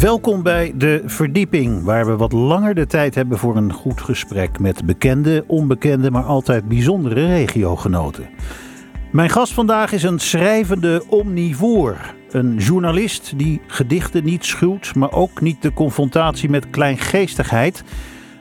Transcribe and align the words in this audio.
Welkom 0.00 0.42
bij 0.42 0.72
De 0.76 1.02
Verdieping, 1.04 1.82
waar 1.84 2.06
we 2.06 2.16
wat 2.16 2.32
langer 2.32 2.74
de 2.74 2.86
tijd 2.86 3.14
hebben 3.14 3.38
voor 3.38 3.56
een 3.56 3.72
goed 3.72 4.00
gesprek 4.00 4.58
met 4.58 4.84
bekende, 4.86 5.44
onbekende, 5.46 6.10
maar 6.10 6.22
altijd 6.22 6.68
bijzondere 6.68 7.26
regiogenoten. 7.26 8.28
Mijn 9.12 9.30
gast 9.30 9.52
vandaag 9.52 9.92
is 9.92 10.02
een 10.02 10.18
schrijvende 10.18 11.02
omnivoor. 11.08 11.96
Een 12.30 12.56
journalist 12.56 13.32
die 13.36 13.60
gedichten 13.66 14.24
niet 14.24 14.44
schuwt, 14.44 14.94
maar 14.94 15.12
ook 15.12 15.40
niet 15.40 15.62
de 15.62 15.72
confrontatie 15.72 16.50
met 16.50 16.70
kleingeestigheid. 16.70 17.84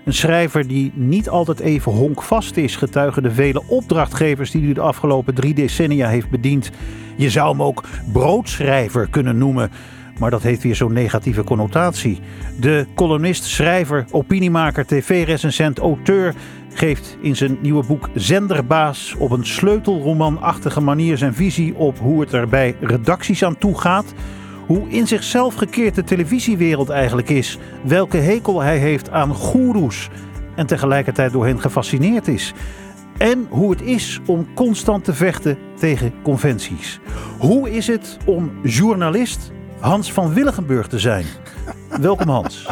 Een 0.06 0.14
schrijver 0.14 0.68
die 0.68 0.92
niet 0.96 1.30
altijd 1.30 1.60
even 1.60 1.92
honkvast 1.92 2.58
is, 2.58 2.76
getuigen 2.76 3.24
de 3.24 3.32
vele 3.32 3.64
opdrachtgevers 3.68 4.52
die 4.52 4.64
hij 4.64 4.74
de 4.74 4.82
afgelopen 4.82 5.34
drie 5.34 5.54
decennia 5.54 6.08
heeft 6.08 6.30
bediend. 6.30 6.72
Je 7.16 7.30
zou 7.30 7.50
hem 7.50 7.62
ook 7.64 7.84
broodschrijver 8.14 9.08
kunnen 9.10 9.38
noemen. 9.38 9.72
Maar 10.20 10.32
dat 10.32 10.42
heeft 10.42 10.64
weer 10.64 10.76
zo'n 10.76 10.94
negatieve 10.94 11.44
connotatie. 11.44 12.20
De 12.60 12.86
columnist, 12.96 13.44
schrijver, 13.44 14.06
opiniemaker, 14.12 14.86
tv-recensent, 14.86 15.80
auteur 15.80 16.34
geeft 16.74 17.18
in 17.22 17.36
zijn 17.36 17.58
nieuwe 17.62 17.86
boek 17.86 18.10
Zenderbaas 18.14 19.16
op 19.18 19.32
een 19.32 19.46
sleutelromanachtige 19.46 20.82
manier 20.82 21.18
zijn 21.18 21.34
visie 21.34 21.76
op 21.76 22.00
hoe 22.00 22.22
het 22.22 22.32
er 22.32 22.48
bij 22.48 22.76
redacties 22.80 23.44
aan 23.44 23.58
toe 23.58 23.80
gaat. 23.80 24.14
Hoe 24.68 24.90
in 24.90 25.08
zichzelf 25.08 25.56
gekeerd 25.56 25.96
de 25.96 26.04
televisiewereld 26.04 26.90
eigenlijk 26.90 27.30
is. 27.30 27.58
Welke 27.84 28.18
hekel 28.18 28.62
hij 28.62 28.78
heeft 28.78 29.10
aan 29.10 29.34
goeroes. 29.34 30.10
En 30.56 30.66
tegelijkertijd 30.66 31.32
door 31.32 31.46
hen 31.46 31.62
gefascineerd 31.62 32.28
is. 32.28 32.54
En 33.18 33.48
hoe 33.50 33.72
het 33.72 33.82
is 33.82 34.20
om 34.26 34.54
constant 34.54 35.04
te 35.04 35.14
vechten 35.14 35.58
tegen 35.80 36.14
conventies. 36.24 37.00
Hoe 37.38 37.72
is 37.72 37.88
het 37.88 38.18
om 38.26 38.52
journalist 38.64 39.52
Hans 39.84 40.12
van 40.12 40.34
Willigenburg 40.34 40.88
te 40.88 41.00
zijn? 41.00 41.26
Welkom 42.02 42.30
Hans. 42.30 42.68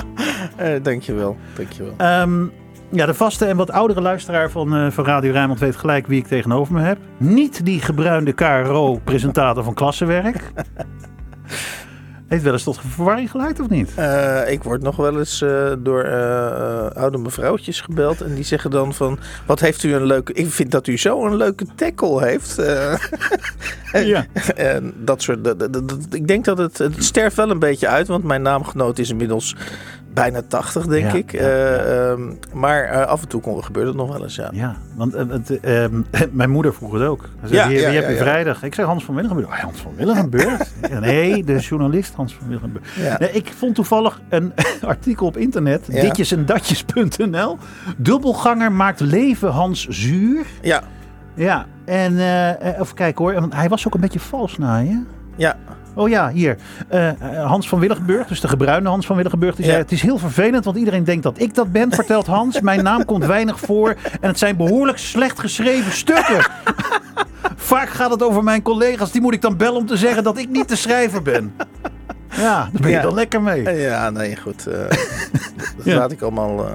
Uh, 0.59 0.67
dankjewel, 0.83 1.37
dankjewel. 1.55 2.21
Um, 2.21 2.51
ja, 2.91 3.05
de 3.05 3.13
vaste 3.13 3.45
en 3.45 3.57
wat 3.57 3.71
oudere 3.71 4.01
luisteraar 4.01 4.51
van, 4.51 4.75
uh, 4.75 4.91
van 4.91 5.05
Radio 5.05 5.31
Rijnmond 5.31 5.59
weet 5.59 5.75
gelijk 5.75 6.07
wie 6.07 6.19
ik 6.19 6.27
tegenover 6.27 6.73
me 6.73 6.81
heb. 6.81 6.97
Niet 7.17 7.65
die 7.65 7.81
gebruinde 7.81 8.33
KRO-presentator 8.33 9.63
van 9.63 9.73
klassenwerk. 9.73 10.41
Heeft 12.31 12.43
wel 12.43 12.53
eens 12.53 12.63
tot 12.63 12.79
verwarring 12.87 13.31
geleid 13.31 13.59
of 13.59 13.69
niet? 13.69 13.91
Uh, 13.99 14.51
ik 14.51 14.63
word 14.63 14.81
nog 14.81 14.95
wel 14.95 15.19
eens 15.19 15.41
uh, 15.41 15.71
door 15.79 16.05
uh, 16.05 16.85
oude 16.85 17.17
mevrouwtjes 17.17 17.81
gebeld. 17.81 18.21
En 18.21 18.35
die 18.35 18.43
zeggen 18.43 18.71
dan 18.71 18.93
van, 18.93 19.19
wat 19.45 19.59
heeft 19.59 19.83
u 19.83 19.93
een 19.93 20.05
leuke... 20.05 20.33
Ik 20.33 20.51
vind 20.51 20.71
dat 20.71 20.87
u 20.87 20.97
zo 20.97 21.25
een 21.25 21.35
leuke 21.35 21.65
tackle 21.75 22.25
heeft. 22.25 22.55
ja. 24.13 24.25
en 24.55 24.93
dat 24.97 25.21
soort... 25.21 25.43
Dat, 25.43 25.59
dat, 25.59 25.73
dat, 25.73 25.97
ik 26.11 26.27
denk 26.27 26.45
dat 26.45 26.57
het, 26.57 26.77
het 26.77 27.03
sterft 27.03 27.35
wel 27.35 27.49
een 27.49 27.59
beetje 27.59 27.87
uit. 27.87 28.07
Want 28.07 28.23
mijn 28.23 28.41
naamgenoot 28.41 28.99
is 28.99 29.09
inmiddels 29.09 29.55
bijna 30.13 30.41
80, 30.47 30.85
denk 30.87 31.11
Ja, 31.11 31.17
ik. 31.17 31.31
ja, 31.31 31.47
ja. 31.47 32.09
um, 32.09 32.39
maar 32.53 32.93
uh, 32.93 33.05
af 33.05 33.21
en 33.21 33.27
toe 33.27 33.41
kon, 33.41 33.63
gebeurt 33.63 33.87
het 33.87 33.95
nog 33.95 34.11
wel 34.11 34.23
eens, 34.23 34.35
ja. 34.35 34.49
Ja, 34.51 34.75
want 34.95 35.15
uh, 35.15 35.21
het, 35.29 35.59
ehm, 35.59 36.01
mijn 36.31 36.49
moeder 36.49 36.73
vroeg 36.73 36.93
het 36.93 37.01
ook. 37.03 37.29
Ze 37.45 37.53
zei, 37.55 37.69
wie, 37.69 37.79
heb 37.85 38.09
je 38.09 38.15
vrijdag? 38.15 38.63
Ik 38.63 38.73
zei 38.75 38.87
Hans 38.87 39.03
van 39.05 39.15
Willigenburg. 39.15 39.49
Oh, 39.49 39.59
Hans 39.59 39.77
van 39.79 39.91
Willigenburg? 39.95 40.59
Nee, 40.99 41.43
de 41.43 41.57
journalist 41.59 42.13
Hans 42.15 42.33
van 42.35 42.47
Willigenburg. 42.47 42.97
Nee, 43.19 43.31
ik 43.31 43.47
vond 43.57 43.75
toevallig 43.75 44.21
een 44.29 44.53
artikel 44.85 45.25
op 45.27 45.37
internet, 45.37 45.85
Ja. 45.87 46.01
ditjesendatjes.nl. 46.01 47.57
Dubbelganger 47.97 48.71
maakt 48.71 48.99
leven 48.99 49.49
Hans 49.51 49.87
zuur. 49.87 50.45
Ja, 50.61 50.81
Ja, 51.35 51.65
en 51.85 52.17
eh, 52.19 52.79
even 52.79 52.95
kijken 52.95 53.23
hoor, 53.25 53.33
want 53.33 53.53
hij 53.55 53.69
was 53.69 53.87
ook 53.87 53.93
een 53.93 54.01
beetje 54.01 54.19
vals 54.19 54.57
naar 54.57 54.83
je. 54.83 55.01
ja. 55.35 55.55
Oh 55.93 56.09
ja, 56.09 56.29
hier. 56.29 56.57
Eh, 56.87 57.07
eh, 57.09 57.45
Hans 57.47 57.69
van 57.69 57.79
Willigenburg, 57.79 58.27
dus 58.27 58.39
de 58.41 58.47
gebruinde 58.47 58.89
Hans 58.89 59.05
van 59.05 59.15
Willigenburg, 59.15 59.55
die 59.55 59.65
zei. 59.65 59.77
Het 59.77 59.91
is 59.91 60.01
heel 60.01 60.17
vervelend, 60.17 60.65
want 60.65 60.77
iedereen 60.77 61.03
denkt 61.03 61.23
dat 61.23 61.39
ik 61.39 61.53
dat 61.55 61.71
ben, 61.71 61.91
vertelt 62.01 62.25
Hans. 62.27 62.61
Mijn 62.61 62.83
naam 62.83 63.05
komt 63.05 63.25
weinig 63.25 63.59
voor 63.59 63.89
en 64.21 64.27
het 64.27 64.39
zijn 64.39 64.55
behoorlijk 64.57 64.97
slecht 64.97 65.39
geschreven 65.39 65.91
stukken. 65.91 66.45
Vaak 67.55 67.89
gaat 67.89 68.11
het 68.11 68.23
over 68.23 68.43
mijn 68.43 68.61
collega's, 68.61 69.11
die 69.11 69.21
moet 69.21 69.33
ik 69.33 69.41
dan 69.41 69.57
bellen 69.57 69.77
om 69.79 69.85
te 69.85 69.97
zeggen 69.97 70.23
dat 70.23 70.37
ik 70.37 70.49
niet 70.49 70.69
de 70.69 70.75
schrijver 70.75 71.21
ben. 71.21 71.53
Ja, 72.35 72.55
daar 72.71 72.81
ben 72.81 72.89
je 72.89 72.95
Ja. 72.95 73.01
dan 73.01 73.13
lekker 73.13 73.41
mee. 73.41 73.75
Ja, 73.77 74.09
nee, 74.09 74.35
goed. 74.37 74.67
eh, 74.67 74.79
dat 75.77 75.85
Ja. 75.85 75.97
laat 75.97 76.11
ik 76.11 76.21
allemaal... 76.21 76.65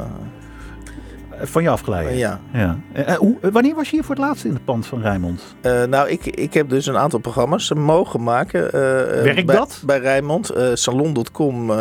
Van 1.43 1.63
je 1.63 1.69
afgeleiden. 1.69 2.17
ja. 2.17 2.41
Ja. 2.53 2.79
Eh, 2.93 3.09
eh, 3.13 3.19
hoe, 3.19 3.37
wanneer 3.53 3.75
was 3.75 3.89
je 3.91 3.97
hier 3.97 4.05
voor 4.05 4.15
het 4.15 4.25
laatst 4.25 4.45
in 4.45 4.53
het 4.53 4.65
pand 4.65 4.87
van 4.87 5.01
Rijnmond? 5.01 5.43
Eh, 5.61 5.85
nou, 5.85 6.09
ik, 6.09 6.27
ik 6.27 6.55
heb 6.55 6.69
dus 6.69 6.87
een 6.87 6.97
aantal 6.97 7.19
programma's 7.19 7.73
mogen 7.73 8.23
maken. 8.23 8.73
eh, 8.73 9.01
eh, 9.19 9.23
Werkt 9.25 9.47
bij, 9.47 9.57
dat? 9.57 9.83
Bij 9.87 9.99
Rijnmond. 9.99 10.51
Eh, 10.51 10.69
Salon.com, 10.75 11.71
eh, 11.71 11.77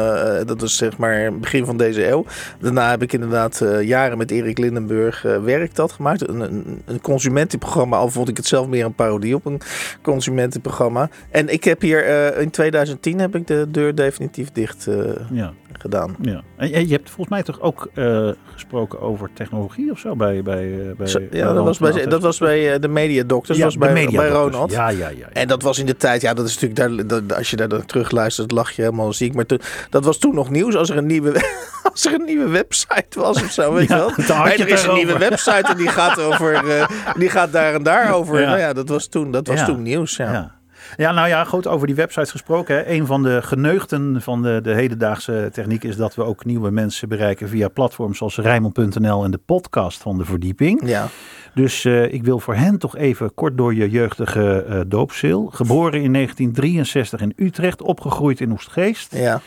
dat 0.45 0.61
was 0.61 0.77
zeg 0.77 0.97
maar 0.97 1.37
begin 1.39 1.65
van 1.65 1.77
deze 1.77 2.07
eeuw. 2.09 2.25
Daarna 2.59 2.89
heb 2.89 3.01
ik 3.01 3.13
inderdaad 3.13 3.61
eh, 3.61 3.81
jaren 3.81 4.17
met 4.17 4.31
Erik 4.31 4.57
Lindenburg 4.57 5.25
eh 5.25 5.43
Werk 5.43 5.75
dat 5.75 5.91
gemaakt. 5.91 6.27
Een, 6.29 6.39
een, 6.39 6.81
een 6.85 7.01
consumentenprogramma, 7.01 7.97
al 7.97 8.09
vond 8.09 8.29
ik 8.29 8.37
het 8.37 8.47
zelf 8.47 8.67
meer 8.67 8.85
een 8.85 8.93
parodie 8.95 9.35
op 9.35 9.45
een 9.45 9.61
consumentenprogramma. 10.01 11.09
En 11.29 11.49
ik 11.53 11.63
heb 11.63 11.81
hier 11.81 12.03
eh, 12.05 12.41
in 12.41 12.49
2010 12.49 13.19
heb 13.19 13.35
ik 13.35 13.47
de 13.47 13.65
deur 13.71 13.95
definitief 13.95 14.51
dicht 14.51 14.87
eh, 14.87 14.95
Ja. 15.31 15.53
Gedaan. 15.81 16.15
ja. 16.21 16.41
En 16.57 16.69
je 16.87 16.93
hebt 16.93 17.09
volgens 17.09 17.29
mij 17.29 17.43
toch 17.43 17.61
ook 17.61 17.89
eh, 17.93 18.29
gesproken 18.53 19.01
over 19.01 19.29
technologie 19.33 19.91
of 19.91 19.99
zo 19.99 20.15
bij. 20.15 20.43
bij, 20.43 20.93
bij 20.97 21.07
Zo- 21.07 21.19
ja, 21.31 21.53
dat 21.53 21.63
was 21.63 21.77
bij, 21.79 22.05
dat 22.05 22.21
was 22.21 22.37
bij 22.37 22.79
de 22.79 22.87
Media 22.87 23.23
Doctors, 23.23 23.57
Ja, 23.57 23.63
was 23.63 23.77
bij, 23.77 23.93
Media 23.93 24.19
bij. 24.19 24.29
Ronald. 24.29 24.71
Ja, 24.71 24.89
ja, 24.89 24.97
ja. 25.09 25.13
ja. 25.17 25.27
En 25.33 25.47
dat 25.47 25.61
was 25.61 25.79
in 25.79 25.85
de 25.85 25.97
tijd, 25.97 26.21
ja, 26.21 26.33
dat 26.33 26.45
is 26.45 26.59
natuurlijk, 26.59 27.07
daar, 27.07 27.07
dat- 27.21 27.37
als 27.37 27.49
je 27.49 27.55
daar 27.55 27.67
dan 27.69 27.85
terug 27.85 28.11
luistert, 28.11 28.51
lach 28.51 28.71
je 28.71 28.81
helemaal 28.81 29.13
ziek. 29.13 29.33
Maar 29.33 29.45
toen- 29.45 29.61
dat 29.89 30.05
was 30.05 30.17
toen 30.17 30.35
nog 30.35 30.49
nieuws 30.49 30.75
als 30.75 30.89
er 30.89 30.97
een 30.97 31.05
nieuwe, 31.05 31.33
als 31.91 32.05
er 32.05 32.13
een 32.13 32.25
nieuwe 32.25 32.49
website 32.49 33.19
was 33.19 33.43
of 33.43 33.51
zo, 33.51 33.73
weet 33.73 33.87
je 33.87 33.93
wel. 33.95 34.11
er 34.45 34.67
is 34.67 34.83
een 34.83 34.93
nieuwe 34.95 35.17
website 35.17 35.67
en 35.71 35.77
die 35.77 35.87
gaat, 35.89 36.19
over, 36.21 36.53
eh, 36.79 36.87
die 37.17 37.29
gaat 37.29 37.51
daar 37.51 37.73
en 37.73 37.83
daar 37.83 38.13
over. 38.17 38.39
Ja. 38.39 38.45
Nou 38.47 38.59
ja, 38.59 38.73
dat 38.73 38.89
was 38.89 39.07
toen, 39.07 39.31
dat 39.31 39.47
was 39.47 39.65
toen 39.65 39.81
nieuws, 39.81 40.15
ja. 40.15 40.53
Ja. 40.95 41.11
Nou 41.11 41.27
ja, 41.27 41.43
goed, 41.43 41.67
over 41.67 41.87
die 41.87 41.95
websites 41.95 42.31
gesproken. 42.31 42.75
Hè. 42.75 42.87
Een 42.87 43.05
van 43.05 43.23
de 43.23 43.41
geneugten 43.41 44.21
van 44.21 44.41
de, 44.41 44.59
de 44.63 44.73
hedendaagse 44.73 45.49
techniek 45.51 45.83
is 45.83 45.95
dat 45.95 46.15
we 46.15 46.23
ook 46.23 46.45
nieuwe 46.45 46.71
mensen 46.71 47.09
bereiken 47.09 47.49
via 47.49 47.67
platforms 47.67 48.17
zoals 48.17 48.37
Rijmond.nl 48.37 49.23
en 49.23 49.31
de 49.31 49.39
podcast 49.45 50.01
van 50.01 50.17
de 50.17 50.25
verdieping. 50.25 50.81
Ja. 50.85 51.07
Dus 51.53 51.85
eh, 51.85 52.13
ik 52.13 52.23
wil 52.23 52.39
voor 52.39 52.55
hen 52.55 52.77
toch 52.77 52.97
even 52.97 53.33
kort 53.33 53.57
door 53.57 53.73
je 53.73 53.89
jeugdige 53.89 54.63
eh 54.63 54.79
doopseel. 54.87 55.49
Geboren 55.53 56.01
in 56.01 56.13
1963 56.13 57.21
in 57.21 57.33
Utrecht, 57.35 57.81
opgegroeid 57.81 58.41
in 58.41 58.51
Oestgeest. 58.51 59.15
Ja. 59.15 59.41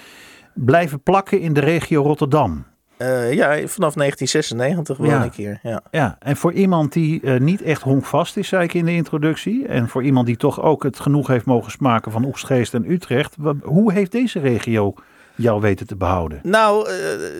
Blijven 0.55 1.03
plakken 1.03 1.41
in 1.41 1.53
de 1.53 1.61
regio 1.61 2.03
Rotterdam. 2.03 2.65
Eh, 2.99 3.33
ja, 3.33 3.49
vanaf 3.67 3.95
1996 3.95 4.97
woon 4.97 5.09
Ja. 5.09 5.25
ik 5.25 5.35
hier. 5.35 5.61
Ja. 5.63 5.83
Ja, 5.91 6.17
en 6.19 6.37
voor 6.37 6.53
iemand 6.53 6.93
die 6.93 7.21
eh, 7.23 7.41
niet 7.41 7.63
echt 7.63 7.83
honkvast 7.83 8.37
is, 8.37 8.49
zei 8.49 8.63
ik 8.65 8.75
in 8.75 8.85
de 8.85 8.93
introductie. 8.95 9.67
En 9.67 9.89
voor 9.89 10.05
iemand 10.05 10.27
die 10.27 10.37
toch 10.37 10.63
ook 10.63 10.83
het 10.83 11.01
genoeg 11.01 11.27
heeft 11.27 11.45
mogen 11.45 11.71
smaken 11.71 12.13
van 12.13 12.25
Oegstgeest 12.25 12.75
en 12.75 12.91
Utrecht. 12.91 13.37
Hoe 13.63 13.93
heeft 13.93 14.13
deze 14.13 14.39
regio 14.39 14.95
jou 15.35 15.61
weten 15.61 15.87
te 15.87 15.97
behouden? 15.97 16.41
Nou, 16.43 16.89
eh, 16.89 16.95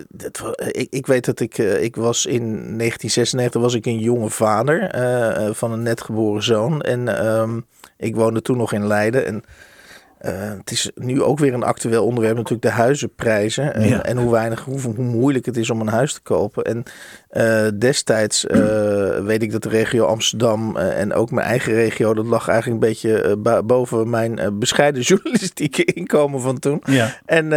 dat 0.09 0.61
ik, 0.71 0.87
ik 0.89 1.07
weet 1.07 1.25
dat 1.25 1.39
ik, 1.39 1.57
ik 1.57 1.95
was 1.95 2.25
in 2.25 2.41
1996 2.77 3.61
was 3.61 3.73
ik 3.73 3.85
een 3.85 3.99
jonge 3.99 4.29
vader 4.29 4.89
van 5.55 5.71
een 5.71 5.83
net 5.83 6.01
geboren 6.01 6.43
zoon. 6.43 6.81
En 6.81 7.19
ehm, 7.19 7.59
ik 7.97 8.15
woonde 8.15 8.41
toen 8.41 8.57
nog 8.57 8.73
in 8.73 8.87
Leiden. 8.87 9.25
En 9.25 9.43
eh, 10.19 10.33
het 10.57 10.71
is 10.71 10.91
nu 10.95 11.21
ook 11.21 11.39
weer 11.39 11.53
een 11.53 11.63
actueel 11.63 12.05
onderwerp, 12.05 12.35
natuurlijk 12.35 12.61
de 12.61 12.69
huizenprijzen. 12.69 13.73
En, 13.73 13.87
Ja. 13.87 14.03
en 14.03 14.17
hoe 14.17 14.31
weinig, 14.31 14.63
hoe, 14.63 14.79
hoe 14.81 15.05
moeilijk 15.05 15.45
het 15.45 15.57
is 15.57 15.69
om 15.69 15.81
een 15.81 15.87
huis 15.87 16.13
te 16.13 16.21
kopen. 16.21 16.63
En 16.63 16.83
eh, 17.29 17.67
destijds 17.79 18.45
eh, 18.45 18.59
weet 19.29 19.41
ik 19.41 19.51
dat 19.51 19.63
de 19.63 19.69
regio 19.69 20.05
Amsterdam 20.05 20.77
en 20.77 21.13
ook 21.13 21.31
mijn 21.31 21.47
eigen 21.47 21.73
regio, 21.73 22.13
dat 22.13 22.25
lag 22.25 22.47
eigenlijk 22.47 22.83
een 22.83 22.89
beetje 22.89 23.37
boven 23.65 24.09
mijn 24.09 24.59
bescheiden 24.59 25.01
journalistieke 25.11 25.85
inkomen 25.85 26.41
van 26.41 26.59
toen. 26.59 26.81
Ja, 26.85 27.17
En 27.25 27.47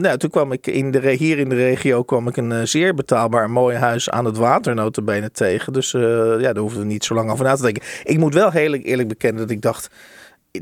nou, 0.00 0.16
toen 0.16 0.30
kwam 0.30 0.52
ik 0.52 0.66
in 0.66 0.90
de, 0.90 1.10
hier 1.10 1.38
in 1.38 1.48
de 1.48 1.54
regio 1.54 2.02
kwam 2.02 2.28
ik 2.28 2.36
een 2.36 2.68
zeer 2.68 2.94
betaalbaar 2.94 3.50
mooi 3.50 3.76
huis 3.76 4.10
aan 4.10 4.24
het 4.24 4.36
water 4.36 4.90
tegen. 5.32 5.72
Dus 5.72 5.90
ja, 5.90 6.38
daar 6.38 6.56
hoefden 6.56 6.80
we 6.80 6.86
niet 6.86 7.04
zo 7.04 7.14
lang 7.14 7.30
over 7.30 7.44
na 7.44 7.54
te 7.54 7.62
denken. 7.62 7.82
Ik 8.04 8.18
moet 8.18 8.34
wel 8.34 8.50
heel 8.50 8.74
eerlijk 8.74 9.08
bekennen 9.08 9.40
dat 9.40 9.50
ik 9.50 9.62
dacht 9.62 9.88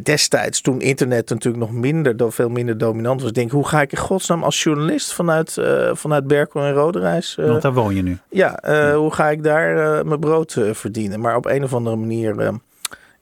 destijds, 0.02 0.60
toen 0.60 0.80
internet 0.80 1.28
natuurlijk 1.28 1.64
nog 1.64 1.72
minder, 1.72 2.32
veel 2.32 2.48
minder 2.48 2.78
dominant 2.78 3.22
was, 3.22 3.32
denk 3.32 3.46
ik, 3.46 3.52
hoe 3.52 3.68
ga 3.68 3.80
ik 3.80 3.92
in 3.92 3.98
godsnaam 3.98 4.42
als 4.42 4.62
journalist 4.62 5.14
vanuit, 5.14 5.56
eh, 5.56 5.90
vanuit 5.94 6.26
Berkel 6.26 6.60
en 6.60 6.72
Roderijs, 6.72 7.36
eh, 7.38 7.46
want 7.46 7.62
daar 7.62 7.72
woon 7.72 7.94
je 7.94 8.02
nu. 8.02 8.18
ja, 8.30 8.56
eh, 8.56 8.96
hoe 8.96 9.12
ga 9.12 9.28
ik 9.28 9.42
daar 9.42 10.06
mijn 10.06 10.20
brood 10.20 10.56
verdienen? 10.72 11.20
Maar 11.20 11.36
op 11.36 11.46
een 11.46 11.64
of 11.64 11.74
andere 11.74 11.96
manier 11.96 12.58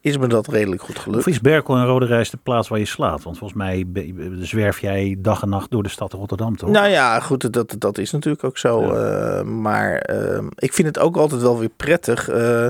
is 0.06 0.18
me 0.18 0.26
dat 0.26 0.48
redelijk 0.48 0.82
goed 0.82 0.98
gelukt. 0.98 1.20
Of 1.20 1.26
is 1.32 1.40
Berkel 1.40 1.76
en 1.76 1.86
Rode 1.86 2.06
Reis 2.06 2.30
de 2.30 2.38
plaats 2.42 2.68
waar 2.68 2.78
je 2.78 2.84
slaat? 2.84 3.22
Want 3.22 3.38
volgens 3.38 3.58
mij 3.58 3.84
zwerf 4.40 4.80
jij 4.80 5.16
dag 5.18 5.42
en 5.42 5.48
nacht 5.48 5.70
door 5.70 5.82
de 5.82 5.88
stad 5.88 6.12
Rotterdam, 6.12 6.56
toch? 6.56 6.70
Nou 6.70 6.88
ja, 6.88 7.20
goed, 7.20 7.52
dat, 7.52 7.74
dat 7.78 7.98
is 7.98 8.10
natuurlijk 8.10 8.44
ook 8.44 8.58
zo. 8.58 8.82
Ja. 8.82 8.92
eh, 9.38 9.42
maar 9.44 9.94
eh, 9.94 10.38
ik 10.54 10.72
vind 10.72 10.88
het 10.88 10.98
ook 10.98 11.16
altijd 11.16 11.42
wel 11.42 11.58
weer 11.58 11.70
prettig 11.76 12.28
eh, 12.28 12.66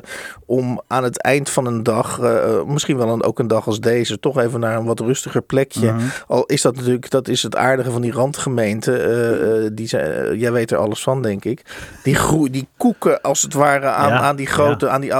om 0.47 0.81
aan 0.87 1.05
het 1.05 1.23
eind 1.23 1.51
van 1.51 1.67
een 1.67 1.83
dag, 1.83 2.19
eh, 2.21 2.63
misschien 2.67 2.97
wel 2.97 3.09
een, 3.09 3.23
ook 3.23 3.39
een 3.39 3.49
dag 3.49 3.67
als 3.67 3.81
deze, 3.81 4.19
toch 4.21 4.39
even 4.39 4.61
naar 4.61 4.77
een 4.77 4.85
wat 4.85 5.01
rustiger 5.01 5.43
plekje. 5.43 5.93
Mhm. 5.93 6.05
Al 6.27 6.45
is 6.47 6.63
dat 6.63 6.77
natuurlijk, 6.77 7.11
dat 7.11 7.29
is 7.29 7.43
het 7.43 7.57
aardige 7.57 7.91
van 7.91 8.01
die 8.01 8.13
randgemeente. 8.13 8.97
eh, 8.97 9.71
die 9.73 9.89
zijn, 9.89 10.39
jij 10.39 10.53
weet 10.53 10.71
er 10.71 10.79
alles 10.79 11.03
van, 11.03 11.23
denk 11.23 11.45
ik. 11.45 11.63
Die, 12.03 12.51
die 12.51 12.69
koeken 12.77 13.21
als 13.21 13.43
het 13.43 13.55
ware 13.55 13.87
aan, 13.87 14.09
Ja, 14.09 14.21
aan 14.21 14.37
die 14.37 14.47
grote, 14.47 14.89
aan 14.89 15.01
die 15.01 15.15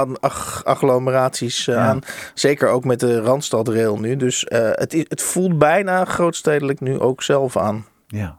agglomeraties 0.63 1.69
aan. 1.69 2.01
Zeker 2.33 2.67
ook 2.69 2.85
met 2.85 2.99
de 2.99 3.21
Randstadrail 3.21 3.97
nu. 3.99 4.15
Dus 4.15 4.43
eh, 4.45 4.69
het, 4.71 4.91
het 5.07 5.21
voelt 5.21 5.57
bijna 5.57 6.05
grootstedelijk 6.05 6.79
nu 6.79 6.99
ook 6.99 7.23
zelf 7.23 7.57
aan. 7.57 7.85
Ja. 8.07 8.37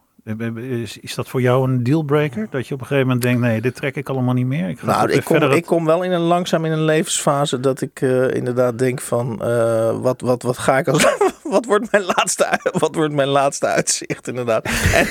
Is, 0.56 0.98
is 0.98 1.14
dat 1.14 1.28
voor 1.28 1.40
jou 1.40 1.68
een 1.70 1.82
dealbreaker? 1.82 2.46
Dat 2.50 2.66
je 2.68 2.74
op 2.74 2.80
een 2.80 2.86
gegeven 2.86 3.06
moment 3.08 3.24
denkt, 3.24 3.40
nee, 3.40 3.60
dit 3.60 3.74
trek 3.74 3.96
ik 3.96 4.08
allemaal 4.08 4.34
niet 4.34 4.46
meer. 4.46 4.68
Ik 4.68 4.78
ga 4.78 4.86
Nou, 4.86 5.10
ik 5.10 5.24
kom, 5.24 5.36
verder 5.38 5.56
ik 5.56 5.64
kom 5.64 5.84
wel 5.84 6.02
in 6.02 6.12
een 6.12 6.20
langzaam 6.20 6.64
in 6.64 6.72
een 6.72 6.84
levensfase 6.84 7.60
dat 7.60 7.80
ik 7.80 8.00
eh, 8.00 8.34
inderdaad 8.34 8.78
denk 8.78 9.00
van 9.00 9.42
eh, 9.42 10.00
wat, 10.00 10.20
wat, 10.20 10.42
wat 10.42 10.58
ga 10.58 10.78
ik 10.78 10.88
als 10.88 11.06
wat 11.42 11.64
wordt 11.64 11.90
mijn 11.92 12.04
laatste 12.04 12.58
wat 12.78 12.94
wordt 12.94 13.14
mijn 13.14 13.28
laatste 13.28 13.66
uitzicht 13.66 14.28
inderdaad. 14.28 14.64
En, 14.94 15.08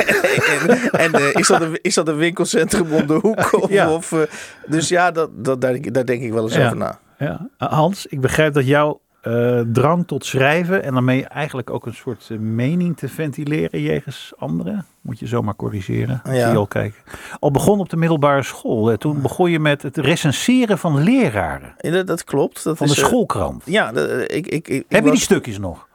en, 0.69 0.91
en, 0.91 1.13
eh, 1.13 1.33
is, 1.33 1.47
dat 1.47 1.61
een, 1.61 1.79
is 1.81 1.93
dat 1.93 2.07
een 2.07 2.17
winkelcentrum 2.17 2.91
om 2.93 3.07
de 3.07 3.13
hoek? 3.13 3.53
Of, 3.53 3.69
Ja. 3.69 3.93
of, 3.93 4.11
eh, 4.11 4.19
dus 4.67 4.87
ja, 4.89 5.11
dat, 5.11 5.29
dat, 5.33 5.61
daar, 5.61 5.77
daar 5.81 6.05
denk 6.05 6.21
ik 6.21 6.33
wel 6.33 6.43
eens 6.43 6.55
Ja. 6.55 6.65
over 6.65 6.77
na. 6.77 6.99
Ja. 7.17 7.49
Hans, 7.57 8.05
ik 8.05 8.21
begrijp 8.21 8.53
dat 8.53 8.67
jouw 8.67 8.99
eh, 9.21 9.59
drang 9.73 10.07
tot 10.07 10.25
schrijven 10.25 10.83
en 10.83 10.93
daarmee 10.93 11.25
eigenlijk 11.25 11.69
ook 11.69 11.85
een 11.85 11.93
soort 11.93 12.27
eh, 12.31 12.37
mening 12.37 12.97
te 12.97 13.09
ventileren 13.09 13.81
jegens 13.81 14.33
anderen, 14.37 14.85
moet 15.01 15.19
je 15.19 15.27
zomaar 15.27 15.55
corrigeren. 15.55 16.21
Ja. 16.23 16.31
Zie 16.31 16.39
je 16.39 16.55
al 16.57 16.67
kijken. 16.67 17.01
Al 17.39 17.51
begon 17.51 17.79
op 17.79 17.89
de 17.89 17.97
middelbare 17.97 18.43
school. 18.43 18.87
hè. 18.87 18.97
Toen 18.97 19.21
begon 19.21 19.51
je 19.51 19.59
met 19.59 19.81
het 19.81 19.97
recenseren 19.97 20.77
van 20.77 21.03
leraren 21.03 21.75
Ja, 21.77 22.03
dat, 22.03 22.23
klopt. 22.23 22.63
Dat 22.63 22.77
van 22.77 22.87
de 22.87 22.93
is, 22.93 22.99
eh, 22.99 23.05
schoolkrant. 23.05 23.63
ja, 23.65 23.91
ik, 23.91 24.27
ik, 24.27 24.47
ik, 24.47 24.67
ik 24.67 24.85
Heb 24.87 25.05
je 25.05 25.11
die 25.11 25.19
stukjes 25.19 25.57
nog? 25.57 25.87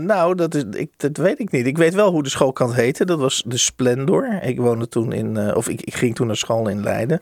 Nou, 0.00 0.34
dat, 0.34 0.54
is, 0.54 0.64
ik, 0.70 0.90
dat 0.96 1.16
weet 1.16 1.38
ik 1.38 1.50
niet. 1.50 1.66
Ik 1.66 1.78
weet 1.78 1.94
wel 1.94 2.10
hoe 2.10 2.22
de 2.22 2.28
schoolkant 2.28 2.74
heette. 2.74 3.04
Dat 3.04 3.18
was 3.18 3.42
de 3.46 3.56
Splendor. 3.56 4.38
Ik 4.42 4.60
woonde 4.60 4.88
toen 4.88 5.12
in, 5.12 5.54
of 5.54 5.68
ik, 5.68 5.80
ik 5.82 5.94
ging 5.94 6.14
toen 6.14 6.26
naar 6.26 6.36
school 6.36 6.68
in 6.68 6.82
Leiden. 6.82 7.20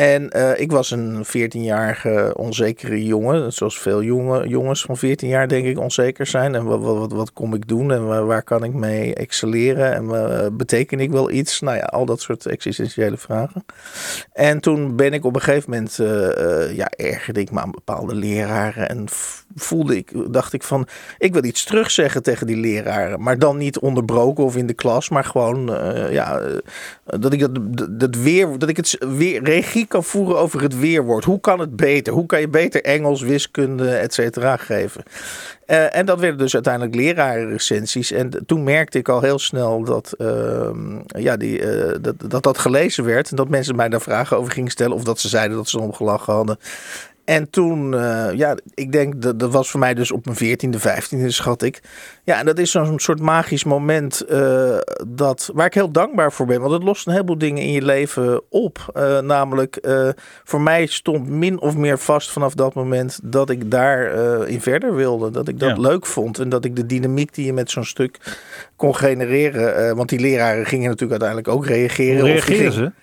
En 0.00 0.30
eh, 0.30 0.60
ik 0.60 0.72
was 0.72 0.90
een 0.90 1.24
14-jarige 1.26 2.34
onzekere 2.36 3.04
jongen. 3.04 3.52
Zoals 3.52 3.78
veel 3.78 4.02
jonge, 4.02 4.48
jongens 4.48 4.82
van 4.82 4.96
14 4.96 5.28
jaar 5.28 5.48
denk 5.48 5.66
ik 5.66 5.78
onzeker 5.78 6.26
zijn. 6.26 6.54
En 6.54 6.64
wat, 6.64 6.80
wat, 6.80 7.12
wat, 7.12 7.32
kom 7.32 7.54
ik 7.54 7.68
doen 7.68 7.92
en 7.92 8.06
waar, 8.06 8.26
waar 8.26 8.42
kan 8.42 8.64
ik 8.64 8.72
mee 8.72 9.14
excelleren? 9.14 9.94
En 9.94 10.10
eh, 10.10 10.46
beteken 10.52 11.00
ik 11.00 11.10
wel 11.10 11.30
iets? 11.30 11.60
Nou 11.60 11.76
ja, 11.76 11.82
al 11.82 12.04
dat 12.04 12.20
soort 12.20 12.46
existentiële 12.46 13.16
vragen. 13.16 13.64
En 14.32 14.60
toen 14.60 14.96
ben 14.96 15.12
ik 15.12 15.24
op 15.24 15.34
een 15.34 15.40
gegeven 15.40 15.70
moment, 15.70 15.98
eh, 15.98 16.76
ja, 16.76 16.90
ergerde 16.90 17.40
ik 17.40 17.50
me 17.50 17.60
aan 17.60 17.70
bepaalde 17.70 18.14
leraren. 18.14 18.88
En 18.88 19.04
voelde 19.54 19.96
ik, 19.96 20.12
dacht 20.32 20.52
ik 20.52 20.62
van, 20.62 20.86
ik 21.18 21.32
wil 21.32 21.44
iets 21.44 21.64
terugzeggen 21.64 22.22
tegen 22.22 22.46
die 22.46 22.56
leraren. 22.56 23.22
Maar 23.22 23.38
dan 23.38 23.56
niet 23.56 23.78
onderbroken 23.78 24.44
of 24.44 24.56
in 24.56 24.66
de 24.66 24.74
klas, 24.74 25.08
maar 25.08 25.24
gewoon, 25.24 25.66
ja, 26.10 26.40
dat 27.04 27.32
ik 27.32 27.40
dat, 27.40 28.00
dat 28.00 28.14
weer, 28.14 28.58
dat 28.58 28.68
ik 28.68 28.76
het 28.76 28.96
weer 29.16 29.44
regie 29.44 29.88
kan 29.90 30.04
voeren 30.04 30.38
over 30.38 30.62
het 30.62 30.78
weerwoord. 30.78 31.24
Hoe 31.24 31.40
kan 31.40 31.60
het 31.60 31.76
beter? 31.76 32.12
Hoe 32.12 32.26
kan 32.26 32.40
je 32.40 32.48
beter 32.48 32.82
Engels, 32.82 33.22
wiskunde, 33.22 33.90
et 33.90 34.14
cetera 34.14 34.56
geven? 34.56 35.02
Eh, 35.66 35.96
en 35.96 36.06
dat 36.06 36.20
werden 36.20 36.38
dus 36.38 36.54
uiteindelijk 36.54 36.94
lerarenrecensies. 36.94 38.12
En 38.12 38.46
toen 38.46 38.62
merkte 38.62 38.98
ik 38.98 39.08
al 39.08 39.20
heel 39.20 39.38
snel 39.38 39.84
dat, 39.84 40.12
ehm, 40.12 40.98
ja, 41.06 41.36
die, 41.36 41.62
eh, 41.62 41.96
dat, 42.00 42.30
dat 42.30 42.42
dat 42.42 42.58
gelezen 42.58 43.04
werd. 43.04 43.30
En 43.30 43.36
dat 43.36 43.48
mensen 43.48 43.76
mij 43.76 43.88
daar 43.88 44.00
vragen 44.00 44.36
over 44.36 44.52
gingen 44.52 44.70
stellen. 44.70 44.96
Of 44.96 45.04
dat 45.04 45.20
ze 45.20 45.28
zeiden 45.28 45.56
dat 45.56 45.68
ze 45.68 45.78
erom 45.78 45.94
gelachen 45.94 46.32
hadden. 46.32 46.58
En 47.30 47.50
toen, 47.50 47.94
eh, 47.94 48.26
ja, 48.34 48.56
ik 48.74 48.92
denk 48.92 49.22
dat 49.22 49.38
dat 49.38 49.52
was 49.52 49.70
voor 49.70 49.80
mij 49.80 49.94
dus 49.94 50.10
op 50.12 50.24
mijn 50.24 50.36
14e, 50.36 50.78
15e 50.78 51.26
schat 51.26 51.62
ik. 51.62 51.80
Ja, 52.24 52.38
en 52.38 52.46
dat 52.46 52.58
is 52.58 52.70
zo'n 52.70 52.98
soort 52.98 53.20
magisch 53.20 53.64
moment 53.64 54.20
eh, 54.20 54.76
dat, 55.08 55.50
waar 55.54 55.66
ik 55.66 55.74
heel 55.74 55.90
dankbaar 55.90 56.32
voor 56.32 56.46
ben. 56.46 56.60
Want 56.60 56.72
het 56.72 56.82
lost 56.82 57.06
een 57.06 57.12
heleboel 57.12 57.38
dingen 57.38 57.62
in 57.62 57.72
je 57.72 57.82
leven 57.82 58.42
op. 58.48 58.90
Eh, 58.94 59.18
namelijk, 59.20 59.78
voor 60.44 60.60
mij 60.60 60.86
stond 60.86 61.28
min 61.28 61.60
of 61.60 61.76
meer 61.76 61.98
vast 61.98 62.30
vanaf 62.30 62.54
dat 62.54 62.74
moment 62.74 63.18
dat 63.22 63.50
ik 63.50 63.70
daar 63.70 64.06
eh, 64.14 64.48
in 64.52 64.60
verder 64.60 64.94
wilde. 64.94 65.30
Dat 65.30 65.48
ik 65.48 65.58
dat 65.58 65.76
Ja. 65.76 65.82
leuk 65.82 66.06
vond. 66.06 66.38
En 66.38 66.48
dat 66.48 66.64
ik 66.64 66.76
de 66.76 66.86
dynamiek 66.86 67.34
die 67.34 67.46
je 67.46 67.52
met 67.52 67.70
zo'n 67.70 67.84
stuk 67.84 68.18
kon 68.76 68.96
genereren. 68.96 69.96
want 69.96 70.08
die 70.08 70.20
leraren 70.20 70.66
gingen 70.66 70.90
natuurlijk 70.90 71.22
uiteindelijk 71.22 71.48
ook 71.48 71.66
reageren. 71.66 72.20
Hoe 72.20 72.28
reageren 72.30 72.72
gingen- 72.72 72.94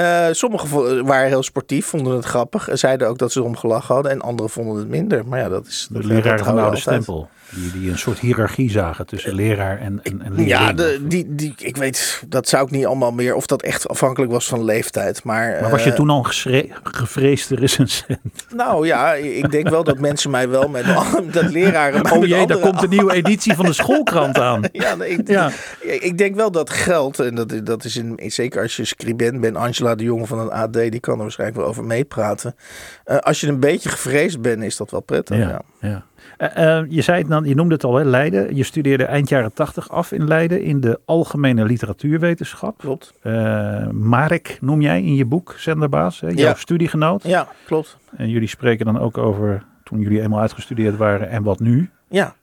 eh, 0.00 0.34
sommigen 0.34 1.04
waren 1.04 1.28
heel 1.28 1.42
sportief, 1.42 1.86
vonden 1.86 2.16
het 2.16 2.24
grappig. 2.24 2.68
en 2.68 2.78
Zeiden 2.78 3.08
ook 3.08 3.18
dat 3.18 3.32
ze 3.32 3.40
erom 3.40 3.56
gelachen 3.56 3.94
hadden. 3.94 4.12
En 4.12 4.20
anderen 4.20 4.50
vonden 4.50 4.76
het 4.76 4.88
minder. 4.88 5.26
Maar 5.26 5.38
ja, 5.38 5.48
dat 5.48 5.66
is... 5.66 5.88
De 5.90 6.20
dat 6.20 6.44
van 6.44 6.58
oude 6.58 6.76
stempel. 6.76 7.28
Die, 7.50 7.72
die 7.72 7.90
een 7.90 7.98
soort 7.98 8.18
hiërarchie 8.18 8.70
zagen 8.70 9.06
tussen 9.06 9.34
leraar 9.34 9.78
en, 9.78 10.00
en, 10.02 10.22
en 10.22 10.46
Ja, 10.46 10.72
de, 10.72 11.00
die, 11.02 11.34
die, 11.34 11.54
ik 11.58 11.76
weet, 11.76 12.22
dat 12.28 12.48
zou 12.48 12.64
ik 12.64 12.70
niet 12.70 12.86
allemaal 12.86 13.12
meer... 13.12 13.34
Of 13.34 13.46
dat 13.46 13.62
echt 13.62 13.88
afhankelijk 13.88 14.32
was 14.32 14.48
van 14.48 14.64
leeftijd. 14.64 15.24
Maar, 15.24 15.58
Maar 15.60 15.70
was 15.70 15.84
je 15.84 15.90
eh, 15.90 15.96
toen 15.96 16.10
al 16.10 16.26
een 16.44 16.72
gevreesde 16.82 17.54
recensent? 17.54 18.18
Nou 18.56 18.86
ja, 18.86 19.14
ik 19.14 19.50
denk 19.50 19.68
wel 19.68 19.84
dat 19.84 19.98
mensen 19.98 20.30
mij 20.30 20.48
wel 20.48 20.68
met... 20.68 20.84
dat 21.32 21.50
leraren... 21.50 22.12
Oh 22.12 22.26
jee, 22.26 22.46
daar 22.46 22.58
komt 22.58 22.82
een 22.82 22.88
nieuwe 22.88 23.12
editie 23.12 23.54
van 23.54 23.64
de 23.64 23.72
schoolkrant 23.72 24.38
aan. 24.50 24.62
Ja, 24.72 24.94
nee, 24.94 25.08
ik, 25.08 25.28
Ja. 25.28 25.50
ik 25.80 26.18
denk 26.18 26.34
wel 26.34 26.50
dat 26.50 26.70
geld, 26.70 27.18
en 27.18 27.34
dat, 27.34 27.66
dat 27.66 27.84
is 27.84 27.96
in, 27.96 28.20
zeker 28.26 28.62
als 28.62 28.76
je 28.76 28.84
scribent 28.84 29.40
bent, 29.40 29.56
Angela 29.56 29.94
de 29.94 30.04
Jonge 30.04 30.26
van 30.26 30.38
het 30.38 30.50
AD, 30.50 30.72
die 30.72 31.00
kan 31.00 31.14
er 31.14 31.20
waarschijnlijk 31.20 31.58
wel 31.58 31.68
over 31.68 31.84
meepraten. 31.84 32.56
Eh, 33.04 33.16
als 33.16 33.40
je 33.40 33.46
een 33.46 33.60
beetje 33.60 33.88
gevreesd 33.88 34.40
bent, 34.40 34.62
is 34.62 34.76
dat 34.76 34.90
wel 34.90 35.00
prettig. 35.00 35.36
Ja. 35.36 35.48
Ja, 35.48 35.62
ja. 35.88 36.04
Eh, 36.40 36.78
eh, 36.78 36.84
je, 36.88 37.02
zei 37.02 37.18
het 37.18 37.28
dan, 37.28 37.44
je 37.44 37.54
noemde 37.54 37.74
het 37.74 37.84
al, 37.84 37.94
hè, 37.94 38.04
Leiden. 38.04 38.56
Je 38.56 38.62
studeerde 38.64 39.04
eind 39.04 39.28
jaren 39.28 39.52
tachtig 39.52 39.90
af 39.90 40.12
in 40.12 40.26
Leiden 40.28 40.62
in 40.62 40.80
de 40.80 41.00
algemene 41.04 41.64
literatuurwetenschap. 41.64 42.78
Klopt. 42.78 43.12
Eh, 43.22 43.88
Marek 43.88 44.58
noem 44.60 44.80
jij 44.80 45.02
in 45.02 45.14
je 45.14 45.24
boek, 45.24 45.54
Zenderbaas, 45.58 46.20
hè, 46.20 46.26
jouw 46.28 46.36
Ja. 46.36 46.54
studiegenoot. 46.54 47.22
Ja, 47.22 47.48
klopt. 47.66 47.98
En 48.16 48.28
jullie 48.28 48.48
spreken 48.48 48.84
dan 48.86 48.98
ook 48.98 49.18
over 49.18 49.62
toen 49.84 50.00
jullie 50.00 50.20
eenmaal 50.22 50.40
uitgestudeerd 50.40 50.96
waren 50.96 51.28
en 51.30 51.42
wat 51.42 51.60
nu. 51.60 51.90
Ja, 52.08 52.34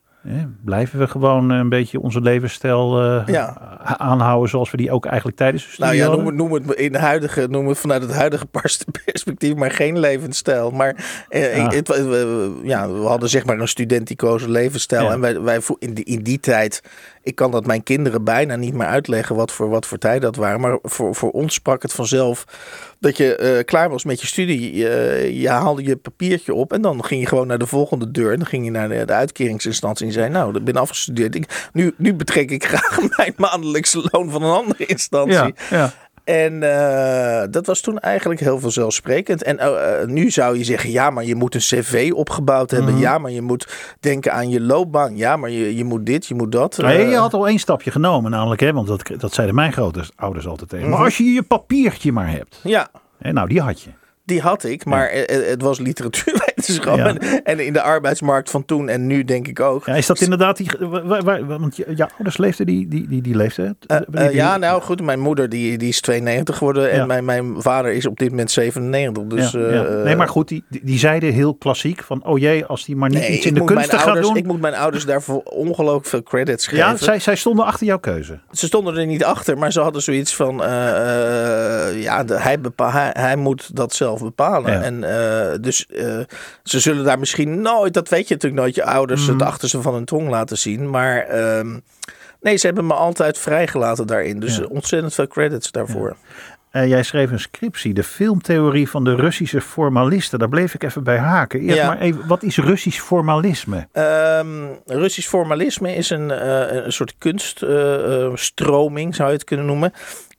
blijven 0.66 1.00
we 1.00 1.08
gewoon 1.08 1.52
eh, 1.52 1.58
een 1.58 1.70
beetje 1.70 2.00
onze 2.02 2.22
levensstijl 2.22 3.02
eh, 3.02 3.22
Ja. 3.26 3.58
aanhouden 3.98 4.50
zoals 4.50 4.72
we 4.72 4.78
die 4.78 4.92
ook 4.92 5.06
eigenlijk 5.06 5.38
tijdens 5.38 5.64
de 5.66 5.72
studie 5.72 5.86
nou 6.00 6.12
ja, 6.12 6.16
noem 6.16 6.26
het, 6.26 6.36
noem 6.36 6.54
het 6.54 6.72
in 6.80 6.92
de 6.92 6.98
huidige, 6.98 7.48
noem 7.50 7.68
het 7.68 7.78
vanuit 7.78 8.02
het 8.02 8.14
huidige 8.14 8.46
pers- 8.46 8.84
perspectief, 9.06 9.56
maar 9.56 9.72
geen 9.72 10.00
levensstijl. 10.00 10.72
Maar 10.72 11.26
eh, 11.30 11.66
Ah. 11.66 11.72
het, 11.72 11.88
we, 11.88 12.60
ja, 12.64 12.90
we 12.92 13.06
hadden 13.08 13.30
zeg 13.30 13.46
maar 13.46 13.60
een 13.60 13.68
student 13.68 14.08
die 14.08 14.16
koos 14.16 14.42
een 14.44 14.52
levensstijl. 14.52 15.04
Ja. 15.04 15.12
En 15.12 15.20
wij, 15.20 15.42
wij 15.42 15.62
vo- 15.62 15.76
in, 15.80 15.94
die, 15.94 16.06
in 16.06 16.24
die 16.24 16.40
tijd, 16.40 16.82
ik 17.28 17.36
kan 17.36 17.52
dat 17.52 17.66
mijn 17.66 17.84
kinderen 17.84 18.24
bijna 18.24 18.56
niet 18.56 18.74
meer 18.74 18.88
uitleggen 18.88 19.36
wat 19.36 19.52
voor, 19.52 19.70
wat 19.70 19.86
voor 19.86 19.98
tijd 19.98 20.22
dat 20.22 20.36
waren. 20.36 20.60
Maar 20.60 20.80
voor, 20.84 21.16
voor 21.16 21.32
ons 21.32 21.54
sprak 21.54 21.82
het 21.82 21.94
vanzelf 21.94 22.46
dat 23.00 23.18
je 23.18 23.36
eh, 23.36 23.64
klaar 23.66 23.90
was 23.90 24.04
met 24.04 24.22
je 24.22 24.28
studie. 24.28 24.90
Eh, 24.90 25.42
je 25.42 25.50
haalde 25.50 25.84
je 25.84 25.96
papiertje 25.96 26.54
op 26.54 26.74
en 26.74 26.82
dan 26.82 27.06
ging 27.06 27.22
je 27.22 27.28
gewoon 27.28 27.48
naar 27.48 27.58
de 27.58 27.68
volgende 27.68 28.12
deur. 28.12 28.32
En 28.32 28.38
dan 28.38 28.48
ging 28.48 28.66
je 28.66 28.72
naar 28.72 28.90
de, 28.90 29.14
uitkeringsinstantie 29.14 30.06
en 30.06 30.12
zei, 30.12 30.30
nou, 30.30 30.58
ik 30.58 30.64
ben 30.64 30.76
afgestudeerd. 30.76 31.36
Ik, 31.36 31.70
nu, 31.74 31.94
nu 31.98 32.14
betrek 32.14 32.52
ik 32.52 32.66
graag 32.66 33.00
mijn 33.18 33.34
maandelijkse 33.38 34.08
loon 34.12 34.30
van 34.30 34.44
een 34.44 34.54
andere 34.54 34.86
instantie. 34.86 35.36
ja, 35.36 35.54
ja. 35.70 35.94
En 36.28 36.64
eh, 36.64 37.48
dat 37.50 37.66
was 37.66 37.82
toen 37.82 38.00
eigenlijk 38.00 38.40
heel 38.40 38.60
vanzelfsprekend. 38.60 39.44
En 39.44 39.60
eh, 39.60 40.02
eh, 40.02 40.08
nu 40.08 40.32
zou 40.32 40.58
je 40.58 40.64
zeggen, 40.64 40.92
ja, 40.92 41.10
maar 41.10 41.24
je 41.26 41.36
moet 41.36 41.54
een 41.56 41.60
cv 41.62 42.12
opgebouwd 42.16 42.72
hebben. 42.72 42.94
Mhm. 42.94 43.02
Ja, 43.02 43.18
maar 43.18 43.32
je 43.32 43.42
moet 43.42 43.68
denken 44.00 44.34
aan 44.34 44.50
je 44.50 44.62
loopbaan. 44.62 45.18
Ja, 45.18 45.38
maar 45.38 45.50
je, 45.50 45.76
je 45.76 45.84
moet 45.84 46.06
dit, 46.06 46.26
je 46.26 46.36
moet 46.36 46.52
dat. 46.52 46.80
Eh, 46.80 47.10
je 47.10 47.16
had 47.16 47.34
al 47.34 47.48
één 47.48 47.60
stapje 47.60 47.92
genomen, 47.92 48.32
namelijk, 48.32 48.62
hè, 48.62 48.74
want 48.74 48.88
dat, 48.88 49.12
dat 49.18 49.34
zeiden 49.34 49.56
mijn 49.56 49.74
grote 49.74 50.04
ouders 50.16 50.48
altijd 50.48 50.70
tegen. 50.70 50.86
Maar 50.90 50.96
Mhm. 50.98 51.06
als 51.06 51.18
je 51.18 51.24
je 51.24 51.44
papiertje 51.44 52.12
maar 52.12 52.32
hebt, 52.32 52.60
ja, 52.64 52.88
hè, 53.18 53.32
nou 53.32 53.48
die 53.48 53.62
had 53.62 53.82
je. 53.82 53.90
die 54.26 54.42
had 54.42 54.64
ik. 54.64 54.86
Maar 54.86 55.08
eh, 55.08 55.38
eh, 55.42 55.50
het 55.50 55.62
was 55.62 55.80
Ja. 56.66 57.16
En, 57.44 57.60
in 57.60 57.74
de 57.74 57.82
arbeidsmarkt 57.82 58.50
van 58.50 58.66
toen 58.66 58.90
en 58.90 59.08
nu 59.08 59.24
denk 59.24 59.48
ik 59.48 59.60
ook. 59.60 59.86
Ja, 59.86 59.96
is 59.96 60.06
dat 60.06 60.22
inderdaad 60.22 60.58
die, 60.58 60.72
waar, 60.80 61.24
waar- 61.24 61.46
want 61.46 61.76
je, 61.78 61.86
jouw 61.96 62.08
ouders 62.12 62.38
leefden 62.38 62.66
die, 62.66 62.88
die, 62.88 63.08
die, 63.08 63.22
die 63.22 63.36
leeftijd? 63.36 63.76
Eh, 63.88 63.98
eh, 63.98 64.04
die- 64.28 64.34
ja, 64.36 64.58
nou 64.58 64.82
goed, 64.82 65.02
mijn 65.02 65.20
moeder 65.20 65.50
die, 65.50 65.78
die 65.78 65.88
is 65.90 66.02
92 66.02 66.58
geworden 66.58 66.92
en 66.92 66.98
Ja. 66.98 67.06
mijn, 67.06 67.26
mijn 67.26 67.62
vader 67.62 67.92
is 67.92 68.06
op 68.08 68.18
dit 68.20 68.30
moment 68.30 68.52
97. 68.52 69.24
Dus, 69.28 69.54
eh. 69.54 70.04
Nee, 70.04 70.16
maar 70.16 70.28
goed, 70.28 70.48
die, 70.48 70.64
die, 70.70 71.00
zeiden 71.00 71.34
heel 71.34 71.56
klassiek 71.56 72.04
van, 72.04 72.26
oh 72.26 72.40
jee, 72.40 72.66
als 72.66 72.86
die 72.86 72.96
maar 72.96 73.10
niet 73.10 73.20
nee, 73.20 73.32
iets 73.38 73.46
in 73.46 73.54
de 73.54 73.64
kunsten 73.64 73.98
gaat 73.98 74.06
ouders, 74.08 74.28
doen. 74.28 74.38
Ik 74.38 74.46
moet 74.46 74.62
mijn 74.62 74.76
ouders 74.76 75.06
daarvoor 75.06 75.42
ongelooflijk 75.44 76.06
veel 76.08 76.24
credits 76.24 76.68
geven. 76.68 76.86
ja, 76.86 76.96
zij, 76.98 77.20
zij 77.20 77.36
stonden 77.36 77.66
achter 77.66 77.86
jouw 77.88 78.00
keuze. 78.00 78.40
Ze 78.52 78.66
stonden 78.66 78.96
er 78.98 79.06
niet 79.06 79.24
achter, 79.24 79.58
maar 79.58 79.72
ze 79.72 79.80
hadden 79.80 80.02
zoiets 80.02 80.36
van: 80.36 80.56
ja, 81.96 82.24
de- 82.24 82.40
hij, 82.40 82.60
bepa- 82.60 82.92
hij, 82.92 83.10
hij 83.14 83.36
moet 83.36 83.76
dat 83.76 83.94
zelf 83.94 84.22
bepalen. 84.22 84.84
En 84.84 85.62
dus, 85.62 85.88
ze 86.64 86.80
zullen 86.80 87.04
daar 87.04 87.20
misschien 87.20 87.62
nooit, 87.62 87.94
dat 87.94 88.10
weet 88.10 88.28
je 88.28 88.34
natuurlijk 88.34 88.62
nooit, 88.62 88.76
je 88.76 88.84
ouders 88.84 89.22
Mhm. 89.26 89.32
het 89.32 89.42
achterste 89.42 89.82
van 89.82 89.94
hun 89.94 90.06
tong 90.06 90.30
laten 90.30 90.58
zien. 90.58 90.90
Maar 90.90 91.18
ehm, 91.18 91.78
nee, 92.42 92.58
ze 92.58 92.66
hebben 92.66 92.88
me 92.88 92.94
altijd 92.94 93.38
vrijgelaten 93.38 94.08
daarin. 94.08 94.40
Dus 94.40 94.56
Ja. 94.58 94.64
eh, 94.64 94.70
ontzettend 94.72 95.14
veel 95.14 95.28
credits 95.28 95.72
daarvoor. 95.72 96.16
Eh, 96.72 96.88
jij 96.88 97.04
schreef 97.04 97.32
een 97.32 97.40
scriptie, 97.40 97.94
de 97.94 98.04
filmtheorie 98.04 98.90
van 98.90 99.04
de 99.04 99.16
Russische 99.16 99.62
formalisten. 99.62 100.40
Daar 100.40 100.50
bleef 100.50 100.74
ik 100.74 100.84
even 100.84 101.04
bij 101.04 101.18
haken. 101.18 101.60
Eerst 101.60 101.76
Ja. 101.76 101.88
maar 101.88 102.00
even, 102.00 102.28
wat 102.28 102.44
is 102.44 102.58
Russisch 102.58 103.00
formalisme? 103.00 103.88
Ehm, 103.92 104.48
Russisch 104.86 105.28
formalisme 105.30 105.96
is 105.96 106.10
een, 106.10 106.32
eh, 106.32 106.84
een 106.86 106.94
soort 106.94 107.16
kunststroming, 107.18 109.16
zou 109.16 109.28
je 109.30 109.36
het 109.36 109.44
kunnen 109.44 109.66
noemen. 109.66 109.94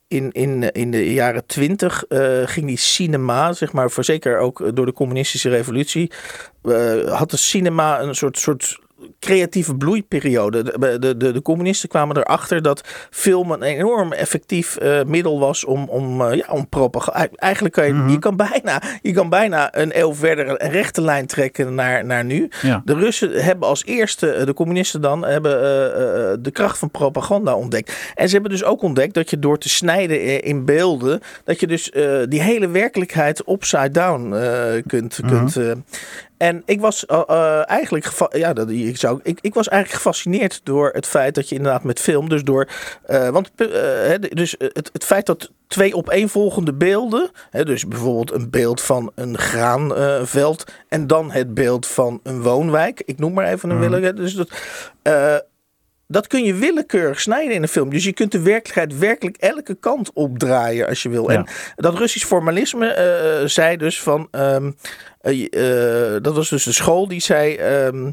In, 0.09 0.31
in, 0.31 0.71
in 0.71 0.91
de 0.91 1.13
jaren 1.13 1.45
twintig 1.45 2.03
ging 2.45 2.65
die 2.67 2.77
cinema, 2.77 3.53
zeg 3.53 3.71
maar, 3.71 3.91
voor 3.91 4.03
zeker 4.03 4.37
ook 4.37 4.75
door 4.75 4.85
de 4.85 4.93
communistische 4.93 5.49
revolutie, 5.49 6.11
eh, 6.63 7.17
had 7.17 7.31
de 7.31 7.37
cinema 7.37 8.01
een 8.01 8.15
soort, 8.15 8.37
soort 8.37 8.79
creatieve 9.19 9.75
bloeiperiode. 9.75 10.63
De, 10.63 10.99
de, 10.99 11.17
de, 11.17 11.31
de 11.31 11.41
communisten 11.41 11.89
kwamen 11.89 12.17
erachter 12.17 12.61
dat 12.61 12.83
film 13.09 13.51
een 13.51 13.61
enorm 13.61 14.11
effectief 14.13 14.75
eh, 14.75 15.03
middel 15.03 15.39
was 15.39 15.65
om, 15.65 15.89
om, 15.89 16.21
eh, 16.21 16.37
ja, 16.37 16.45
om 16.49 16.69
propaganda. 16.69 17.27
Eigenlijk 17.35 17.73
kan 17.73 17.85
je, 17.85 17.93
Mhm. 17.93 18.09
je, 18.09 18.19
kan 18.19 18.35
bijna, 18.35 18.81
je 19.01 19.11
kan 19.11 19.29
bijna 19.29 19.77
een 19.77 19.99
eeuw 19.99 20.13
verder 20.13 20.47
een 20.49 20.71
rechte 20.71 21.01
lijn 21.01 21.25
trekken 21.27 21.75
naar, 21.75 22.05
naar 22.05 22.25
nu. 22.25 22.49
Ja. 22.61 22.81
De 22.85 22.93
Russen 22.93 23.31
hebben 23.31 23.67
als 23.67 23.85
eerste, 23.85 24.31
eh, 24.31 24.45
de 24.45 24.53
communisten 24.53 25.01
dan, 25.01 25.25
hebben 25.25 25.51
de 26.43 26.51
kracht 26.51 26.77
van 26.77 26.91
propaganda 26.91 27.55
ontdekt. 27.55 28.11
En 28.15 28.27
ze 28.27 28.33
hebben 28.33 28.51
dus 28.51 28.63
ook 28.63 28.81
ontdekt 28.81 29.13
dat 29.13 29.29
je 29.29 29.39
door 29.39 29.57
te 29.57 29.69
snijden 29.69 30.43
in 30.43 30.65
beelden, 30.65 31.21
dat 31.43 31.59
je 31.59 31.67
dus 31.67 31.91
die 32.29 32.41
hele 32.41 32.69
werkelijkheid 32.69 33.43
upside 33.47 33.91
down 33.91 34.35
kunt. 34.87 35.19
kunt 35.27 35.55
eh. 35.55 35.71
En 36.39 36.63
ik 36.65 36.79
was 36.79 37.05
eh, 37.05 37.21
eh, 37.27 37.69
eigenlijk, 37.69 38.11
ja, 38.31 38.53
dat, 38.53 38.69
ik, 38.69 38.97
zou, 38.97 39.19
ik, 39.23 39.39
ik 39.41 39.53
was 39.53 39.67
eigenlijk 39.67 40.03
gefascineerd 40.03 40.61
door 40.63 40.89
het 40.93 41.07
feit 41.07 41.35
dat 41.35 41.49
je 41.49 41.55
inderdaad 41.55 41.83
met 41.83 41.99
film, 41.99 42.29
dus 42.29 42.43
door, 42.43 42.67
eh, 43.05 43.29
want 43.29 43.51
dus 44.29 44.55
het, 44.57 44.89
het 44.93 45.05
feit 45.05 45.25
dat 45.25 45.51
twee 45.67 45.95
opeenvolgende 45.95 46.73
beelden, 46.73 47.31
hè, 47.49 47.65
dus 47.65 47.87
bijvoorbeeld 47.87 48.31
een 48.31 48.49
beeld 48.49 48.81
van 48.81 49.11
een 49.15 49.37
graanveld 49.37 50.71
en 50.87 51.07
dan 51.07 51.31
het 51.31 51.53
beeld 51.53 51.87
van 51.87 52.19
een 52.23 52.41
woonwijk, 52.41 53.01
ik 53.05 53.19
noem 53.19 53.33
maar 53.33 53.47
even 53.47 53.69
een 53.69 53.79
willeke, 53.79 54.13
dus 54.13 54.33
dat, 54.33 54.49
dat 56.11 56.27
kun 56.27 56.43
je 56.43 56.53
willekeurig 56.53 57.19
snijden 57.21 57.53
in 57.55 57.61
een 57.61 57.67
film. 57.67 57.89
Dus 57.89 58.03
je 58.03 58.13
kunt 58.13 58.31
de 58.31 58.41
werkelijkheid 58.41 58.97
werkelijk 58.97 59.37
elke 59.37 59.75
kant 59.75 60.13
opdraaien 60.13 60.87
als 60.87 61.03
je 61.03 61.09
wil. 61.09 61.31
Ja. 61.31 61.37
En 61.37 61.47
dat 61.75 61.97
Russisch 61.97 62.25
formalisme 62.25 62.87
eh, 62.87 63.47
zei 63.47 63.77
dus 63.77 64.01
van. 64.01 64.27
ehm, 64.31 64.71
eh, 65.21 66.15
eh, 66.15 66.23
dat 66.23 66.35
was 66.35 66.49
dus 66.49 66.63
de 66.63 66.71
school 66.73 67.07
die 67.07 67.21
zei. 67.21 67.55
ehm, 67.55 68.11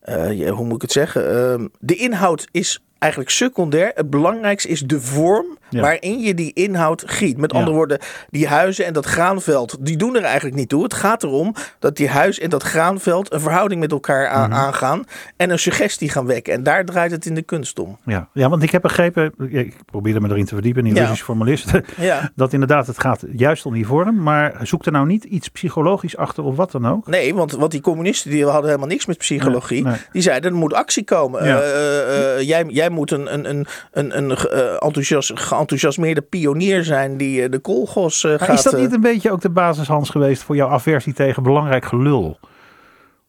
eh, 0.00 0.50
hoe 0.50 0.64
moet 0.64 0.74
ik 0.74 0.82
het 0.82 0.92
zeggen? 0.92 1.30
Ehm, 1.30 1.66
de 1.78 1.96
inhoud 1.96 2.48
is 2.50 2.82
eigenlijk 2.98 3.30
secundair. 3.32 3.90
Het 3.94 4.10
belangrijkste 4.10 4.68
is 4.68 4.80
de 4.80 5.00
vorm 5.00 5.56
Ja. 5.70 5.80
waarin 5.80 6.20
je 6.20 6.34
die 6.34 6.52
inhoud 6.54 7.02
giet. 7.06 7.36
Met 7.36 7.52
Ja. 7.52 7.58
andere 7.58 7.76
woorden, 7.76 7.98
die 8.30 8.46
huizen 8.48 8.84
en 8.86 8.92
dat 8.92 9.06
graanveld, 9.06 9.76
die 9.80 9.96
doen 9.96 10.16
er 10.16 10.22
eigenlijk 10.22 10.56
niet 10.56 10.68
toe. 10.68 10.82
Het 10.82 10.94
gaat 10.94 11.22
erom 11.22 11.54
dat 11.78 11.96
die 11.96 12.08
huis 12.08 12.38
en 12.38 12.50
dat 12.50 12.62
graanveld 12.62 13.32
een 13.32 13.40
verhouding 13.40 13.80
met 13.80 13.90
elkaar 13.92 14.38
Mhm. 14.48 14.52
aangaan 14.52 15.04
en 15.36 15.50
een 15.50 15.58
suggestie 15.58 16.08
gaan 16.10 16.26
wekken. 16.26 16.52
En 16.52 16.62
daar 16.62 16.84
draait 16.84 17.10
het 17.10 17.26
in 17.26 17.34
de 17.34 17.42
kunst 17.42 17.78
om. 17.78 17.98
Ja. 18.04 18.28
ja, 18.32 18.48
want 18.48 18.62
ik 18.62 18.70
heb 18.70 18.82
begrepen, 18.82 19.32
ik 19.48 19.74
probeerde 19.86 20.20
me 20.20 20.28
erin 20.28 20.44
te 20.44 20.54
verdiepen 20.54 20.86
in 20.86 20.94
die 20.94 21.02
Ja. 21.02 21.14
Formalisten, 21.16 21.84
Ja. 21.96 22.30
dat 22.34 22.52
inderdaad 22.52 22.86
het 22.86 23.00
gaat 23.00 23.24
juist 23.32 23.66
om 23.66 23.72
die 23.74 23.86
vorm. 23.86 24.22
Maar 24.22 24.54
zoek 24.62 24.86
er 24.86 24.92
nou 24.92 25.06
niet 25.06 25.24
iets 25.24 25.48
psychologisch 25.48 26.16
achter 26.16 26.44
of 26.44 26.56
wat 26.56 26.70
dan 26.72 26.86
ook? 26.86 27.06
Nee, 27.06 27.34
want, 27.34 27.52
want 27.52 27.70
die 27.70 27.80
communisten 27.80 28.30
die 28.30 28.44
hadden 28.44 28.64
helemaal 28.66 28.88
niks 28.88 29.06
met 29.06 29.18
psychologie. 29.18 29.82
Nee, 29.82 29.92
nee. 29.92 30.02
Die 30.12 30.22
zeiden 30.22 30.50
er 30.50 30.56
moet 30.56 30.74
actie 30.74 31.04
komen. 31.04 31.40
Eh, 31.40 31.50
eh, 31.52 32.36
eh, 32.38 32.46
jij, 32.48 32.87
jij 32.88 32.96
moet 32.96 33.10
een, 33.10 33.34
een, 33.34 33.48
een, 33.48 33.66
een, 33.92 34.18
een 34.18 34.36
eh, 34.36 34.72
enthousiast, 34.78 35.30
geenthousiasmeerde 35.34 36.22
pionier 36.22 36.84
zijn 36.84 37.16
die 37.16 37.42
eh, 37.42 37.50
de 37.50 37.58
koolgos 37.58 38.24
eh, 38.24 38.30
Maar 38.30 38.38
gaat... 38.40 38.56
is 38.56 38.62
dat 38.62 38.80
niet 38.80 38.92
een 38.92 39.00
beetje 39.00 39.30
ook 39.30 39.40
de 39.40 39.50
basis, 39.50 39.86
Hans, 39.86 40.10
geweest 40.10 40.42
voor 40.42 40.56
jouw 40.56 40.68
aversie 40.68 41.12
tegen 41.12 41.42
belangrijk 41.42 41.84
gelul? 41.84 42.38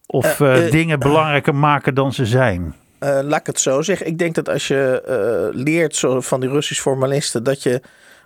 Of 0.06 0.36
dingen 0.70 0.98
belangrijker 0.98 1.54
maken 1.54 1.94
dan 1.94 2.12
ze 2.12 2.26
zijn? 2.26 2.74
Laat 2.98 3.40
ik 3.40 3.46
het 3.46 3.60
zo 3.60 3.82
zeggen. 3.82 4.06
Ik 4.06 4.18
denk 4.18 4.34
dat 4.34 4.48
als 4.48 4.68
je 4.68 5.50
leert 5.54 5.96
zo 5.96 6.20
van 6.20 6.40
die 6.40 6.48
Russisch 6.48 6.80
formalisten, 6.80 7.42
dat 7.42 7.62
je 7.62 7.82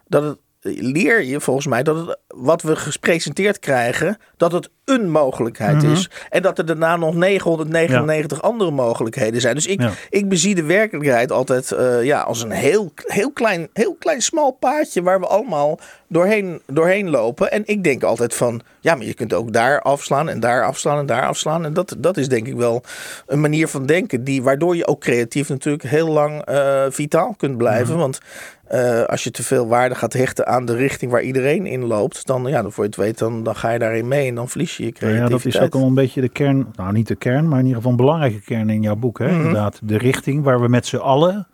dat 0.06 0.22
het 0.22 0.38
leer 0.72 1.22
je 1.24 1.40
volgens 1.40 1.66
mij 1.66 1.82
dat 1.82 1.96
het, 2.06 2.18
wat 2.28 2.62
we 2.62 2.76
gepresenteerd 2.76 3.58
krijgen, 3.58 4.18
dat 4.36 4.52
het 4.52 4.68
een 4.84 5.10
mogelijkheid 5.10 5.82
Mhm. 5.82 5.92
is. 5.92 6.10
En 6.30 6.42
dat 6.42 6.58
er 6.58 6.66
daarna 6.66 6.96
nog 6.96 7.14
999 7.14 8.42
andere 8.42 8.70
mogelijkheden 8.70 9.40
zijn. 9.40 9.54
Dus 9.54 9.66
ik, 9.66 9.80
Ja. 9.80 9.90
ik 10.10 10.28
bezie 10.28 10.54
de 10.54 10.62
werkelijkheid 10.62 11.32
altijd 11.32 11.72
eh, 11.72 12.04
ja, 12.04 12.20
als 12.20 12.42
een 12.42 12.50
heel, 12.50 12.92
heel, 13.06 13.30
klein, 13.32 13.68
heel 13.72 13.96
klein 13.98 14.22
smal 14.22 14.50
paadje 14.50 15.02
waar 15.02 15.20
we 15.20 15.26
allemaal 15.26 15.78
doorheen, 16.08 16.60
doorheen 16.66 17.10
lopen. 17.10 17.50
En 17.50 17.62
ik 17.66 17.84
denk 17.84 18.02
altijd 18.02 18.34
van, 18.34 18.60
ja, 18.80 18.94
maar 18.94 19.06
je 19.06 19.14
kunt 19.14 19.32
ook 19.32 19.52
daar 19.52 19.80
afslaan 19.82 20.28
en 20.28 20.40
daar 20.40 20.64
afslaan 20.64 20.98
en 20.98 21.06
daar 21.06 21.26
afslaan. 21.26 21.64
En 21.64 21.72
dat, 21.72 21.94
dat 21.98 22.16
is 22.16 22.28
denk 22.28 22.46
ik 22.46 22.54
wel 22.56 22.82
een 23.26 23.40
manier 23.40 23.68
van 23.68 23.86
denken 23.86 24.24
die, 24.24 24.42
waardoor 24.42 24.76
je 24.76 24.86
ook 24.86 25.00
creatief 25.00 25.48
natuurlijk 25.48 25.82
heel 25.84 26.08
lang 26.08 26.42
eh, 26.44 26.84
vitaal 26.88 27.34
kunt 27.36 27.56
blijven. 27.58 27.96
Want 27.96 28.18
eh, 28.66 29.02
als 29.02 29.24
je 29.24 29.30
te 29.30 29.42
veel 29.42 29.68
waarde 29.68 29.94
gaat 29.94 30.12
hechten 30.12 30.46
aan 30.46 30.64
de 30.64 30.76
richting 30.76 31.10
waar 31.10 31.22
iedereen 31.22 31.66
in 31.66 31.84
loopt, 31.84 32.26
dan, 32.26 32.46
ja, 32.46 32.62
dan 32.62 32.72
voor 32.72 32.84
je 32.84 32.90
het 32.90 32.98
weet, 32.98 33.18
dan, 33.18 33.42
dan 33.42 33.56
ga 33.56 33.70
je 33.70 33.78
daarin 33.78 34.08
mee 34.08 34.28
en 34.28 34.34
dan 34.34 34.48
verlies 34.48 34.76
je 34.76 34.84
je 34.84 34.88
Nou 35.00 35.12
creativiteit. 35.12 35.42
ja, 35.54 35.60
dat 35.60 35.70
is 35.70 35.74
ook 35.76 35.82
al 35.82 35.88
een 35.88 35.94
beetje 35.94 36.20
de 36.20 36.28
kern, 36.28 36.66
nou 36.76 36.92
niet 36.92 37.08
de 37.08 37.16
kern, 37.16 37.48
maar 37.48 37.58
in 37.58 37.64
ieder 37.64 37.76
geval 37.76 37.90
een 37.90 38.04
belangrijke 38.04 38.40
kern 38.40 38.70
in 38.70 38.82
jouw 38.82 38.96
boek. 38.96 39.18
Hè? 39.18 39.26
Mhm. 39.26 39.36
Inderdaad, 39.36 39.78
de 39.82 39.98
richting 39.98 40.42
waar 40.42 40.60
we 40.60 40.68
met 40.68 40.86
z'n 40.86 40.96
allen 40.96 41.46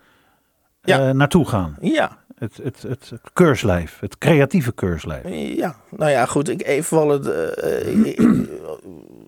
Ja. 0.83 1.09
eh, 1.09 1.14
naartoe 1.14 1.47
gaan. 1.49 1.76
Ja, 1.81 2.19
Het, 2.38 2.61
het, 2.62 2.83
het 2.83 3.12
keurslijf, 3.33 3.97
het 4.00 4.19
creatieve 4.19 4.73
keurslijf. 4.73 5.23
Ja, 5.57 5.75
nou 5.90 6.11
ja, 6.11 6.26
goed. 6.26 6.49
Ik 6.49 6.62
even 6.67 6.97
wel 6.97 7.09
het. 7.09 7.26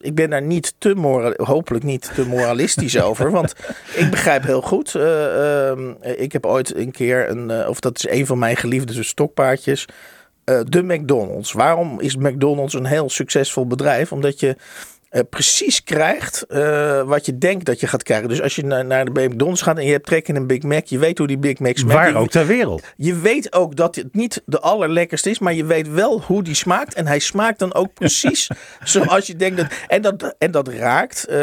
Ik, 0.03 0.09
ik 0.09 0.15
ben 0.15 0.31
daar 0.31 0.43
niet 0.43 0.75
te 0.79 0.95
moral, 0.95 1.35
hopelijk 1.37 1.85
niet 1.85 2.11
te 2.15 2.27
moralistisch 2.27 3.01
over, 3.09 3.31
want 3.31 3.55
ik 3.95 4.11
begrijp 4.11 4.43
heel 4.43 4.63
goed. 4.63 4.95
eh, 4.95 5.69
ehm, 5.71 5.91
ik 6.01 6.33
heb 6.33 6.47
ooit 6.47 6.77
een 6.77 6.91
keer 6.91 7.31
een, 7.31 7.51
eh, 7.51 7.69
of 7.69 7.81
dat 7.81 7.97
is 7.97 8.09
een 8.09 8.27
van 8.27 8.39
mijn 8.39 8.57
geliefde 8.57 9.03
stokpaardjes. 9.03 9.87
eh, 10.45 10.61
de 10.69 10.83
McDonald's. 10.83 11.53
Waarom 11.53 12.01
is 12.01 12.17
McDonald's 12.17 12.75
een 12.75 12.85
heel 12.85 13.11
succesvol 13.11 13.67
bedrijf? 13.67 14.13
Omdat 14.13 14.41
je 14.41 14.57
eh, 15.13 15.21
precies 15.31 15.85
krijgt 15.85 16.47
eh, 16.47 17.03
wat 17.03 17.27
je 17.27 17.39
denkt 17.39 17.65
dat 17.65 17.81
je 17.81 17.87
gaat 17.87 18.03
krijgen. 18.03 18.29
Dus 18.29 18.43
als 18.43 18.57
je 18.57 18.65
naar, 18.65 18.85
naar 18.85 19.05
de 19.05 19.29
McDonald's 19.29 19.63
gaat 19.63 19.79
en 19.79 19.85
je 19.85 19.91
hebt 19.91 20.07
trek 20.07 20.29
in 20.29 20.37
een 20.37 20.47
Big 20.47 20.63
Mac, 20.63 20.87
je 20.87 20.99
weet 20.99 21.19
hoe 21.19 21.27
die 21.27 21.39
Big 21.39 21.59
Mac 21.59 21.77
smaakt. 21.77 22.13
Waar 22.13 22.23
ook 22.23 22.31
ter 22.31 22.47
wereld. 22.47 22.83
je 22.97 23.15
weet 23.15 23.53
ook 23.53 23.77
dat 23.77 23.95
het 23.95 24.15
niet 24.15 24.43
de 24.47 24.61
allerlekkerste 24.61 25.31
is, 25.31 25.39
maar 25.39 25.55
je 25.55 25.65
weet 25.65 25.89
wel 25.89 26.21
hoe 26.21 26.43
die 26.43 26.55
smaakt. 26.55 26.95
En 26.95 27.07
hij 27.07 27.19
smaakt 27.19 27.59
dan 27.59 27.75
ook 27.75 27.95
precies 27.95 28.49
zoals 28.85 29.27
je 29.27 29.37
denkt. 29.37 29.57
Dat, 29.57 29.67
en, 29.89 30.03
dat, 30.03 30.35
en 30.39 30.51
dat 30.51 30.69
raakt, 30.69 31.25
eh, 31.25 31.39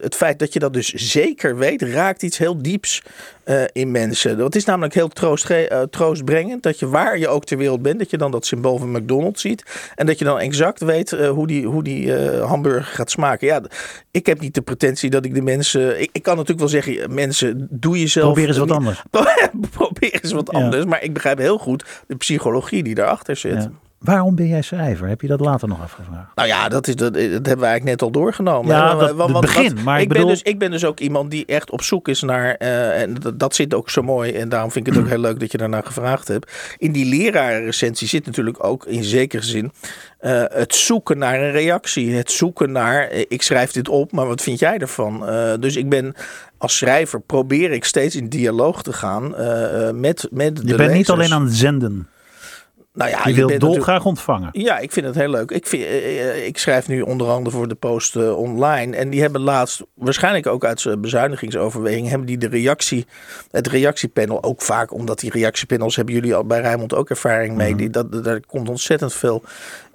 het 0.00 0.14
feit 0.14 0.38
dat 0.38 0.52
je 0.52 0.58
dat 0.58 0.72
dus 0.72 0.92
zeker 0.92 1.56
weet, 1.56 1.82
raakt 1.82 2.22
iets 2.22 2.38
heel 2.38 2.62
dieps 2.62 3.02
eh, 3.48 3.62
in 3.72 3.90
mensen. 3.90 4.38
Dat 4.38 4.54
is 4.54 4.64
namelijk 4.64 4.94
heel 4.94 5.08
troost, 5.08 5.50
eh, 5.50 5.82
troostbrengend. 5.82 6.62
Dat 6.62 6.78
je 6.78 6.88
waar 6.88 7.18
je 7.18 7.28
ook 7.28 7.44
ter 7.44 7.58
wereld 7.58 7.82
bent, 7.82 7.98
dat 7.98 8.10
je 8.10 8.16
dan 8.18 8.30
dat 8.30 8.46
symbool 8.46 8.78
van 8.78 8.90
McDonald's 8.90 9.40
ziet. 9.40 9.90
En 9.94 10.06
dat 10.06 10.18
je 10.18 10.24
dan 10.24 10.38
exact 10.38 10.80
weet 10.80 11.12
eh, 11.12 11.28
hoe 11.28 11.46
die, 11.46 11.66
hoe 11.66 11.82
die 11.82 12.12
hamburger 12.40 12.82
gaat 12.84 13.10
smaken. 13.10 13.46
Ja, 13.46 13.62
ik 14.10 14.26
heb 14.26 14.40
niet 14.40 14.54
de 14.54 14.60
pretentie 14.62 15.10
dat 15.10 15.24
ik 15.24 15.34
de 15.34 15.42
mensen... 15.42 16.00
Ik, 16.00 16.08
ik 16.12 16.22
kan 16.22 16.32
natuurlijk 16.34 16.60
wel 16.60 16.82
zeggen, 16.82 17.14
mensen, 17.14 17.66
doe 17.70 17.98
jezelf... 17.98 18.24
Probeer 18.32 18.48
eens 18.48 18.58
wat 18.58 18.66
niet- 18.68 18.76
anders. 18.76 19.02
Probeer 19.70 20.18
eens 20.22 20.32
wat 20.32 20.48
Ja. 20.52 20.58
anders. 20.58 20.84
Maar 20.84 21.02
ik 21.02 21.12
begrijp 21.12 21.38
heel 21.38 21.58
goed 21.58 21.84
de 22.06 22.16
psychologie 22.16 22.82
die 22.82 22.94
daarachter 22.94 23.36
zit. 23.36 23.52
Ja. 23.62 23.70
Waarom 23.98 24.34
ben 24.34 24.46
jij 24.48 24.62
schrijver? 24.62 25.08
Heb 25.08 25.20
je 25.20 25.26
dat 25.26 25.40
later 25.40 25.68
nog 25.68 25.82
afgevraagd? 25.82 26.34
Nou 26.34 26.48
ja, 26.48 26.68
dat, 26.68 26.88
is, 26.88 26.96
dat, 26.96 27.12
dat 27.14 27.22
hebben 27.22 27.42
we 27.42 27.48
eigenlijk 27.48 27.84
net 27.84 28.02
al 28.02 28.10
doorgenomen. 28.10 28.70
Ja, 28.76 28.94
dat- 28.94 29.16
het 29.28 29.40
begin, 29.40 29.82
maar 29.84 30.00
ik 30.00 30.08
ben 30.08 30.16
bedoel- 30.16 30.32
dus, 30.32 30.42
ik 30.42 30.58
ben 30.58 30.70
dus 30.70 30.84
ook 30.84 31.00
iemand 31.00 31.30
die 31.30 31.46
echt 31.46 31.70
op 31.70 31.82
zoek 31.82 32.08
is 32.08 32.22
naar... 32.22 32.54
eh, 32.54 33.00
en 33.02 33.14
dat, 33.14 33.38
dat 33.38 33.54
zit 33.54 33.74
ook 33.74 33.90
zo 33.90 34.02
mooi. 34.02 34.32
En 34.32 34.48
daarom 34.48 34.70
vind 34.70 34.86
ik 34.86 34.92
het 34.92 35.02
ook 35.02 35.08
heel 35.08 35.18
leuk 35.18 35.40
dat 35.40 35.52
je 35.52 35.58
daarnaar 35.58 35.82
gevraagd 35.84 36.28
hebt. 36.28 36.74
In 36.78 36.92
die 36.92 37.04
lerarenrecensie 37.16 38.08
zit 38.08 38.26
natuurlijk 38.26 38.64
ook 38.64 38.86
in 38.86 39.04
zekere 39.04 39.42
zin... 39.42 39.72
eh, 40.18 40.42
het 40.48 40.74
zoeken 40.74 41.18
naar 41.18 41.40
een 41.42 41.50
reactie. 41.52 42.14
Het 42.14 42.30
zoeken 42.30 42.72
naar... 42.72 43.08
eh, 43.08 43.24
ik 43.28 43.42
schrijf 43.42 43.72
dit 43.72 43.88
op, 43.88 44.12
maar 44.12 44.26
wat 44.26 44.42
vind 44.42 44.58
jij 44.58 44.78
ervan? 44.78 45.26
Dus 45.60 45.76
ik 45.76 45.88
ben... 45.88 46.14
Als 46.58 46.76
schrijver 46.76 47.20
probeer 47.20 47.70
ik 47.70 47.84
steeds 47.84 48.16
in 48.16 48.28
dialoog 48.28 48.82
te 48.82 48.92
gaan 48.92 49.30
met, 50.00 50.28
met 50.30 50.56
de 50.56 50.66
Je 50.66 50.74
bent 50.74 50.92
niet 50.92 51.10
alleen 51.10 51.32
aan 51.32 51.44
het 51.44 51.54
zenden. 51.54 52.08
Nou 52.98 53.10
ja, 53.10 53.26
je 53.28 53.34
wilt 53.34 53.60
dolgraag 53.60 54.04
ontvangen. 54.04 54.48
Ja, 54.52 54.78
ik 54.78 54.92
vind 54.92 55.06
het 55.06 55.14
heel 55.14 55.30
leuk. 55.30 55.50
Ik, 55.50 55.66
vind, 55.66 55.82
eh, 55.82 56.28
eh, 56.28 56.46
ik 56.46 56.58
schrijf 56.58 56.88
nu 56.88 57.00
onder 57.00 57.28
andere 57.28 57.56
voor 57.56 57.68
de 57.68 57.74
Post 57.74 58.16
eh, 58.16 58.38
online. 58.38 58.96
En 58.96 59.10
die 59.10 59.20
hebben 59.20 59.40
laatst, 59.40 59.82
waarschijnlijk 59.94 60.46
ook 60.46 60.64
uit 60.64 60.80
zijn 60.80 61.00
bezuinigingsoverweging, 61.00 62.08
hebben 62.08 62.26
die 62.26 62.38
de 62.38 62.48
reactie, 62.48 63.06
het 63.50 63.66
reactiepanel 63.66 64.42
ook 64.42 64.62
vaak, 64.62 64.92
omdat 64.92 65.20
die 65.20 65.30
reactiepanels 65.30 65.96
hebben 65.96 66.14
jullie 66.14 66.34
al 66.34 66.44
bij 66.44 66.60
Rijmond 66.60 66.94
ook 66.94 67.10
ervaring 67.10 67.56
mee. 67.56 67.68
Mhm. 67.68 67.78
die, 67.78 67.90
dat, 67.90 68.24
daar 68.24 68.40
komt 68.46 68.68
ontzettend 68.68 69.14
veel 69.14 69.42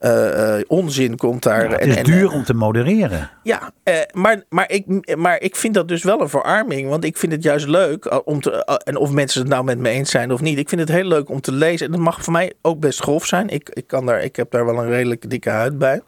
eh, 0.03 0.57
eh, 0.57 0.63
onzin 0.67 1.17
komt 1.17 1.43
daar. 1.43 1.69
het 1.69 1.86
is 1.86 1.95
en- 1.95 2.03
duur 2.03 2.31
om 2.31 2.43
te 2.43 2.53
modereren. 2.53 3.29
ja, 3.43 3.72
eh, 3.83 3.95
maar, 4.12 4.43
maar, 4.50 4.69
ik, 4.69 5.15
maar 5.17 5.41
ik 5.41 5.55
vind 5.55 5.74
dat 5.74 5.88
dus 5.88 6.03
wel 6.03 6.22
een 6.22 6.29
verarming. 6.29 6.89
Want 6.89 7.03
ik 7.03 7.17
vind 7.17 7.31
het 7.31 7.43
juist 7.43 7.67
leuk 7.67 8.22
om 8.27 8.41
te. 8.41 8.65
en 8.83 8.95
of 8.98 9.12
mensen 9.12 9.41
het 9.41 9.50
nou 9.50 9.63
met 9.63 9.77
me 9.77 9.89
eens 9.89 10.12
zijn 10.12 10.31
of 10.31 10.41
niet. 10.41 10.57
Ik 10.57 10.69
vind 10.69 10.81
het 10.81 10.89
heel 10.89 11.03
leuk 11.03 11.29
om 11.29 11.41
te 11.41 11.51
lezen. 11.51 11.86
En 11.86 11.91
dat 11.91 12.01
mag 12.01 12.24
voor 12.24 12.33
mij 12.33 12.53
ook 12.62 12.79
best 12.79 13.01
grof 13.01 13.25
zijn. 13.25 13.50
Ik, 13.50 13.69
ik, 13.69 13.88
kan 13.88 14.05
daar, 14.05 14.24
ik 14.24 14.36
heb 14.36 14.51
daar 14.51 14.65
wel 14.65 14.77
een 14.77 14.89
redelijk 14.89 15.29
dikke 15.29 15.50
huid 15.50 15.77
bij. 15.77 16.01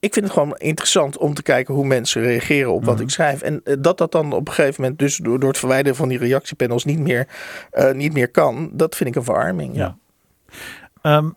Ik 0.00 0.12
vind 0.12 0.24
het 0.24 0.34
gewoon 0.34 0.56
interessant 0.56 1.18
om 1.18 1.34
te 1.34 1.42
kijken 1.42 1.74
hoe 1.74 1.86
mensen 1.86 2.22
reageren 2.22 2.72
op 2.72 2.84
wat 2.84 3.00
ik 3.00 3.10
schrijf. 3.10 3.42
En 3.42 3.62
dat 3.80 3.98
dat 3.98 4.12
dan 4.12 4.32
op 4.32 4.48
een 4.48 4.54
gegeven 4.54 4.82
moment, 4.82 4.98
dus 4.98 5.16
door, 5.16 5.40
door 5.40 5.48
het 5.48 5.58
verwijderen 5.58 5.96
van 5.96 6.08
die 6.08 6.18
reactiepanels, 6.18 6.84
niet 6.84 6.98
meer, 6.98 7.26
niet 7.94 8.12
meer 8.12 8.30
kan. 8.30 8.70
Dat 8.72 8.96
vind 8.96 9.08
ik 9.10 9.16
een 9.16 9.24
verarming. 9.24 9.76
Ja. 9.76 9.96
Ja. 11.02 11.16
Ehm, 11.16 11.28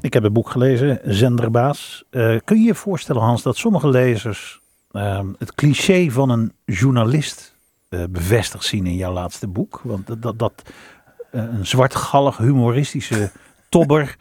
ik 0.00 0.12
heb 0.12 0.22
het 0.22 0.32
boek 0.32 0.50
gelezen, 0.50 1.00
Zenderbaas. 1.04 2.04
Eh, 2.10 2.36
kun 2.44 2.58
je 2.58 2.66
je 2.66 2.74
voorstellen, 2.74 3.22
Hans, 3.22 3.42
dat 3.42 3.56
sommige 3.56 3.88
lezers 3.88 4.60
ehm, 4.90 5.26
het 5.38 5.54
cliché 5.54 6.10
van 6.10 6.30
een 6.30 6.52
journalist 6.64 7.56
eh, 7.88 8.04
bevestigd 8.10 8.64
zien 8.64 8.86
in 8.86 8.94
jouw 8.94 9.12
laatste 9.12 9.48
boek? 9.48 9.80
Want 9.84 10.06
dat, 10.06 10.22
dat, 10.22 10.38
dat 10.38 10.62
eh, 11.30 11.42
een 11.42 11.66
zwartgallig 11.66 12.36
humoristische 12.36 13.30
tobber 13.68 14.16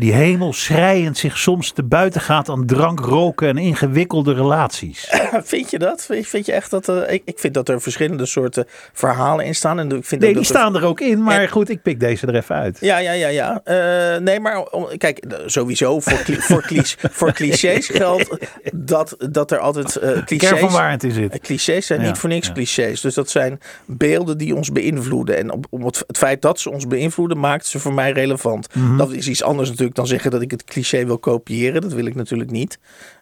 die 0.00 0.12
hemelschreiend 0.12 1.18
zich 1.18 1.38
soms 1.38 1.72
te 1.72 1.82
buiten 1.82 2.20
gaat 2.20 2.48
aan 2.48 2.66
drank, 2.66 3.00
roken 3.00 3.48
en 3.48 3.58
ingewikkelde 3.58 4.34
relaties. 4.34 5.08
Vind 5.44 5.70
je 5.70 5.78
dat? 5.78 6.06
Vind 6.22 6.46
je 6.46 6.52
echt 6.52 6.70
dat. 6.70 6.88
eh, 6.88 7.12
ik, 7.12 7.22
ik 7.24 7.38
vind 7.38 7.54
dat 7.54 7.68
er 7.68 7.80
verschillende 7.80 8.26
soorten 8.26 8.66
verhalen 8.92 9.44
in 9.44 9.54
staan. 9.54 9.78
En 9.78 9.84
ik 9.90 10.04
vind 10.04 10.20
Nee, 10.20 10.34
dat 10.34 10.42
die 10.42 10.52
dat 10.52 10.62
staan 10.62 10.76
er 10.76 10.84
ook 10.84 11.00
in, 11.00 11.22
maar 11.22 11.40
En- 11.40 11.48
goed, 11.48 11.68
ik 11.68 11.82
pik 11.82 12.00
deze 12.00 12.26
er 12.26 12.34
even 12.34 12.54
uit. 12.54 12.78
Ja, 12.80 12.98
ja, 12.98 13.12
ja, 13.12 13.28
ja. 13.28 13.60
Eh, 13.64 14.20
nee, 14.20 14.40
maar 14.40 14.64
kijk, 14.96 15.18
eh, 15.18 15.38
sowieso 15.46 16.00
voor, 16.00 16.18
voor, 16.38 16.64
voor 17.10 17.32
clichés 17.32 17.86
geldt 17.88 18.36
dat, 18.74 19.16
dat 19.30 19.50
er 19.50 19.58
altijd 19.58 19.96
eh 19.96 20.00
Kern 20.00 20.16
van 20.16 20.24
clichés... 20.26 20.72
waarheid 20.72 21.04
in 21.04 21.12
zit. 21.12 21.32
eh, 21.32 21.40
Clichés 21.40 21.86
zijn 21.86 22.00
Ja, 22.00 22.06
niet 22.06 22.18
voor 22.18 22.28
niks 22.28 22.46
ja. 22.46 22.52
clichés. 22.52 23.00
Dus 23.00 23.14
dat 23.14 23.30
zijn 23.30 23.60
beelden 23.86 24.38
die 24.38 24.54
ons 24.54 24.72
beïnvloeden. 24.72 25.36
En 25.38 25.60
het, 25.84 26.04
het 26.06 26.18
feit 26.18 26.42
dat 26.42 26.60
ze 26.60 26.70
ons 26.70 26.86
beïnvloeden, 26.86 27.38
maakt 27.40 27.66
ze 27.66 27.78
voor 27.78 27.92
mij 27.94 28.12
relevant. 28.12 28.74
Mhm. 28.74 28.96
Dat 28.96 29.12
is 29.12 29.28
iets 29.28 29.42
anders 29.42 29.68
natuurlijk 29.68 29.89
dan 29.94 30.06
zeggen 30.06 30.30
dat 30.30 30.42
ik 30.42 30.50
het 30.50 30.64
cliché 30.64 31.06
wil 31.06 31.18
kopiëren. 31.18 31.80
Dat 31.80 31.92
wil 31.92 32.06
ik 32.06 32.14
natuurlijk 32.14 32.50
niet. 32.50 32.78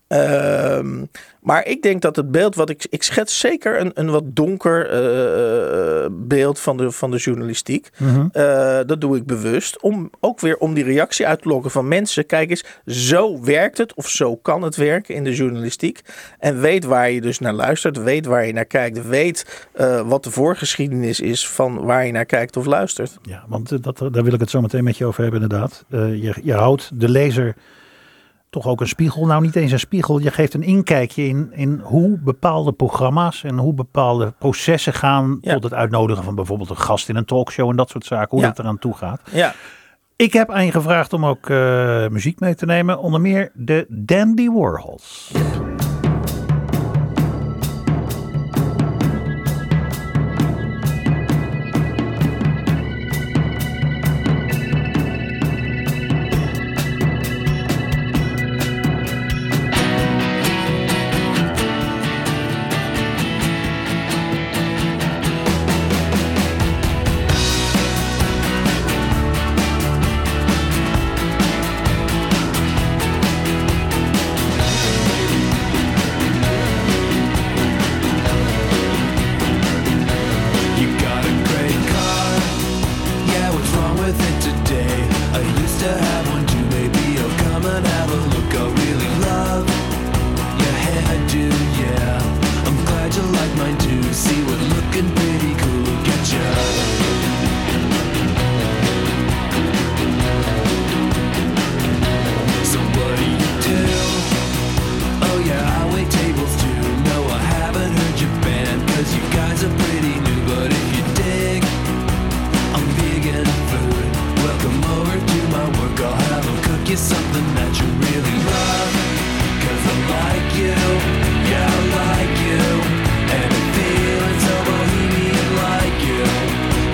Ehm, 0.09 1.05
maar 1.41 1.67
ik 1.67 1.83
denk 1.83 2.03
dat 2.03 2.17
het 2.17 2.31
beeld 2.31 2.55
wat 2.55 2.71
ik. 2.71 2.87
Ik 2.91 3.03
schets 3.03 3.39
zeker 3.39 3.81
een, 3.81 3.91
een 3.95 4.11
wat 4.11 4.23
donker 4.27 4.91
eh, 4.91 6.05
eh, 6.05 6.11
beeld 6.13 6.61
van 6.61 6.77
de, 6.77 6.91
van 6.91 7.11
de 7.11 7.17
journalistiek. 7.17 7.91
Mhm. 7.99 8.27
Eh, 8.33 8.79
dat 8.87 9.01
doe 9.01 9.17
ik 9.17 9.27
bewust. 9.27 9.81
Om 9.81 10.11
ook 10.21 10.41
weer 10.41 10.57
om 10.57 10.75
die 10.75 10.85
reactie 10.85 11.27
uit 11.27 11.43
te 11.43 11.49
lokken 11.49 11.71
van 11.71 11.89
mensen. 11.89 12.27
Kijk 12.27 12.51
eens, 12.51 12.65
zo 12.87 13.41
werkt 13.41 13.79
het 13.79 13.95
of 13.95 14.09
zo 14.09 14.37
kan 14.37 14.63
het 14.63 14.77
werken 14.77 15.15
in 15.15 15.25
de 15.25 15.35
journalistiek. 15.35 16.01
En 16.39 16.61
weet 16.61 16.85
waar 16.85 17.11
je 17.11 17.21
dus 17.21 17.39
naar 17.39 17.53
luistert. 17.53 18.03
Weet 18.03 18.27
waar 18.27 18.47
je 18.47 18.53
naar 18.53 18.65
kijkt. 18.65 19.09
Weet 19.09 19.69
wat 20.07 20.25
de 20.25 20.31
voorgeschiedenis 20.31 21.21
is 21.21 21.49
van 21.49 21.85
waar 21.85 22.07
je 22.07 22.13
naar 22.13 22.27
kijkt 22.27 22.57
of 22.57 22.67
luistert. 22.67 23.19
Ja, 23.23 23.45
want 23.49 23.83
dat, 23.83 23.99
daar 23.99 24.25
wil 24.25 24.33
ik 24.33 24.41
het 24.41 24.51
zo 24.51 24.61
meteen 24.61 24.85
met 24.85 24.97
je 24.97 25.05
over 25.05 25.23
hebben, 25.23 25.43
inderdaad. 25.43 25.85
Je, 25.91 26.35
je 26.43 26.55
houdt 26.55 26.91
de 26.95 27.09
lezer 27.09 27.55
toch 28.51 28.67
ook 28.67 28.81
een 28.81 28.89
spiegel. 28.89 29.27
Nou, 29.27 29.43
niet 29.43 29.57
eens 29.57 29.73
een 29.73 29.79
spiegel. 29.79 30.19
Je 30.19 30.31
geeft 30.31 30.55
een 30.55 30.63
inkijkje 30.63 31.23
in, 31.29 31.49
in 31.53 31.81
hoe 31.85 32.19
bepaalde 32.19 32.73
programma's 32.73 33.45
en 33.45 33.59
hoe 33.59 33.75
bepaalde 33.75 34.35
processen 34.39 34.93
gaan. 34.93 35.39
Ja. 35.41 35.53
Tot 35.55 35.63
het 35.63 35.75
uitnodigen 35.75 36.25
van 36.25 36.35
bijvoorbeeld 36.35 36.71
een 36.71 36.77
gast 36.77 37.09
in 37.09 37.17
een 37.17 37.25
talkshow 37.25 37.71
en 37.71 37.77
dat 37.77 37.91
soort 37.91 38.05
zaken. 38.05 38.29
Hoe 38.31 38.41
Ja. 38.41 38.47
dat 38.47 38.59
eraan 38.59 38.79
toe 38.79 38.95
gaat. 38.95 39.21
Ja, 39.33 39.55
Ik 40.17 40.33
heb 40.33 40.51
aan 40.51 40.65
je 40.65 40.71
gevraagd 40.73 41.13
om 41.13 41.27
ook 41.27 41.49
eh, 41.51 42.09
muziek 42.09 42.41
mee 42.41 42.55
te 42.55 42.67
nemen. 42.67 42.99
Onder 42.99 43.21
meer 43.21 43.51
de 43.55 43.87
Dandy 43.89 44.49
Warhols. 44.49 45.33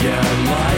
Yeah, 0.04 0.20
I 0.20 0.50
like 0.50 0.73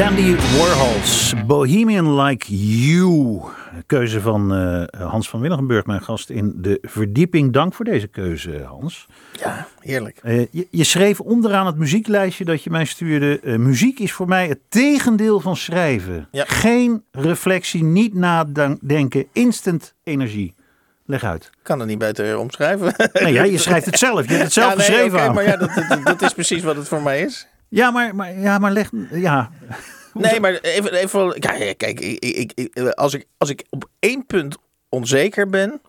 Dandy 0.00 0.34
Warhols, 0.34 1.34
Bohemian 1.46 2.20
Like 2.20 2.54
You. 2.56 3.40
Keuze 3.86 4.20
van 4.20 4.54
eh, 4.54 5.00
Hans 5.10 5.28
van 5.28 5.40
Willigenburg, 5.40 5.86
mijn 5.86 6.02
gast 6.02 6.30
in 6.30 6.54
de 6.56 6.78
verdieping. 6.82 7.52
Dank 7.52 7.74
voor 7.74 7.84
deze 7.84 8.06
keuze, 8.06 8.62
Hans. 8.62 9.06
Ja, 9.32 9.66
heerlijk. 9.80 10.18
Eh, 10.22 10.38
je, 10.50 10.66
je 10.70 10.84
schreef 10.84 11.20
onderaan 11.20 11.66
het 11.66 11.76
muzieklijstje 11.76 12.44
dat 12.44 12.62
je 12.62 12.70
mij 12.70 12.84
stuurde. 12.84 13.40
eh, 13.40 13.56
muziek 13.56 13.98
is 13.98 14.12
voor 14.12 14.28
mij 14.28 14.48
het 14.48 14.58
tegendeel 14.68 15.40
van 15.40 15.56
schrijven. 15.56 16.28
Ja. 16.30 16.44
Geen 16.46 17.04
reflectie, 17.10 17.84
niet 17.84 18.14
nadenken, 18.14 19.26
instant 19.32 19.94
energie. 20.04 20.54
Leg 21.04 21.24
uit. 21.24 21.44
Ik 21.44 21.58
kan 21.62 21.78
het 21.78 21.88
niet 21.88 21.98
beter 21.98 22.38
omschrijven. 22.38 22.94
Nee, 23.12 23.32
ja, 23.32 23.42
je 23.42 23.58
schrijft 23.68 23.86
het 23.86 23.98
zelf. 23.98 24.22
Je 24.22 24.30
hebt 24.30 24.42
het 24.42 24.52
zelf 24.52 24.70
ja, 24.70 24.76
nee, 24.76 24.86
geschreven. 24.86 25.18
oké, 25.18 25.28
aan. 25.28 25.34
maar 25.34 25.44
ja, 25.44 25.56
dat, 25.56 25.70
dat, 25.88 26.04
dat 26.04 26.22
is 26.22 26.32
precies 26.32 26.62
wat 26.62 26.76
het 26.76 26.88
voor 26.88 27.02
mij 27.02 27.20
is. 27.20 27.48
Ja, 27.70 27.90
maar, 27.90 28.14
maar, 28.14 28.38
ja, 28.38 28.58
maar 28.58 28.72
leg. 28.72 28.90
Ja. 29.10 29.50
Nee, 30.14 30.40
maar 30.40 30.52
even, 30.54 30.92
even 30.94 31.34
ja, 31.38 31.74
kijk, 31.76 32.00
ik, 32.00 32.18
ik, 32.24 32.52
ik- 32.54 32.76
als, 32.88 33.14
ik, 33.14 33.26
als 33.38 33.50
ik 33.50 33.64
op 33.70 33.88
één 33.98 34.26
punt 34.26 34.56
onzeker 34.88 35.48
ben, 35.48 35.80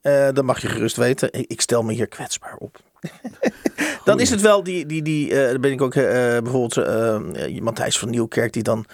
eh, 0.00 0.28
dan 0.32 0.44
mag 0.44 0.60
je 0.62 0.68
gerust 0.68 0.96
weten, 0.96 1.28
ik, 1.32 1.60
stel 1.60 1.82
me 1.82 1.92
hier 1.92 2.06
kwetsbaar 2.08 2.56
op. 2.58 2.80
dan 4.04 4.20
is 4.20 4.30
het 4.30 4.40
wel 4.40 4.62
die, 4.62 4.86
die, 4.86 5.02
die 5.02 5.40
eh, 5.40 5.50
dan 5.50 5.60
ben 5.60 5.72
ik 5.72 5.82
ook 5.82 5.94
eh, 5.94 6.02
bijvoorbeeld 6.42 6.76
eh, 6.76 7.14
eh, 7.56 7.62
Matthijs 7.62 7.98
van 7.98 8.10
Nieuwkerk, 8.10 8.52
die 8.52 8.62
dan 8.62 8.84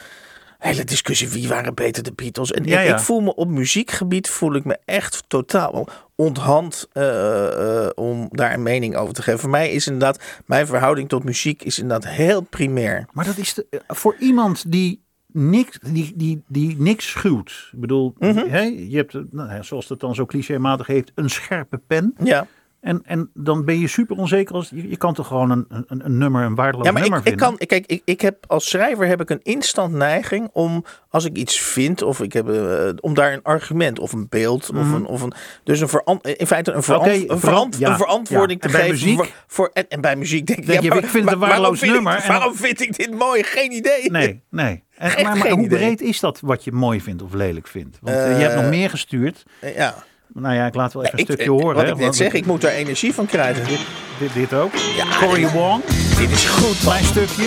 hele 0.58 0.84
discussie 0.84 1.28
wie 1.28 1.48
waren 1.48 1.74
beter 1.74 2.02
de 2.02 2.12
Beatles. 2.12 2.52
En 2.52 2.64
Ja, 2.64 2.80
ik, 2.80 2.86
ja. 2.88 2.94
ik 2.94 3.00
voel 3.02 3.20
me 3.20 3.34
op 3.34 3.48
muziekgebied 3.48 4.28
voel 4.28 4.54
ik 4.54 4.64
me 4.64 4.78
echt 4.84 5.22
totaal 5.26 5.88
onthand 6.20 6.88
eh, 6.92 7.84
eh, 7.84 7.90
om 7.94 8.28
daar 8.30 8.52
een 8.54 8.62
mening 8.62 8.96
over 8.96 9.14
te 9.14 9.22
geven. 9.22 9.40
Voor 9.40 9.50
mij 9.50 9.70
is 9.70 9.86
inderdaad 9.86 10.42
mijn 10.46 10.66
verhouding 10.66 11.08
tot 11.08 11.24
muziek 11.24 11.62
is 11.62 11.78
inderdaad 11.78 12.10
heel 12.12 12.40
primair. 12.40 13.06
Maar 13.12 13.24
dat 13.24 13.36
is 13.36 13.54
de- 13.54 13.66
eh, 13.70 13.80
voor 13.88 14.16
iemand 14.18 14.72
die 14.72 15.02
niks, 15.32 15.78
die, 15.92 16.12
die, 16.16 16.42
die 16.48 16.76
niks 16.80 17.08
schuwt. 17.10 17.68
Ik 17.72 17.80
bedoel, 17.80 18.14
Mhm. 18.18 18.48
hè, 18.48 18.60
je 18.62 18.96
hebt, 18.96 19.32
nou, 19.32 19.64
zoals 19.64 19.88
het 19.88 20.00
dan 20.00 20.14
zo 20.14 20.26
clichématig 20.26 20.86
heet, 20.86 21.12
een 21.14 21.30
scherpe 21.30 21.80
pen. 21.86 22.14
Ja. 22.24 22.46
En, 22.80 23.00
en 23.04 23.30
dan 23.34 23.64
ben 23.64 23.78
je 23.78 23.88
super 23.88 24.16
onzeker. 24.16 24.54
Als, 24.54 24.70
je, 24.74 24.88
je 24.88 24.96
kan 24.96 25.14
toch 25.14 25.26
gewoon 25.26 25.50
een, 25.50 25.64
een, 25.68 25.84
een 26.04 26.18
nummer, 26.18 26.44
een 26.44 26.54
waardeloos 26.54 26.86
Ja, 26.86 26.92
maar 26.92 27.00
nummer 27.02 27.20
ik, 27.20 27.24
ik 27.26 27.38
vinden. 27.38 27.56
kan, 27.58 27.66
kijk, 27.66 27.86
ik, 27.86 28.02
ik 28.04 28.20
heb 28.20 28.36
als 28.46 28.68
schrijver 28.68 29.06
heb 29.06 29.20
ik 29.20 29.30
een 29.30 29.40
instant 29.42 29.92
neiging 29.94 30.48
om 30.52 30.84
als 31.08 31.24
ik 31.24 31.36
iets 31.36 31.60
vind 31.60 32.02
of 32.02 32.20
ik 32.20 32.32
heb 32.32 32.48
eh, 32.48 32.88
om 33.00 33.14
daar 33.14 33.32
een 33.32 33.42
argument 33.42 33.98
of 33.98 34.12
een 34.12 34.26
beeld 34.28 34.70
of 34.70 34.92
een 34.92 35.06
of 35.06 35.22
een 35.22 35.32
dus 35.64 35.80
een 35.80 35.88
in 36.36 36.46
feite 36.46 36.72
een, 36.72 36.82
verant, 36.82 37.06
Mhm. 37.06 37.14
Een, 37.14 37.26
veran- 37.26 37.40
verant- 37.40 37.78
ja, 37.78 37.90
een 37.90 37.96
verantwoording 37.96 38.62
ja. 38.62 38.68
te 38.68 38.74
geven 38.74 38.90
muziek? 38.90 39.16
voor, 39.16 39.28
voor 39.46 39.70
en, 39.72 39.88
en 39.88 40.00
bij 40.00 40.16
muziek 40.16 40.46
denk 40.46 40.58
ik 40.58 40.66
Denk 40.66 40.78
ja, 40.78 40.84
je, 40.84 40.88
maar- 40.94 40.98
ik 41.04 41.10
vind 41.10 41.24
het 41.24 41.32
een 41.32 41.38
maar- 41.38 41.48
waarom 41.48 41.62
waardeloos 41.76 41.78
vind 41.78 41.90
ik- 41.96 42.02
nummer 42.02 42.24
waarom 42.28 42.54
vind 42.54 42.80
ik 42.80 42.96
dit 42.96 43.18
mooi? 43.18 43.42
Geen 43.42 43.72
idee. 43.72 44.10
Nee, 44.10 44.42
nee. 44.50 44.82
En, 44.96 45.22
maar, 45.24 45.36
maar 45.36 45.48
hoe 45.50 45.64
idee. 45.64 45.78
breed 45.78 46.00
is 46.00 46.20
dat 46.20 46.40
wat 46.40 46.64
je 46.64 46.72
mooi 46.72 47.00
vindt 47.00 47.22
of 47.22 47.32
lelijk 47.32 47.66
vindt? 47.66 47.98
Want 48.00 48.16
eh, 48.16 48.24
je 48.36 48.42
hebt 48.42 48.54
Eh, 48.54 48.60
nog 48.60 48.70
meer 48.70 48.90
gestuurd. 48.90 49.44
Ja. 49.76 49.94
Nou 50.34 50.54
ja, 50.54 50.66
ik 50.66 50.74
laat 50.74 50.92
wel 50.92 51.04
even 51.04 51.18
een 51.18 51.24
stukje 51.24 51.44
eh, 51.44 51.50
horen. 51.50 51.74
wat 51.74 51.84
hè, 51.84 51.88
ik 51.90 51.94
net 51.94 52.04
want 52.04 52.16
zeg, 52.16 52.32
ik 52.32 52.46
moet 52.46 52.60
daar 52.60 52.70
energie 52.72 53.14
van 53.14 53.26
krijgen. 53.26 53.64
Dit, 53.68 53.78
Dit, 54.18 54.34
dit 54.34 54.54
ook. 54.54 54.72
Ja, 54.96 55.04
Cory 55.26 55.40
dit- 55.42 55.52
Wong, 55.52 55.82
dit 56.18 56.30
is 56.30 56.44
goed, 56.44 56.78
klein 56.78 57.04
stukje. 57.04 57.46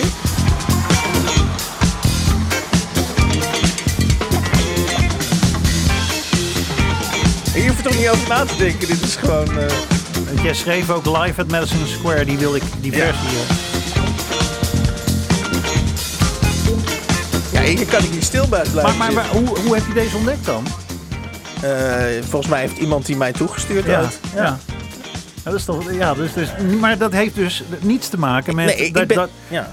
Hier 7.54 7.68
hoef 7.68 7.76
je 7.76 7.82
toch 7.82 7.96
niet 7.98 8.08
over 8.08 8.28
na 8.28 8.44
te 8.44 8.56
denken. 8.56 8.86
Dit 8.88 9.00
is 9.02 9.16
gewoon... 9.16 9.58
eh, 9.58 9.66
Want 10.26 10.40
Jij 10.42 10.54
schreef 10.54 10.90
ook 10.90 11.06
live 11.06 11.40
at 11.40 11.50
Madison 11.50 11.86
Square. 11.86 12.24
Die 12.24 12.38
wil 12.38 12.54
ik, 12.54 12.62
die 12.80 12.92
Ja. 12.96 12.98
versie. 13.12 13.28
hè. 13.38 13.44
ja, 17.52 17.62
hier 17.76 17.86
kan 17.86 18.04
ik 18.04 18.10
niet 18.10 18.24
stil 18.24 18.48
bij 18.48 18.62
blijven 18.72 18.82
Maar, 18.98 19.12
maar, 19.12 19.12
maar 19.12 19.26
hoe, 19.28 19.58
hoe 19.58 19.74
heb 19.74 19.86
je 19.86 19.92
deze 19.94 20.16
ontdekt 20.16 20.44
dan? 20.46 20.64
Eh, 21.62 22.22
volgens 22.28 22.50
mij 22.50 22.60
heeft 22.60 22.78
iemand 22.78 23.06
die 23.06 23.16
mij 23.16 23.32
toegestuurd 23.32 23.84
Ja, 23.86 24.00
had. 24.00 24.18
ja. 24.34 24.42
Ja, 24.42 24.58
dat 25.50 25.54
is 25.54 25.64
toch, 25.64 25.92
ja 25.92 26.14
dus, 26.14 26.32
dus, 26.32 26.48
maar 26.80 26.98
dat 26.98 27.12
heeft 27.12 27.34
dus 27.34 27.62
niets 27.80 28.08
te 28.08 28.18
maken 28.18 28.54
met, 28.54 28.66
Nee, 28.78 28.92
dat, 28.92 29.06
ben... 29.06 29.16
dat- 29.16 29.30
ja. 29.48 29.72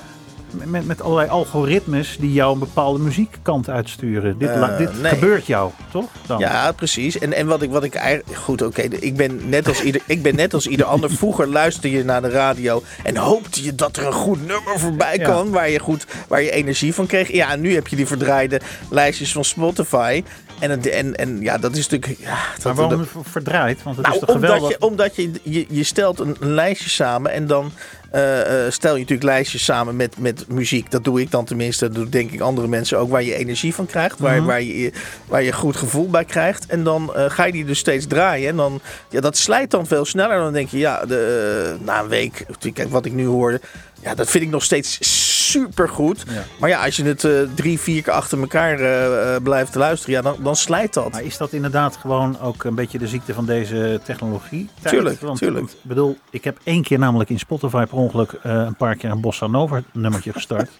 met, 0.66 0.86
met 0.86 1.02
allerlei 1.02 1.30
algoritmes 1.30 2.18
die 2.20 2.34
jou 2.34 2.54
een 2.54 2.60
bepaalde 2.60 3.00
muziekkant 3.00 3.70
uitsturen. 3.70 4.38
Dit, 4.38 4.56
la- 4.56 4.70
Eh, 4.72 4.78
dit 4.78 5.02
nee. 5.02 5.12
gebeurt 5.14 5.46
jou, 5.46 5.72
toch? 5.92 6.06
Dan? 6.26 6.40
Ja, 6.40 6.72
precies. 6.72 7.18
En, 7.20 7.34
en 7.34 7.48
wat 7.48 7.62
ik, 7.62 7.72
wat 7.72 7.84
ik 7.84 7.96
eigenlijk. 7.96 8.38
Goed, 8.40 8.62
oké. 8.62 8.82
ik, 8.82 9.16
ben 9.16 9.50
net 9.50 9.68
als 9.68 9.82
ieder, 9.82 10.02
ik 10.06 10.22
ben 10.22 10.36
net 10.36 10.54
als 10.54 10.68
ieder 10.68 10.86
ander. 10.86 11.10
Vroeger 11.22 11.48
luisterde 11.48 11.92
je 11.98 12.04
naar 12.04 12.22
de 12.22 12.30
radio. 12.30 12.84
En 13.04 13.18
hoopte 13.18 13.64
je 13.64 13.76
dat 13.76 13.98
er 13.98 14.06
een 14.06 14.14
goed 14.14 14.40
nummer 14.48 14.80
voorbij 14.80 15.18
Ja. 15.18 15.24
kwam. 15.24 15.52
Waar 15.52 15.70
je, 15.70 15.80
goed, 15.80 16.06
waar 16.28 16.42
je 16.42 16.52
energie 16.52 16.94
van 16.94 17.06
kreeg. 17.06 17.32
Ja, 17.32 17.52
en 17.52 17.62
nu 17.62 17.74
heb 17.74 17.88
je 17.88 17.96
die 17.96 18.08
verdraaide 18.08 18.62
lijstjes 18.90 19.32
van 19.32 19.44
Spotify. 19.46 20.24
En, 20.62 20.70
het- 20.70 20.90
en, 20.90 21.16
en 21.16 21.42
ja, 21.42 21.58
dat 21.58 21.76
is 21.76 21.88
natuurlijk. 21.90 22.20
Ja, 22.22 22.38
dat, 22.54 22.64
maar 22.64 22.74
waarom 22.76 22.98
dat- 23.14 23.24
verdraaid? 23.32 23.84
Want 23.84 23.96
het 23.98 24.06
nou, 24.06 24.18
is 24.20 24.26
toch 24.26 24.36
omdat, 24.36 24.50
geweldig? 24.52 24.78
je, 24.78 24.86
omdat 24.86 25.16
je, 25.16 25.32
je, 25.44 25.66
je 25.70 25.84
stelt 25.84 26.20
een, 26.20 26.36
een 26.40 26.54
lijstje 26.54 26.90
samen 26.90 27.32
en 27.32 27.48
dan 27.48 27.72
eh, 28.12 28.66
eh, 28.66 28.72
stel 28.72 28.94
je 28.94 29.00
natuurlijk 29.00 29.30
lijstjes 29.30 29.64
samen 29.64 29.96
met, 29.96 30.18
met 30.18 30.46
muziek. 30.48 30.92
Dat 30.92 31.04
doe 31.04 31.22
ik 31.22 31.32
dan 31.32 31.46
tenminste. 31.46 31.86
Dat 31.86 31.96
doen 31.96 32.10
denk 32.10 32.32
ik 32.32 32.40
andere 32.42 32.68
mensen 32.68 32.98
ook. 33.00 33.10
Waar 33.10 33.24
je 33.24 33.36
energie 33.36 33.76
van 33.76 33.86
krijgt. 33.86 34.20
Waar, 34.20 34.36
Mhm. 34.38 34.46
waar, 34.46 34.62
je, 34.62 34.92
waar 35.26 35.44
je 35.44 35.52
goed 35.52 35.76
gevoel 35.76 36.10
bij 36.10 36.26
krijgt. 36.26 36.66
En 36.66 36.84
dan 36.84 37.16
eh, 37.16 37.26
ga 37.30 37.46
je 37.46 37.52
die 37.52 37.66
dus 37.66 37.80
steeds 37.80 38.08
draaien. 38.08 38.50
En 38.50 38.56
dan, 38.56 38.82
ja, 39.10 39.22
dat 39.22 39.38
slijt 39.38 39.72
dan 39.72 39.88
veel 39.88 40.06
sneller. 40.06 40.38
Dan 40.38 40.54
denk 40.54 40.70
je, 40.70 40.78
ja, 40.78 41.06
de, 41.06 41.76
na 41.82 42.00
een 42.02 42.08
week. 42.08 42.46
Kijk, 42.74 42.90
wat 42.90 43.06
ik 43.06 43.14
nu 43.14 43.26
hoorde. 43.26 43.62
Ja, 44.02 44.16
dat 44.16 44.30
vind 44.30 44.44
ik 44.44 44.50
nog 44.50 44.64
steeds 44.64 44.98
super 45.52 45.90
goed. 45.90 46.24
Ja. 46.28 46.44
Maar 46.60 46.70
ja, 46.70 46.86
als 46.86 46.96
je 46.96 47.04
het 47.04 47.24
eh, 47.24 47.32
drie, 47.56 47.80
vier 47.80 48.04
keer 48.04 48.14
achter 48.14 48.40
elkaar 48.40 48.80
eh, 48.80 49.42
blijft 49.44 49.76
luisteren. 49.76 50.16
Ja, 50.16 50.22
dan, 50.22 50.36
dan 50.44 50.56
slijt 50.56 50.94
dat. 50.94 51.12
Maar 51.12 51.24
is 51.24 51.38
dat 51.38 51.54
inderdaad 51.54 51.98
gewoon 51.98 52.40
ook 52.40 52.64
een 52.64 52.76
beetje 52.76 52.98
de 52.98 53.08
ziekte 53.08 53.34
van 53.34 53.46
deze 53.46 54.00
technologie? 54.04 54.70
Tuurlijk, 54.84 55.22
Want, 55.22 55.38
tuurlijk. 55.38 55.66
Ik 55.66 55.78
bedoel, 55.82 56.18
ik 56.30 56.44
heb 56.44 56.58
één 56.64 56.84
keer 56.84 57.00
namelijk 57.00 57.30
in 57.30 57.40
Spotify 57.40 57.86
per 57.86 57.98
ongeluk 57.98 58.40
een 58.42 58.76
paar 58.76 58.96
keer 58.96 59.10
een 59.10 59.22
Bossa 59.22 59.48
Nova 59.48 59.82
nummertje 59.92 60.34
gestart. 60.34 60.70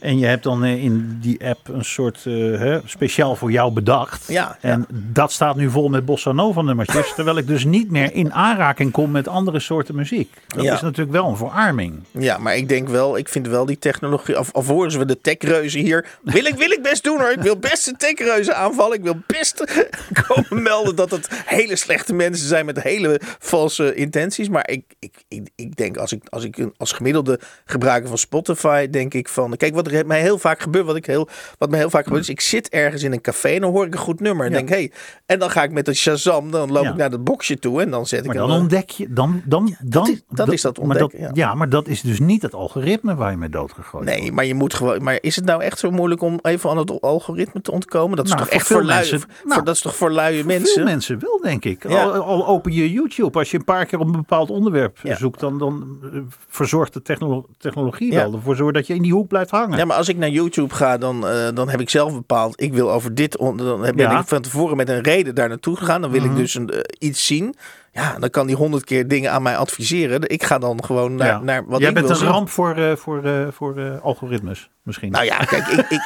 en 0.00 0.18
je 0.18 0.26
hebt 0.26 0.42
dan 0.42 0.64
eh, 0.64 0.84
in 0.84 1.18
die 1.20 1.46
app 1.46 1.68
een 1.68 1.84
soort 1.84 2.20
eh, 2.26 2.32
hè, 2.34 2.78
speciaal 2.84 3.36
voor 3.36 3.50
jou 3.50 3.72
bedacht. 3.72 4.24
Ja, 4.28 4.58
En 4.60 4.86
dat 4.90 5.32
staat 5.32 5.56
nu 5.56 5.70
vol 5.70 5.88
met 5.88 6.04
Bossa 6.04 6.32
Nova 6.32 6.62
nummertjes. 6.62 7.14
terwijl 7.14 7.36
ik 7.36 7.46
dus 7.46 7.64
niet 7.64 7.90
meer 7.90 8.12
in 8.14 8.32
aanraking 8.32 8.92
kom 8.92 9.10
met 9.10 9.28
andere 9.28 9.60
soorten 9.60 9.94
muziek. 9.94 10.34
Dat 10.46 10.64
Ja. 10.64 10.74
is 10.74 10.80
natuurlijk 10.80 11.10
wel 11.16 11.28
een 11.28 11.36
verarming. 11.36 12.02
Ja, 12.10 12.38
maar 12.38 12.56
ik 12.56 12.68
denk 12.68 12.88
wel, 12.88 13.16
ik 13.18 13.28
vind 13.28 13.46
wel 13.46 13.64
die 13.66 13.78
technologie, 13.78 14.38
of 14.38 14.52
alvorens 14.52 14.96
we 14.96 15.04
de 15.04 15.20
techreuzen 15.20 15.80
hier, 15.80 16.06
wil 16.22 16.44
ik, 16.44 16.54
wil 16.54 16.70
ik 16.70 16.82
best 16.82 17.04
doen 17.04 17.18
hoor. 17.18 17.30
Ik 17.30 17.40
wil 17.40 17.56
best 17.58 17.84
de 17.84 17.94
techreuzen 17.96 18.56
aanvallen. 18.56 18.96
Ik 18.96 19.02
wil 19.02 19.16
best 19.26 19.64
komen 20.28 20.62
melden 20.62 20.96
dat 20.96 21.10
het 21.10 21.28
hele 21.46 21.76
slechte 21.76 22.14
mensen 22.14 22.46
zijn 22.48 22.66
met 22.66 22.82
hele 22.82 23.20
valse 23.38 23.94
intenties. 23.94 24.48
Maar 24.48 24.68
ik, 24.70 24.82
ik, 24.98 25.14
ik, 25.28 25.48
ik 25.56 25.76
denk, 25.76 25.96
als 25.96 26.12
ik, 26.12 26.22
als 26.28 26.44
ik 26.44 26.56
een- 26.58 26.74
als 26.76 26.92
gemiddelde 26.92 27.40
gebruiker 27.64 28.08
van 28.08 28.18
Spotify, 28.18 28.90
denk 28.90 29.14
ik 29.14 29.28
van, 29.28 29.56
kijk 29.56 29.74
wat 29.74 29.86
er 29.92 30.06
mij 30.06 30.20
heel 30.20 30.38
vaak 30.38 30.60
gebeurt, 30.60 30.86
wat, 30.86 30.96
ik 30.96 31.06
heel, 31.06 31.28
wat 31.58 31.70
mij 31.70 31.78
heel 31.78 31.90
vaak 31.90 32.04
gebeurt, 32.04 32.22
is 32.22 32.28
ik 32.28 32.40
zit 32.40 32.68
ergens 32.68 33.02
in 33.02 33.12
een 33.12 33.20
café 33.20 33.48
en 33.48 33.60
dan 33.60 33.70
hoor 33.70 33.86
ik 33.86 33.92
een 33.92 34.00
goed 34.00 34.20
nummer. 34.20 34.44
En 34.46 34.50
Ja. 34.52 34.56
denk, 34.56 34.68
hey, 34.68 34.92
en 35.26 35.38
dan 35.38 35.50
ga 35.50 35.62
ik 35.62 35.70
met 35.72 35.88
een 35.88 35.96
Shazam, 35.96 36.50
dan 36.50 36.72
loop 36.72 36.84
Ja. 36.84 36.90
ik 36.90 36.96
naar 36.96 37.10
dat 37.10 37.24
boxje 37.24 37.58
toe 37.58 37.80
en 37.82 37.90
dan 37.90 38.06
zet 38.06 38.18
ik 38.20 38.26
Maar 38.26 38.36
hem, 38.36 38.46
dan 38.48 38.58
ontdek 38.60 38.90
je, 38.90 39.12
dan, 39.12 39.42
dan, 39.44 39.76
dan, 39.80 40.08
is- 40.10 40.22
dat 40.28 40.52
is 40.52 40.62
dat 40.62 40.78
maar 40.82 40.98
dat, 40.98 41.02
ontdekken, 41.12 41.34
ja. 41.34 41.54
maar 41.54 41.68
dat 41.68 41.88
is 41.88 42.00
dus 42.00 42.18
niet 42.20 42.42
het 42.42 42.54
algoritme 42.54 43.14
waar 43.14 43.30
je 43.30 43.36
mee 43.36 43.48
doodgegooid 43.48 44.04
wordt. 44.04 44.20
Nee, 44.20 44.32
maar 44.32 44.44
je 44.44 44.54
moet 44.54 44.74
gewoon. 44.74 45.02
Maar 45.02 45.18
is 45.20 45.36
het 45.36 45.44
nou 45.44 45.62
echt 45.62 45.78
zo 45.78 45.90
moeilijk 45.90 46.22
om 46.22 46.38
even 46.42 46.70
aan 46.70 46.76
het 46.78 47.00
algoritme 47.00 47.60
te 47.60 47.72
ontkomen? 47.72 48.16
Dat 48.16 48.24
is 48.26 48.32
Nou, 48.32 48.42
toch 48.42 48.50
voor 48.52 48.60
echt 48.60 48.70
voor 48.72 48.84
lui, 48.84 48.98
mensen- 48.98 49.20
voor- 49.20 49.30
nou, 49.44 49.62
dat 49.64 49.74
is 49.74 49.80
toch 49.80 49.96
voor 49.96 50.10
luie 50.12 50.36
Voor 50.38 50.46
mensen? 50.46 50.74
Veel 50.74 50.84
mensen 50.84 51.18
wel, 51.20 51.40
denk 51.42 51.64
ik. 51.64 51.84
Al, 51.84 52.12
al 52.12 52.46
open 52.46 52.72
je 52.72 52.92
YouTube, 52.92 53.38
als 53.38 53.50
je 53.50 53.58
een 53.58 53.64
paar 53.64 53.86
keer 53.86 53.98
op 53.98 54.06
een 54.06 54.12
bepaald 54.12 54.50
onderwerp 54.50 54.98
zoekt, 55.02 55.40
dan, 55.40 55.58
dan 55.58 55.98
eh, 56.12 56.20
verzorgt 56.48 56.92
de 56.92 57.02
technolo- 57.02 57.46
technologie 57.58 58.12
wel 58.14 58.32
ervoor 58.34 58.56
zorgt 58.56 58.74
dat 58.74 58.86
je 58.86 58.94
in 58.94 59.02
die 59.02 59.12
hoek 59.12 59.28
blijft 59.28 59.50
hangen. 59.50 59.76
Ja, 59.78 59.84
maar 59.84 59.96
als 59.96 60.08
ik 60.08 60.16
naar 60.16 60.28
YouTube 60.28 60.74
ga, 60.74 60.98
dan, 60.98 61.28
eh, 61.28 61.48
dan 61.54 61.68
heb 61.68 61.80
ik 61.80 61.90
zelf 61.90 62.12
bepaald. 62.12 62.60
Ik 62.62 62.72
wil 62.72 62.92
over 62.92 63.14
dit. 63.14 63.36
on- 63.36 63.56
Dan 63.56 63.80
ben 63.80 63.96
Ja. 63.96 64.10
Mhm. 64.10 64.20
ik 64.20 64.28
van 64.28 64.42
tevoren 64.42 64.76
met 64.76 64.88
een 64.88 65.00
reden 65.02 65.34
daar 65.34 65.48
naartoe 65.48 65.76
gegaan. 65.76 66.00
Dan 66.00 66.10
wil 66.10 66.24
ik 66.24 66.36
dus 66.36 66.54
een, 66.54 66.70
eh, 66.70 66.80
iets 66.98 67.26
zien. 67.26 67.54
Ja, 67.92 68.18
dan 68.18 68.30
kan 68.30 68.46
die 68.46 68.56
honderd 68.56 68.84
keer 68.84 69.08
dingen 69.08 69.32
aan 69.32 69.42
mij 69.42 69.56
adviseren. 69.56 70.28
Ik 70.28 70.42
ga 70.42 70.58
dan 70.58 70.84
gewoon 70.84 71.14
naar, 71.14 71.26
Ja. 71.26 71.40
naar 71.40 71.64
wat 71.66 71.80
Jij 71.80 71.88
ik 71.88 71.94
bent 71.94 72.06
wil 72.06 72.14
een 72.16 72.22
zien. 72.22 72.30
ramp 72.32 72.48
voor, 72.50 72.76
eh, 72.76 72.96
voor, 72.96 73.24
eh, 73.24 73.46
voor 73.52 73.76
eh, 73.78 74.02
algoritmes, 74.02 74.70
misschien. 74.82 75.10
Nou 75.10 75.24
ja, 75.24 75.36
kijk, 75.36 75.66
ik, 75.66 75.90
ik, 75.90 76.00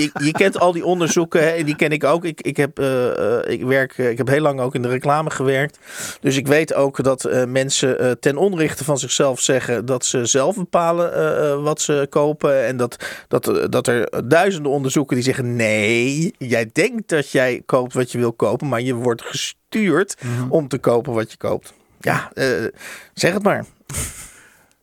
je, 0.00 0.10
je 0.24 0.32
kent 0.32 0.58
al 0.58 0.72
die 0.72 0.84
onderzoeken, 0.84 1.42
hè, 1.42 1.48
en 1.48 1.64
die 1.64 1.76
ken 1.76 1.90
ik 1.90 2.04
ook. 2.04 2.24
Ik, 2.24 2.40
ik, 2.40 2.56
heb, 2.56 2.78
ik, 3.46 3.62
werk, 3.64 3.98
ik 3.98 4.18
heb 4.18 4.28
heel 4.28 4.40
lang 4.40 4.60
ook 4.60 4.74
in 4.74 4.82
de 4.82 4.88
reclame 4.88 5.30
gewerkt. 5.30 5.78
Dus 6.20 6.36
ik 6.36 6.46
weet 6.46 6.74
ook 6.74 7.02
dat 7.02 7.28
mensen 7.48 8.20
ten 8.20 8.36
onrechte 8.36 8.84
van 8.84 8.98
zichzelf 8.98 9.40
zeggen 9.40 9.84
dat 9.84 10.04
ze 10.04 10.24
zelf 10.26 10.56
bepalen 10.56 11.62
wat 11.62 11.80
ze 11.80 12.06
kopen. 12.10 12.66
En 12.66 12.76
dat, 12.76 13.24
dat, 13.28 13.66
dat 13.70 13.86
er 13.86 14.28
duizenden 14.28 14.72
onderzoeken 14.72 15.14
die 15.16 15.24
zeggen: 15.24 15.56
nee, 15.56 16.34
jij 16.38 16.70
denkt 16.72 17.08
dat 17.08 17.30
jij 17.30 17.62
koopt 17.66 17.94
wat 17.94 18.12
je 18.12 18.18
wil 18.18 18.32
kopen, 18.32 18.68
maar 18.68 18.80
je 18.80 18.94
wordt 18.94 19.22
gestuurd 19.22 19.60
om 20.48 20.68
te 20.68 20.78
kopen 20.78 21.12
wat 21.12 21.30
je 21.30 21.36
koopt. 21.36 21.74
Ja, 22.00 22.30
eh, 22.34 22.64
zeg 23.14 23.32
het 23.32 23.42
maar. 23.42 23.64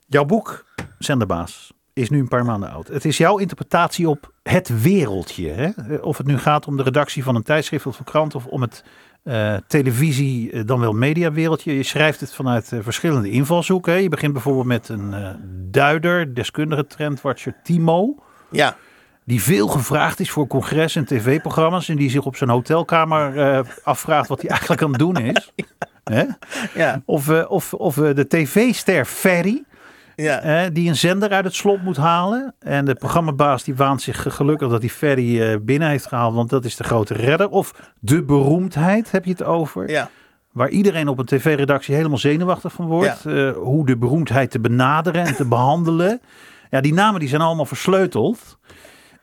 Jouw 0.08 0.25
boek, 0.25 0.65
Zenderbaas, 0.99 1.73
is 1.93 2.10
nu 2.10 2.19
een 2.19 2.28
paar 2.28 2.45
maanden 2.45 2.71
oud. 2.71 2.88
Het 2.88 3.06
is 3.06 3.17
jouw 3.17 3.38
interpretatie 3.38 4.10
op 4.10 4.34
het 4.43 4.82
wereldje. 4.82 5.49
Hè? 5.49 5.95
Of 5.95 6.17
het 6.17 6.28
nu 6.28 6.38
gaat 6.38 6.67
om 6.67 6.78
de 6.78 6.84
redactie 6.84 7.23
van 7.23 7.36
een 7.36 7.43
tijdschrift 7.43 7.86
of 7.86 7.99
een 7.99 8.06
krant 8.06 8.36
of 8.36 8.45
om 8.45 8.62
het 8.62 8.84
eh, 9.23 9.56
televisie, 9.67 10.52
eh, 10.52 10.62
dan 10.65 10.80
wel 10.80 10.93
mediawereldje. 10.93 11.75
Je 11.75 11.84
schrijft 11.84 12.19
het 12.19 12.34
vanuit 12.34 12.71
verschillende 12.80 13.30
invalshoeken. 13.30 13.93
hè. 13.93 13.99
Je 13.99 14.10
begint 14.10 14.34
bijvoorbeeld 14.34 14.65
met 14.65 14.89
een 14.89 15.13
duider, 15.71 16.34
deskundige 16.34 16.88
trendwatcher 16.88 17.56
Timo. 17.63 18.15
Ja, 18.52 18.75
Die 19.30 19.42
veel 19.44 19.68
gevraagd 19.68 20.20
is 20.20 20.32
voor 20.32 20.48
congres 20.48 20.96
en 20.96 21.06
tv-programma's. 21.06 21.89
En 21.89 21.96
die 21.96 22.10
zich 22.10 22.26
op 22.26 22.36
zijn 22.36 22.50
hotelkamer 22.50 23.38
eh, 23.38 23.60
afvraagt 23.84 24.28
wat 24.28 24.42
hij 24.42 24.50
eigenlijk 24.50 24.82
aan 24.82 24.89
het 24.89 25.00
doen 25.00 25.18
is. 25.18 25.52
Hè? 26.04 26.24
ja, 26.74 27.02
Of, 27.06 27.30
eh, 27.30 27.52
of, 27.52 27.74
of 27.74 27.98
eh, 27.98 28.15
de 28.15 28.28
tv-ster 28.28 29.06
Ferry. 29.06 29.63
ja. 30.15 30.39
Eh, 30.42 30.70
die 30.74 30.89
een 30.89 30.96
zender 30.96 31.30
uit 31.30 31.44
het 31.46 31.54
slot 31.56 31.84
moet 31.84 31.98
halen. 31.98 32.54
En 32.60 32.86
de 32.86 32.96
programmabaas 32.96 33.63
die 33.63 33.76
waant 33.76 34.02
zich 34.02 34.26
gelukkig 34.36 34.70
dat 34.70 34.82
hij 34.82 34.89
Ferry 34.89 35.42
eh, 35.42 35.56
binnen 35.62 35.89
heeft 35.89 36.08
gehaald. 36.08 36.36
Want 36.36 36.50
dat 36.50 36.65
is 36.65 36.76
de 36.76 36.84
grote 36.84 37.13
redder. 37.13 37.50
Of 37.50 37.74
de 38.00 38.24
beroemdheid 38.24 39.12
heb 39.12 39.26
je 39.26 39.32
het 39.32 39.44
over. 39.44 39.89
ja. 39.89 40.10
Waar 40.52 40.70
iedereen 40.70 41.08
op 41.08 41.20
een 41.20 41.26
tv-redactie 41.26 41.96
helemaal 41.96 42.18
zenuwachtig 42.18 42.74
van 42.74 42.86
wordt. 42.86 43.26
Eh, 43.26 43.52
hoe 43.52 43.86
de 43.86 43.98
beroemdheid 43.98 44.52
te 44.52 44.60
benaderen 44.60 45.26
en 45.26 45.36
te 45.36 45.46
behandelen. 45.46 46.22
Ja, 46.72 46.82
die 46.82 46.94
namen 46.94 47.20
die 47.20 47.30
zijn 47.30 47.42
allemaal 47.42 47.65
versleuteld. 47.65 48.58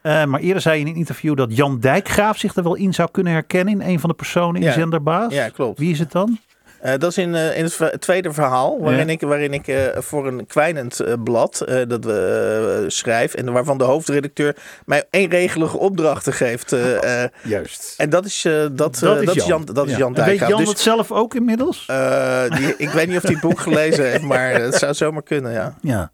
Eh, 0.06 0.24
maar 0.24 0.40
eerder 0.40 0.62
zei 0.62 0.78
je 0.78 0.84
in 0.84 0.90
een 0.90 0.96
interview 0.98 1.36
dat 1.36 1.56
Jan 1.56 1.80
Dijkgraaf 1.80 2.38
zich 2.38 2.54
er 2.54 2.62
wel 2.62 2.74
in 2.74 2.94
zou 2.94 3.08
kunnen 3.10 3.32
herkennen. 3.32 3.80
In 3.80 3.88
een 3.88 4.00
van 4.00 4.08
de 4.08 4.14
personen 4.16 4.60
in 4.60 4.66
Ja. 4.66 4.72
Zenderbaas. 4.72 5.32
Ja, 5.32 5.48
klopt. 5.48 5.78
Wie 5.78 5.90
is 5.90 5.98
het 5.98 6.12
dan? 6.12 6.38
Eh, 6.80 6.92
dat 6.98 7.10
is 7.10 7.18
in, 7.18 7.34
eh, 7.34 7.58
in 7.58 7.64
het, 7.64 8.00
tweede 8.00 8.32
verhaal, 8.32 8.80
waarin 8.80 9.06
Ja. 9.06 9.12
ik, 9.12 9.20
waarin 9.20 9.52
ik 9.52 9.68
eh, 9.68 9.84
voor 9.96 10.26
een 10.26 10.46
kwijnend 10.46 11.00
blad 11.24 11.60
eh, 11.60 11.80
dat 11.88 12.04
we 12.04 12.78
eh, 12.82 12.88
schrijf. 12.90 13.34
En 13.34 13.52
waarvan 13.52 13.78
de 13.78 13.84
hoofdredacteur 13.84 14.56
mij 14.84 15.04
eenregelige 15.10 15.78
opdrachten 15.78 16.32
geeft. 16.32 16.72
eh, 16.72 17.22
eh, 17.24 17.30
Juist. 17.42 17.94
en 17.96 18.10
dat 18.10 18.24
is, 18.24 18.44
eh, 18.44 18.52
dat, 18.52 18.98
dat, 18.98 19.36
is 19.36 19.44
Jan, 19.44 19.64
dat 19.64 19.86
is 19.86 19.92
Ja. 19.92 19.98
Jan 19.98 20.08
En 20.08 20.14
Weet 20.14 20.24
Dijkgraaf. 20.24 20.50
Jan 20.50 20.58
Dus, 20.60 20.68
het 20.68 20.78
zelf 20.78 21.12
ook 21.12 21.34
inmiddels? 21.34 21.84
eh, 21.86 22.50
die, 22.56 22.74
ik 22.76 22.88
weet 22.90 23.08
niet 23.08 23.16
of 23.16 23.22
hij 23.22 23.32
het 23.32 23.40
boek 23.40 23.60
gelezen 23.60 24.10
heeft, 24.10 24.22
maar 24.22 24.50
het 24.54 24.74
zou 24.74 24.94
zomaar 24.94 25.22
kunnen, 25.22 25.52
ja. 25.52 25.74
Ja. 25.80 26.10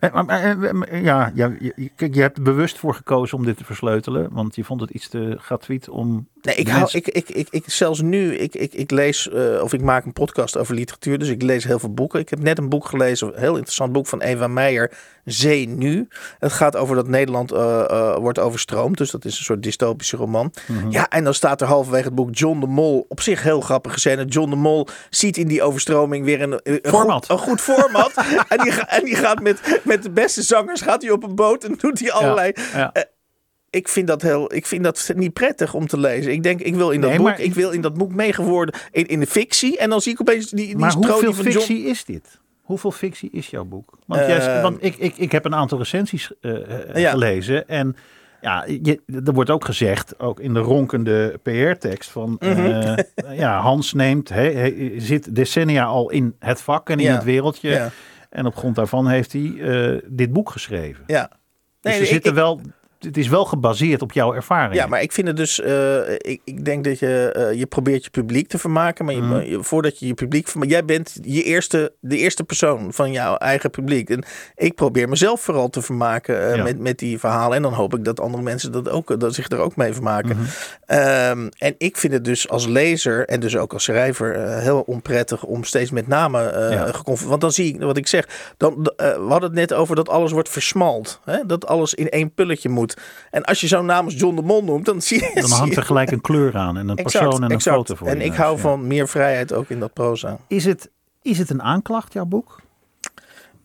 Maar- 0.00 0.24
maar, 0.24 0.74
maar, 0.76 1.02
ja, 1.02 1.30
ja, 1.34 1.52
je- 1.58 1.90
kijk, 1.96 2.14
je 2.14 2.20
hebt 2.20 2.36
er 2.36 2.42
bewust 2.42 2.78
voor 2.78 2.94
gekozen 2.94 3.38
om 3.38 3.44
dit 3.44 3.56
te 3.56 3.64
versleutelen. 3.64 4.28
Want 4.32 4.56
je 4.56 4.64
vond 4.64 4.80
het 4.80 4.90
iets 4.90 5.08
te 5.08 5.36
gratuit 5.40 5.88
om... 5.88 6.28
Nee, 6.42 6.54
ik, 6.54 6.66
hou, 6.68 6.78
mensen- 6.80 6.98
ik, 6.98 7.08
ik, 7.08 7.28
ik, 7.28 7.46
ik, 7.50 7.62
zelfs 7.66 8.00
nu, 8.00 8.34
ik, 8.36 8.54
ik, 8.54 8.72
ik 8.74 8.90
lees 8.90 9.30
of 9.60 9.72
ik 9.72 9.80
maak 9.82 10.04
een 10.06 10.12
podcast 10.12 10.56
over 10.56 10.74
literatuur, 10.74 11.18
dus 11.18 11.28
ik 11.28 11.42
lees 11.42 11.64
heel 11.64 11.78
veel 11.78 11.94
boeken. 11.94 12.20
Ik 12.20 12.28
heb 12.28 12.42
net 12.42 12.58
een 12.58 12.68
boek 12.68 12.86
gelezen, 12.86 13.28
een 13.28 13.40
heel 13.40 13.54
interessant 13.54 13.92
boek 13.92 14.06
van 14.06 14.20
Eva 14.20 14.46
Meijer, 14.46 14.92
Zee 15.24 15.68
Nu. 15.68 16.08
Het 16.38 16.52
gaat 16.52 16.76
over 16.76 16.96
dat 16.96 17.08
Nederland 17.08 17.52
eh, 17.52 17.84
eh, 17.90 18.16
wordt 18.16 18.38
overstroomd, 18.38 18.96
dus 18.96 19.10
dat 19.10 19.24
is 19.24 19.38
een 19.38 19.44
soort 19.44 19.62
dystopische 19.62 20.16
roman. 20.16 20.52
Mhm. 20.66 20.90
Ja, 20.90 21.08
en 21.08 21.24
dan 21.24 21.34
staat 21.34 21.60
er 21.60 21.66
halverwege 21.66 22.04
het 22.04 22.14
boek 22.14 22.36
John 22.36 22.60
de 22.60 22.66
Mol, 22.66 23.06
op 23.08 23.20
zich 23.20 23.42
heel 23.42 23.60
grappige 23.60 24.00
scène. 24.00 24.24
John 24.24 24.50
de 24.50 24.56
Mol 24.56 24.88
ziet 25.10 25.36
in 25.36 25.48
die 25.48 25.62
overstroming 25.62 26.24
weer 26.24 26.42
een, 26.42 26.60
een, 26.62 26.80
Format. 26.82 27.26
Goed, 27.26 27.30
een 27.30 27.44
goed 27.44 27.60
format. 27.60 28.12
en, 28.48 28.58
die, 28.58 28.72
en 28.72 29.04
die 29.04 29.14
gaat 29.14 29.40
met, 29.40 29.80
met 29.84 30.02
de 30.02 30.10
beste 30.10 30.42
zangers 30.42 30.80
gaat 30.80 31.02
hij 31.02 31.10
op 31.10 31.22
een 31.22 31.34
boot 31.34 31.64
en 31.64 31.74
doet 31.78 32.00
hij 32.00 32.12
allerlei 32.12 32.52
Ja. 32.72 32.92
Ik 33.70 33.88
vind 33.88 34.06
dat 34.06 34.22
heel, 34.22 34.54
ik 34.54 34.66
vind 34.66 34.84
dat 34.84 35.12
niet 35.16 35.32
prettig 35.32 35.74
om 35.74 35.86
te 35.86 35.98
lezen. 35.98 36.32
Ik 36.32 36.42
denk, 36.42 36.60
ik 36.60 36.74
wil 36.74 36.90
in 36.90 37.00
dat 37.00 37.08
Nee, 37.10 37.18
boek, 37.18 37.28
maar- 37.28 37.40
ik 37.40 37.54
wil 37.54 37.70
in 37.70 37.80
dat 37.80 37.94
boek 37.94 38.14
meegeworden 38.14 38.74
in, 38.90 39.06
in 39.06 39.20
de 39.20 39.26
fictie. 39.26 39.78
En 39.78 39.90
dan 39.90 40.00
zie 40.00 40.12
ik 40.12 40.20
opeens 40.20 40.50
die, 40.50 40.66
die 40.66 40.76
Maar 40.76 40.92
hoeveel 40.92 41.32
van 41.32 41.44
John. 41.44 41.50
fictie 41.58 41.84
is 41.86 42.04
dit? 42.04 42.38
Hoeveel 42.62 42.90
fictie 42.92 43.30
is 43.32 43.46
jouw 43.50 43.64
boek? 43.64 43.98
Want, 44.06 44.20
Eh, 44.20 44.28
jij, 44.28 44.62
want 44.62 44.84
ik, 44.84 44.96
ik, 44.96 45.16
ik 45.16 45.32
heb 45.32 45.44
een 45.44 45.54
aantal 45.54 45.78
recensies 45.78 46.30
eh, 46.40 46.90
eh, 46.90 46.94
Ja. 47.00 47.10
gelezen. 47.10 47.68
En 47.68 47.96
ja, 48.40 48.64
je, 48.82 49.00
er 49.26 49.32
wordt 49.32 49.50
ook 49.50 49.64
gezegd, 49.64 50.18
ook 50.20 50.40
in 50.40 50.54
de 50.54 50.60
ronkende 50.60 51.40
PR-tekst, 51.42 52.10
van 52.10 52.36
Mhm. 52.40 52.50
eh, 52.66 52.94
ja, 53.38 53.60
Hans 53.60 53.92
neemt, 53.92 54.28
he, 54.28 54.50
he- 54.52 54.92
zit 55.00 55.34
decennia 55.34 55.84
al 55.84 56.10
in 56.10 56.36
het 56.38 56.60
vak 56.60 56.90
en 56.90 56.98
in 56.98 57.04
Ja. 57.04 57.14
het 57.14 57.24
wereldje. 57.24 57.70
Ja, 57.70 57.90
En 58.30 58.46
op 58.46 58.56
grond 58.56 58.74
daarvan 58.74 59.08
heeft 59.08 59.32
hij 59.32 60.00
dit 60.06 60.32
boek 60.32 60.50
geschreven. 60.50 61.04
ja. 61.06 61.30
Dus 61.80 61.98
er 61.98 62.06
zitten 62.06 62.30
ik- 62.30 62.36
wel, 62.36 62.60
het 63.06 63.16
is 63.16 63.28
wel 63.28 63.44
gebaseerd 63.44 64.02
op 64.02 64.12
jouw 64.12 64.34
ervaring. 64.34 64.74
Ja, 64.74 64.86
maar 64.86 65.02
ik 65.02 65.12
vind 65.12 65.26
het 65.26 65.36
dus. 65.36 65.60
eh, 65.60 66.10
ik, 66.12 66.40
ik 66.44 66.64
denk 66.64 66.84
dat 66.84 66.98
je. 66.98 67.32
eh, 67.32 67.58
je 67.58 67.66
probeert 67.66 68.04
je 68.04 68.10
publiek 68.10 68.48
te 68.48 68.58
vermaken. 68.58 69.04
Maar 69.04 69.14
je, 69.14 69.20
Mhm. 69.20 69.40
je- 69.40 69.62
voordat 69.62 69.98
je 69.98 70.06
je 70.06 70.14
publiek. 70.14 70.48
verma- 70.48 70.66
Jij 70.66 70.84
bent 70.84 71.18
je 71.22 71.42
eerste, 71.42 71.92
de 72.00 72.16
eerste 72.16 72.44
persoon 72.44 72.92
van 72.92 73.12
jouw 73.12 73.36
eigen 73.36 73.70
publiek. 73.70 74.10
En 74.10 74.24
ik 74.56 74.74
probeer 74.74 75.08
mezelf 75.08 75.40
vooral 75.40 75.68
te 75.70 75.82
vermaken 75.82 76.48
eh, 76.50 76.56
Ja. 76.56 76.62
met, 76.62 76.78
met 76.78 76.98
die 76.98 77.18
verhalen. 77.18 77.56
En 77.56 77.62
dan 77.62 77.72
hoop 77.72 77.94
ik 77.94 78.04
dat 78.04 78.20
andere 78.20 78.42
mensen 78.42 78.72
dat 78.72 78.88
ook, 78.88 79.20
dat 79.20 79.34
zich 79.34 79.50
er 79.50 79.58
ook 79.58 79.76
mee 79.76 79.92
vermaken. 79.92 80.36
Mhm. 80.36 80.46
Ehm, 80.86 81.48
en 81.58 81.74
ik 81.78 81.96
vind 81.96 82.12
het 82.12 82.24
dus 82.24 82.48
als 82.48 82.66
lezer 82.66 83.26
en 83.26 83.40
dus 83.40 83.56
ook 83.56 83.72
als 83.72 83.84
schrijver 83.84 84.58
heel 84.58 84.80
onprettig 84.80 85.44
om 85.44 85.64
steeds 85.64 85.90
met 85.90 86.04
Ja. 86.08 86.92
geconf- 86.92 87.24
Want 87.24 87.40
dan 87.40 87.52
zie 87.52 87.74
ik 87.74 87.80
wat 87.80 87.96
ik 87.96 88.06
zeg. 88.06 88.28
Dan, 88.56 88.74
we 88.96 89.14
hadden 89.28 89.42
het 89.50 89.52
net 89.58 89.72
over 89.72 89.96
dat 89.96 90.08
alles 90.08 90.32
wordt 90.32 90.48
versmald. 90.48 91.20
Hè? 91.24 91.46
Dat 91.46 91.66
alles 91.66 91.94
in 91.94 92.08
één 92.08 92.34
pulletje 92.34 92.68
moet. 92.68 92.95
En 93.30 93.44
als 93.44 93.60
je 93.60 93.66
zo'n 93.66 93.86
naam 93.86 94.04
als 94.04 94.14
John 94.14 94.36
de 94.36 94.42
Mol 94.42 94.64
noemt, 94.64 94.84
dan 94.84 95.02
zie 95.02 95.20
je. 95.20 95.40
Dan 95.40 95.50
hangt 95.50 95.76
er 95.76 95.82
gelijk 95.82 96.10
een 96.10 96.20
kleur 96.20 96.56
aan 96.56 96.76
en 96.76 96.88
een 96.88 96.94
persoon 96.94 97.44
en 97.44 97.50
een 97.50 97.60
foto 97.60 97.94
voor 97.94 98.06
En 98.06 98.20
ik 98.20 98.28
neus, 98.28 98.36
hou 98.36 98.54
ja. 98.54 98.60
van 98.60 98.86
meer 98.86 99.08
vrijheid 99.08 99.52
ook 99.52 99.68
in 99.68 99.80
dat 99.80 99.92
proza. 99.92 100.38
Is 100.48 100.64
het, 100.64 100.90
is 101.22 101.38
het 101.38 101.50
een 101.50 101.62
aanklacht, 101.62 102.12
jouw 102.12 102.24
boek? 102.24 102.64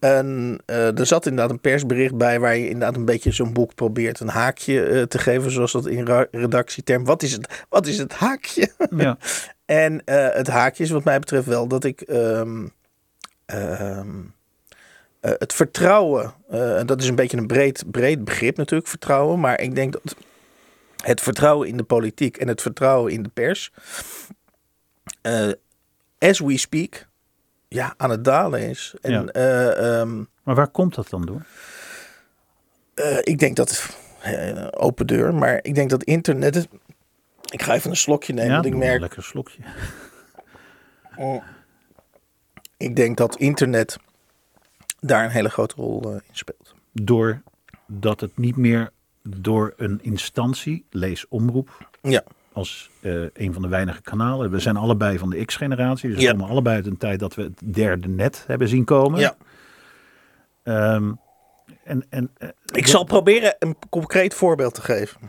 En 0.02 0.60
eh, 0.65 1.00
er 1.00 1.06
zat 1.06 1.26
inderdaad 1.26 1.52
een 1.52 1.60
persbericht 1.60 2.15
bij 2.15 2.39
waar 2.39 2.56
je 2.56 2.70
inderdaad 2.70 2.96
een 2.96 3.06
beetje 3.06 3.32
zo'n 3.32 3.54
boek 3.54 3.76
probeert 3.76 4.20
een 4.20 4.30
haakje 4.30 4.84
eh, 4.84 5.02
te 5.02 5.17
geven, 5.17 5.52
zoals 5.52 5.72
dat 5.72 5.88
in 5.88 6.28
redactieterm. 6.32 7.06
Wat 7.06 7.24
is 7.24 7.32
het, 7.32 7.65
wat 7.70 7.88
is 7.88 7.98
het 7.98 8.13
haakje? 8.13 8.70
Ja. 8.98 9.17
En 9.65 10.06
eh, 10.06 10.28
het 10.36 10.48
haakje 10.48 10.84
is 10.84 10.89
wat 10.89 11.04
mij 11.04 11.20
betreft 11.20 11.46
wel 11.46 11.67
dat 11.67 11.84
ik 11.84 12.02
ehm, 12.02 12.67
ehm, 13.46 14.10
eh, 15.21 15.31
het 15.38 15.53
vertrouwen, 15.53 16.34
en 16.49 16.86
dat 16.86 17.01
is 17.01 17.07
een 17.07 17.15
beetje 17.15 17.38
een 17.38 17.47
breed, 17.47 17.84
breed 17.91 18.23
begrip 18.23 18.57
natuurlijk, 18.57 18.89
vertrouwen, 18.89 19.39
maar 19.39 19.60
ik 19.60 19.75
denk 19.75 19.93
dat 19.93 20.15
het 21.03 21.21
vertrouwen 21.21 21.67
in 21.67 21.77
de 21.77 21.84
politiek 21.84 22.38
en 22.38 22.47
het 22.47 22.62
vertrouwen 22.62 23.12
in 23.12 23.23
de 23.23 23.29
pers, 23.29 23.71
eh, 25.21 25.49
as 26.19 26.39
we 26.39 26.57
speak, 26.57 27.07
ja, 27.67 27.93
aan 27.97 28.10
het 28.10 28.23
dalen 28.23 28.69
is. 28.69 28.93
En 29.01 29.12
Ja. 29.12 29.25
eh, 29.25 29.99
ehm, 29.99 30.23
Maar 30.43 30.55
waar 30.55 30.67
komt 30.67 30.95
dat 30.95 31.10
dan 31.10 31.21
door? 31.25 31.45
ik 33.21 33.39
denk 33.39 33.55
dat, 33.55 33.95
open 34.71 35.07
deur, 35.07 35.34
maar 35.34 35.60
ik 35.62 35.75
denk 35.75 35.89
dat 35.89 36.03
internet, 36.03 36.67
ik 37.49 37.62
ga 37.62 37.73
even 37.73 37.89
een 37.89 37.95
slokje 37.95 38.34
nemen, 38.34 38.51
want 38.51 38.65
ik 38.65 38.71
doe 38.71 38.81
een 38.81 38.88
merk 38.88 38.99
lekker 39.01 39.23
slokje. 39.23 39.62
Oh. 41.15 41.43
Ik 42.77 42.95
denk 42.95 43.17
dat 43.17 43.36
internet 43.36 43.97
daar 45.02 45.24
een 45.24 45.32
hele 45.32 45.50
grote 45.50 45.76
rol 45.76 46.02
eh, 46.04 46.12
in 46.12 46.22
speelt. 46.32 46.76
Doordat 46.92 48.20
het 48.20 48.38
niet 48.38 48.56
meer 48.56 48.90
door 49.24 49.74
een 49.78 50.00
instantie, 50.02 50.86
lees 50.90 51.28
omroep, 51.28 51.90
Ja, 52.02 52.24
als 52.54 52.90
eh, 53.02 53.22
een 53.34 53.54
van 53.54 53.62
de 53.62 53.68
weinige 53.68 54.02
kanalen. 54.02 54.52
We 54.52 54.60
zijn 54.60 54.78
allebei 54.78 55.18
van 55.18 55.30
de 55.30 55.46
X-generatie, 55.46 56.10
dus 56.10 56.24
we 56.24 56.32
komen 56.32 56.50
allebei 56.50 56.76
uit 56.76 56.86
een 56.86 56.98
tijd 56.98 57.20
dat 57.20 57.36
we 57.36 57.42
het 57.42 57.62
derde 57.76 58.08
net 58.08 58.44
hebben 58.48 58.68
zien 58.68 58.84
komen. 58.84 59.20
ja. 59.20 59.36
Ehm, 60.64 61.12
en, 61.84 62.06
en, 62.10 62.32
eh, 62.38 62.50
Ik 62.74 62.88
zal 62.88 63.04
proberen 63.04 63.56
een 63.60 63.76
concreet 63.90 64.34
voorbeeld 64.34 64.74
te 64.74 64.82
geven. 64.82 65.20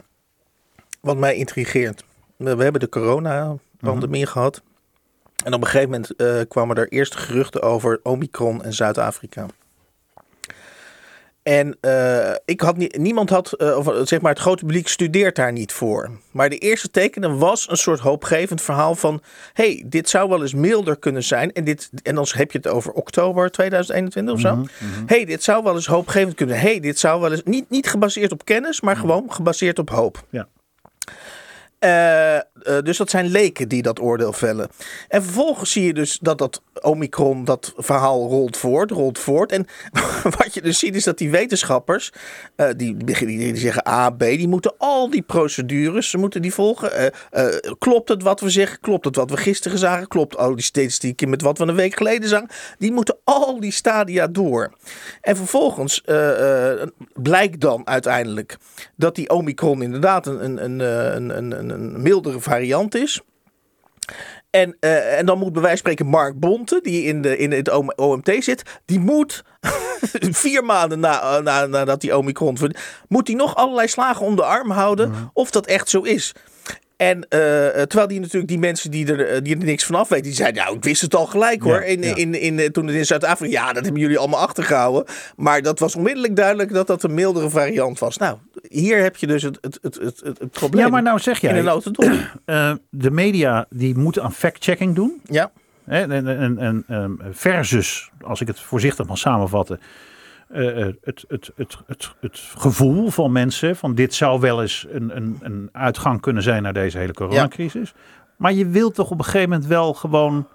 Wat 1.01 1.17
mij 1.17 1.35
intrigeert. 1.35 2.05
We 2.37 2.57
we 2.57 2.63
hebben 2.63 2.81
de 2.81 2.89
corona-pandemie 2.89 4.27
gehad. 4.27 4.63
En 5.45 5.55
op 5.55 5.61
een 5.61 5.67
gegeven 5.67 5.91
moment 5.91 6.49
kwamen 6.49 6.77
er 6.77 6.89
eerst 6.89 7.17
geruchten 7.17 7.63
over 7.63 8.01
Omicron 8.03 8.63
en 8.63 8.73
Zuid-Afrika. 8.73 9.47
En 11.43 11.77
eh, 11.81 12.35
ik 12.45 12.61
had 12.61 12.77
niet, 12.77 12.99
niemand 12.99 13.31
had, 13.31 13.53
eh, 13.53 13.77
of, 13.77 13.89
eh, 13.89 14.01
zeg 14.05 14.21
maar, 14.21 14.33
het 14.33 14.41
grote 14.41 14.65
publiek 14.65 14.89
studeert 14.89 15.37
daar 15.37 15.53
niet 15.53 15.73
voor. 15.73 16.11
Maar 16.31 16.51
de 16.51 16.59
eerste 16.59 16.91
tekenen 16.91 17.39
was 17.39 17.71
een 17.71 17.77
soort 17.77 18.01
hoopgevend 18.01 18.63
verhaal 18.63 18.95
van: 18.95 19.23
hey, 19.53 19.85
dit 19.87 20.09
zou 20.09 20.29
wel 20.29 20.43
eens 20.43 20.55
milder 20.55 20.97
kunnen 20.97 21.23
zijn. 21.23 21.53
En, 21.53 21.65
dit, 21.65 21.91
en 22.03 22.15
dan 22.15 22.27
heb 22.31 22.53
je 22.53 22.59
het 22.59 22.69
over 22.69 22.93
oktober 22.93 23.51
2021 23.51 24.35
of 24.35 24.41
zo. 24.41 24.67
hey, 25.07 25.25
dit 25.25 25.43
zou 25.43 25.63
wel 25.63 25.75
eens 25.75 25.87
hoopgevend 25.87 26.35
kunnen. 26.35 26.61
hey, 26.61 26.81
dit 26.81 26.99
zou 26.99 27.21
wel 27.21 27.31
eens 27.31 27.43
niet, 27.45 27.71
niet 27.71 27.89
gebaseerd 27.89 28.33
op 28.33 28.45
kennis, 28.45 28.81
maar 28.81 28.97
gewoon 28.97 29.33
gebaseerd 29.33 29.79
op 29.79 29.91
hoop. 29.91 30.25
Ja. 30.31 30.49
Eh, 31.83 32.41
eh, 32.63 32.79
dus 32.83 32.97
dat 32.97 33.11
zijn 33.11 33.27
leken 33.27 33.69
die 33.69 33.83
dat 33.83 34.01
oordeel 34.01 34.33
vellen. 34.33 34.69
En 35.09 35.23
vervolgens 35.23 35.73
zie 35.73 35.85
je 35.85 35.95
dus 35.95 36.19
dat 36.21 36.39
dat 36.39 36.63
Omicron, 36.81 37.45
dat 37.45 37.73
verhaal 37.77 38.29
rolt 38.29 38.57
voort, 38.57 38.91
rolt 38.91 39.19
voort. 39.19 39.53
En 39.53 39.67
wat 40.39 40.55
je 40.55 40.63
dus 40.63 40.79
ziet 40.79 40.95
is 40.95 41.05
dat 41.05 41.19
die 41.19 41.31
wetenschappers, 41.31 42.13
eh, 42.57 42.69
die, 42.77 42.97
die, 42.97 43.57
zeggen 43.57 43.89
A, 43.89 44.11
B, 44.11 44.19
die 44.19 44.49
moeten 44.49 44.75
al 44.79 45.11
die 45.11 45.23
procedures, 45.23 46.11
ze 46.11 46.19
moeten 46.19 46.43
die 46.43 46.55
volgen. 46.55 47.13
Eh, 47.31 47.47
klopt 47.79 48.09
het 48.09 48.23
wat 48.23 48.41
we 48.41 48.51
zeggen? 48.51 48.81
Klopt 48.81 49.05
het 49.05 49.17
wat 49.17 49.31
we 49.31 49.37
gisteren 49.37 49.79
zagen? 49.79 50.09
Klopt 50.09 50.37
al 50.37 50.55
die 50.55 50.65
statistieken 50.65 51.31
met 51.31 51.43
wat 51.43 51.59
we 51.59 51.65
een 51.65 51.75
week 51.75 51.97
geleden 51.97 52.29
zagen? 52.29 52.49
Die 52.79 52.93
moeten 52.93 53.17
al 53.25 53.61
die 53.61 53.73
stadia 53.73 54.27
door. 54.27 54.73
En 55.21 55.37
vervolgens 55.37 56.03
blijkt 57.15 57.61
dan 57.61 57.87
uiteindelijk 57.87 58.57
dat 58.97 59.15
die 59.15 59.31
Omicron 59.31 59.83
inderdaad 59.83 60.27
een, 60.27 60.65
een, 60.65 60.81
een, 60.81 61.37
een, 61.37 61.71
een, 61.71 62.03
mildere 62.03 62.41
variant 62.53 62.95
is. 62.95 63.21
En, 64.51 64.77
eh, 64.81 65.19
en 65.19 65.27
dan 65.27 65.39
moet 65.39 65.53
bij 65.53 65.63
wijze 65.63 65.83
van 65.83 65.93
spreken 65.93 66.07
Mark 66.13 66.41
Bonte, 66.41 66.81
die 66.83 67.03
in, 67.05 67.23
de, 67.23 67.37
in 67.37 67.53
het 67.53 67.71
OM- 67.71 67.93
OMT 67.97 68.31
zit, 68.39 68.63
die 68.85 68.99
moet 69.01 69.43
vier 70.43 70.65
maanden 70.65 71.01
na, 71.01 71.21
eh, 71.21 71.43
na, 71.43 71.67
nadat 71.67 72.01
die 72.01 72.17
Omicron, 72.17 72.57
moet 73.09 73.27
hij 73.27 73.37
nog 73.37 73.55
allerlei 73.57 73.89
slagen 73.89 74.27
om 74.27 74.37
de 74.37 74.45
arm 74.45 74.71
houden 74.71 75.31
of 75.33 75.51
dat 75.51 75.67
echt 75.67 75.89
zo 75.89 76.01
is. 76.01 76.33
En 77.03 77.29
eh, 77.29 77.67
eh, 77.67 77.75
terwijl 77.75 78.09
die 78.09 78.21
natuurlijk 78.21 78.49
die 78.49 78.59
mensen 78.59 78.91
die 78.91 79.13
er, 79.13 79.27
eh, 79.27 79.43
die 79.43 79.59
er 79.59 79.65
niks 79.65 79.85
van 79.85 79.95
af 79.95 80.09
weten, 80.09 80.25
die 80.25 80.35
zeiden, 80.35 80.63
nou, 80.63 80.77
ik 80.77 80.85
wist 80.85 81.03
het 81.03 81.15
al 81.15 81.27
gelijk 81.27 81.63
hoor. 81.63 81.81
Ja, 81.81 81.87
in, 81.87 82.03
ja. 82.03 82.15
in, 82.15 82.35
in, 82.35 82.73
toen 82.73 82.87
het 82.87 82.97
in 82.97 83.07
Zuid-Afrika, 83.07 83.53
ja, 83.53 83.73
dat 83.73 83.85
hebben 83.85 84.01
jullie 84.01 84.19
allemaal 84.19 84.41
achtergehouden. 84.41 85.05
Maar 85.37 85.63
dat 85.63 85.79
was 85.79 85.97
onmiddellijk 85.97 86.37
duidelijk 86.37 86.73
dat 86.73 86.87
dat 86.87 87.03
een 87.03 87.15
mildere 87.15 87.51
variant 87.51 87.99
was. 87.99 88.17
Nou, 88.17 88.37
hier 88.69 89.03
heb 89.03 89.17
je 89.17 89.27
dus 89.27 89.43
het, 89.43 89.59
het, 89.61 89.79
het, 89.83 89.99
het, 90.01 90.21
het, 90.25 90.51
probleem. 90.51 90.85
Ja, 90.85 90.91
maar 90.91 91.03
nou 91.03 91.19
zeg 91.19 91.43
in 91.43 91.55
jij, 91.55 91.63
notendop. 91.63 92.05
eh, 92.45 92.73
de 92.91 93.11
media 93.11 93.67
die 93.71 93.99
moeten 93.99 94.23
aan 94.23 94.33
fact-checking 94.33 94.95
doen. 94.95 95.21
ja. 95.25 95.51
En, 95.85 96.13
en, 96.13 96.59
en, 96.59 96.85
ehm, 96.89 97.11
versus, 97.31 98.11
als 98.21 98.41
ik 98.41 98.47
het 98.47 98.61
voorzichtig 98.61 99.07
mag 99.07 99.19
samenvatten, 99.19 99.81
eh, 100.53 100.81
eh, 100.87 100.95
het, 101.03 101.25
het, 101.29 101.51
het, 101.57 101.79
het, 101.87 102.15
het 102.21 102.39
gevoel 102.57 103.11
van 103.11 103.33
mensen 103.33 103.77
van 103.77 103.95
dit 103.95 104.15
zou 104.15 104.41
wel 104.41 104.61
eens 104.63 104.87
een, 104.91 105.17
een, 105.17 105.39
een 105.43 105.69
uitgang 105.73 106.21
kunnen 106.21 106.43
zijn 106.43 106.63
naar 106.63 106.73
deze 106.73 106.99
hele 106.99 107.13
coronacrisis. 107.13 107.95
Maar 108.37 108.53
je 108.53 108.67
wilt 108.67 108.95
toch 108.95 109.11
op 109.11 109.19
een 109.19 109.25
gegeven 109.25 109.49
moment 109.49 109.69
wel 109.69 109.95
gewoon 109.95 110.49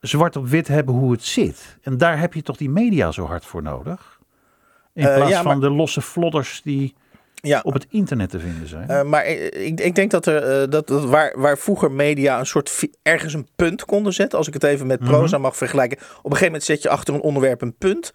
zwart 0.00 0.36
op 0.36 0.46
wit 0.48 0.68
hebben 0.68 0.94
hoe 0.94 1.12
het 1.12 1.24
zit. 1.24 1.78
En 1.82 1.98
daar 1.98 2.18
heb 2.18 2.34
je 2.34 2.42
toch 2.42 2.56
die 2.56 2.70
media 2.70 3.12
zo 3.12 3.24
hard 3.26 3.44
voor 3.44 3.62
nodig? 3.62 4.18
In 4.94 5.06
Eh, 5.06 5.14
plaats 5.14 5.30
ja, 5.30 5.42
van 5.42 5.58
maar- 5.58 5.68
de 5.68 5.74
losse 5.76 6.02
flodders 6.02 6.60
die 6.64 6.94
Ja. 7.34 7.60
op 7.62 7.72
het 7.72 7.86
internet 7.90 8.30
te 8.30 8.40
vinden 8.40 8.68
zijn. 8.68 9.08
Maar 9.08 9.26
ik, 9.26 9.80
ik 9.80 9.94
denk 9.94 10.10
dat 10.10 10.26
er 10.26 10.70
dat, 10.70 10.86
dat 10.86 11.04
waar, 11.04 11.32
waar 11.38 11.58
vroeger 11.58 11.92
media 11.92 12.38
een 12.38 12.46
soort 12.46 12.88
ergens 13.02 13.34
een 13.34 13.48
punt 13.56 13.84
konden 13.84 14.12
zetten, 14.12 14.38
als 14.38 14.46
ik 14.48 14.54
het 14.54 14.62
even 14.64 14.86
met 14.86 14.98
proza 14.98 15.38
mag 15.38 15.56
vergelijken. 15.56 15.98
Op 15.98 16.04
een 16.06 16.20
gegeven 16.22 16.44
moment 16.44 16.64
zet 16.64 16.82
je 16.82 16.88
achter 16.88 17.14
een 17.14 17.20
onderwerp 17.20 17.60
een 17.62 17.74
punt. 17.76 18.10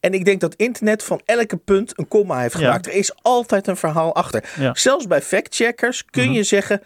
En 0.00 0.12
ik 0.12 0.24
denk 0.24 0.40
dat 0.40 0.54
internet 0.54 1.02
van 1.02 1.20
elke 1.24 1.56
punt 1.56 1.98
een 1.98 2.08
komma 2.08 2.38
heeft 2.40 2.58
Ja. 2.58 2.60
gemaakt. 2.60 2.86
Er 2.86 2.92
is 2.92 3.12
altijd 3.22 3.66
een 3.66 3.76
verhaal 3.76 4.14
achter. 4.14 4.44
Ja. 4.58 4.74
Zelfs 4.74 5.06
bij 5.06 5.22
factcheckers 5.22 6.04
kun 6.04 6.32
je 6.32 6.42
zeggen. 6.42 6.82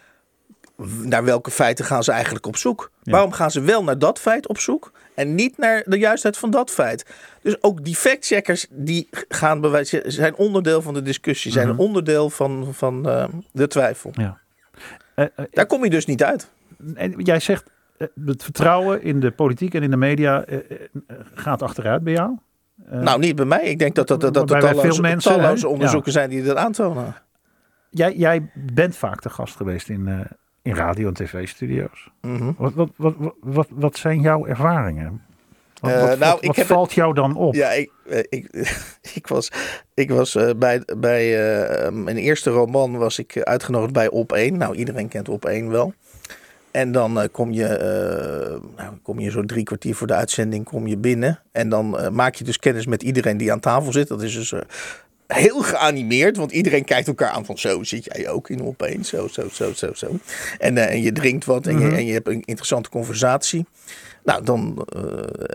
Naar 1.02 1.24
welke 1.24 1.50
feiten 1.50 1.84
gaan 1.84 2.04
ze 2.04 2.12
eigenlijk 2.12 2.46
op 2.46 2.56
zoek? 2.56 2.90
Ja. 3.02 3.12
Waarom 3.12 3.32
gaan 3.32 3.50
ze 3.50 3.60
wel 3.60 3.84
naar 3.84 3.98
dat 3.98 4.18
feit 4.18 4.48
op 4.48 4.58
zoek 4.58 4.92
en 5.14 5.34
niet 5.34 5.58
naar 5.58 5.82
de 5.86 5.98
juistheid 5.98 6.38
van 6.38 6.50
dat 6.50 6.70
feit? 6.70 7.06
Dus 7.42 7.62
ook 7.62 7.84
die 7.84 7.96
factcheckers 7.96 8.66
die 8.70 9.08
gaan 9.28 9.60
bewijzen, 9.60 10.12
zijn 10.12 10.34
onderdeel 10.34 10.82
van 10.82 10.94
de 10.94 11.02
discussie, 11.02 11.52
zijn 11.52 11.68
een 11.68 11.78
onderdeel 11.78 12.30
van, 12.30 12.74
van 12.74 13.08
eh, 13.08 13.24
de 13.52 13.66
twijfel. 13.66 14.10
ja. 14.14 14.40
Eh, 15.14 15.24
eh, 15.36 15.44
Daar 15.50 15.66
kom 15.66 15.84
je 15.84 15.90
dus 15.90 16.06
niet 16.06 16.22
uit. 16.22 16.48
En 16.94 17.14
jij 17.22 17.40
zegt 17.40 17.64
het 18.26 18.42
vertrouwen 18.42 19.02
in 19.02 19.20
de 19.20 19.30
politiek 19.30 19.74
en 19.74 19.82
in 19.82 19.90
de 19.90 19.96
media 19.96 20.44
gaat 21.34 21.62
achteruit 21.62 22.02
bij 22.04 22.12
jou. 22.12 22.36
Eh, 22.90 23.00
nou, 23.00 23.18
niet 23.18 23.36
bij 23.36 23.44
mij. 23.44 23.62
Ik 23.62 23.78
denk 23.78 23.94
dat, 23.94 24.08
dat, 24.08 24.20
dat, 24.20 24.34
dat 24.34 24.50
er 24.50 24.60
talloze, 24.60 24.80
veel 24.80 25.00
mensen, 25.00 25.32
talloze 25.32 25.68
onderzoeken 25.68 26.12
zijn 26.12 26.30
die 26.30 26.42
dat 26.42 26.56
aantonen. 26.56 27.14
jij, 27.90 28.14
jij 28.14 28.50
bent 28.54 28.96
vaak 28.96 29.20
te 29.20 29.30
gast 29.30 29.56
geweest 29.56 29.88
in, 29.88 30.08
eh, 30.08 30.20
in 30.62 30.74
radio- 30.74 31.08
en 31.08 31.14
tv-studio's. 31.14 32.10
Mhm. 32.20 32.52
Wat, 32.56 32.72
wat, 32.74 32.90
wat, 32.96 33.14
wat, 33.40 33.66
wat, 33.70 33.96
zijn 33.96 34.20
jouw 34.20 34.46
ervaringen? 34.46 35.22
Wat, 35.80 35.90
Eh, 35.90 36.00
wat, 36.08 36.18
nou, 36.18 36.38
wat- 36.40 36.56
wat 36.56 36.66
valt 36.66 36.92
jou 36.92 37.14
dan 37.14 37.36
op? 37.36 37.54
Ja, 37.54 37.70
ik, 37.70 37.90
ik, 38.28 38.48
ik 39.14 39.26
was, 39.26 39.50
ik 39.94 40.10
was 40.10 40.36
bij, 40.56 40.82
bij 40.98 41.30
mijn 41.92 42.16
eerste 42.16 42.50
roman 42.50 42.96
was 42.96 43.18
ik 43.18 43.42
uitgenodigd 43.42 43.92
bij 43.92 44.08
Op 44.08 44.32
1. 44.32 44.56
Nou, 44.56 44.74
iedereen 44.74 45.08
kent 45.08 45.28
Op 45.28 45.44
1 45.44 45.70
wel. 45.70 45.94
En 46.72 46.92
dan 46.92 47.20
eh, 47.20 47.28
kom, 47.32 47.52
je, 47.52 47.66
eh, 47.66 48.60
nou, 48.76 48.96
kom 49.02 49.20
je 49.20 49.30
zo 49.30 49.44
drie 49.44 49.64
kwartier 49.64 49.94
voor 49.94 50.06
de 50.06 50.14
uitzending 50.14 50.64
kom 50.64 50.86
je 50.86 50.96
binnen. 50.96 51.40
En 51.52 51.68
dan 51.68 51.98
eh, 51.98 52.08
maak 52.08 52.34
je 52.34 52.44
dus 52.44 52.58
kennis 52.58 52.86
met 52.86 53.02
iedereen 53.02 53.36
die 53.36 53.52
aan 53.52 53.60
tafel 53.60 53.92
zit. 53.92 54.08
Dat 54.08 54.22
is 54.22 54.34
dus 54.34 54.54
heel 55.26 55.62
geanimeerd, 55.62 56.36
want 56.36 56.52
iedereen 56.52 56.84
kijkt 56.84 57.08
elkaar 57.08 57.30
aan 57.30 57.44
van 57.44 57.58
zo 57.58 57.82
zit 57.82 58.04
jij 58.04 58.28
ook 58.28 58.50
in 58.50 58.60
Op 58.60 58.82
1. 58.82 59.04
Zo, 59.04 59.28
zo, 59.28 59.48
zo, 59.52 59.72
zo, 59.72 59.92
zo. 59.94 60.18
En, 60.58 60.88
en 60.88 61.02
je 61.02 61.12
drinkt 61.12 61.44
wat 61.44 61.66
en, 61.66 61.80
je, 61.80 61.96
en 61.96 62.06
je 62.06 62.12
hebt 62.12 62.28
een 62.28 62.42
interessante 62.44 62.88
conversatie. 62.88 63.66
Nou, 64.24 64.44
dan 64.44 64.86
eh, 64.96 65.02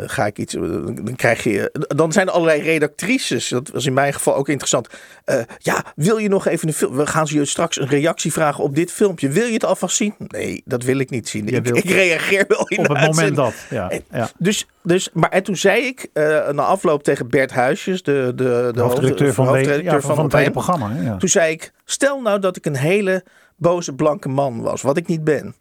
ga 0.10 0.26
ik 0.26 0.38
iets. 0.38 0.56
eh, 0.56 0.62
Dan 0.86 1.16
krijg 1.16 1.44
je. 1.44 1.70
Dan 1.88 2.12
zijn 2.12 2.28
er 2.28 2.34
allerlei 2.34 2.62
redactrices. 2.62 3.48
Dat 3.50 3.70
was 3.70 3.86
in 3.86 3.94
mijn 3.94 4.14
geval 4.14 4.36
ook 4.36 4.48
interessant. 4.50 4.88
Eh, 5.26 5.40
ja, 5.58 5.84
wil 5.96 6.18
je 6.18 6.30
nog 6.30 6.48
even 6.48 6.68
een 6.68 6.74
film? 6.74 6.96
We 6.96 7.08
gaan 7.08 7.28
ze 7.28 7.36
je 7.36 7.46
straks 7.46 7.80
een 7.80 7.88
reactie 7.88 8.32
vragen 8.34 8.64
op 8.64 8.76
dit 8.76 8.92
filmpje. 8.92 9.30
Wil 9.30 9.46
je 9.46 9.54
het 9.54 9.66
alvast 9.66 9.96
zien? 9.96 10.14
Nee, 10.18 10.62
dat 10.66 10.84
wil 10.84 10.98
ik 11.00 11.10
niet 11.10 11.30
zien. 11.30 11.48
Ik, 11.48 11.90
reageer 11.90 12.46
wel 12.48 12.68
in 12.68 12.80
op 12.80 12.88
de 12.88 12.98
het 13.00 13.08
moment 13.16 13.36
dat. 13.36 13.54
Ja, 13.70 13.90
En- 13.90 14.04
ja. 14.12 14.30
Dus, 14.38 14.68
dus, 14.84 15.10
maar 15.14 15.30
en 15.30 15.44
toen 15.44 15.56
zei 15.58 15.82
ik 15.86 16.10
na 16.52 16.62
afloop 16.64 17.04
tegen 17.04 17.30
Bert 17.30 17.52
Huisjes, 17.52 18.04
de, 18.04 18.32
de, 18.36 18.44
de, 18.44 18.72
De 18.74 18.82
hoofdredacteur 18.82 19.34
van, 19.34 19.46
hoofdredacteur 19.48 19.94
ja, 19.94 20.00
van, 20.02 20.16
van 20.16 20.24
het 20.26 20.34
Op1. 20.34 20.38
hele 20.38 20.52
programma. 20.52 21.16
Toen 21.18 21.30
zei 21.30 21.52
ik, 21.52 21.72
stel 21.86 22.22
nou 22.22 22.40
dat 22.40 22.56
ik 22.58 22.66
een 22.66 22.76
hele 22.76 23.24
boze 23.56 23.94
blanke 23.94 24.30
man 24.30 24.62
was, 24.62 24.82
wat 24.82 24.98
ik 24.98 25.08
niet 25.08 25.24
ben. 25.24 25.56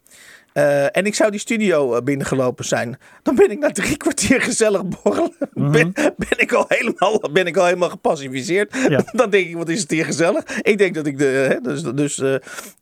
Eh, 0.57 0.97
en 0.97 1.05
ik 1.05 1.15
zou 1.15 1.31
die 1.31 1.39
studio 1.39 1.95
eh, 1.95 2.01
binnengelopen 2.01 2.65
zijn. 2.65 2.97
Dan 3.23 3.35
ben 3.35 3.51
ik 3.51 3.59
na 3.59 3.71
drie 3.71 3.97
kwartier 3.97 4.41
gezellig 4.41 4.81
borrelen. 4.85 5.33
ben, 5.53 5.93
ben, 5.93 6.37
ik 6.37 6.51
al 6.51 6.65
helemaal, 6.67 7.21
ben 7.31 7.47
ik 7.47 7.57
al 7.57 7.65
helemaal 7.65 7.89
gepassiviseerd. 7.89 8.73
Mhm. 8.73 8.91
Ja. 8.91 9.01
Dan 9.11 9.29
denk 9.29 9.47
ik, 9.47 9.55
wat 9.55 9.69
is 9.69 9.81
het 9.81 9.91
hier 9.91 10.05
gezellig? 10.05 10.43
Ik 10.61 10.77
denk 10.77 10.95
dat 10.95 11.05
ik 11.05 11.17
de. 11.17 11.25
Hè, 11.25 11.61
dus 11.61 11.83
dus, 11.83 12.19
eh, 12.19 12.35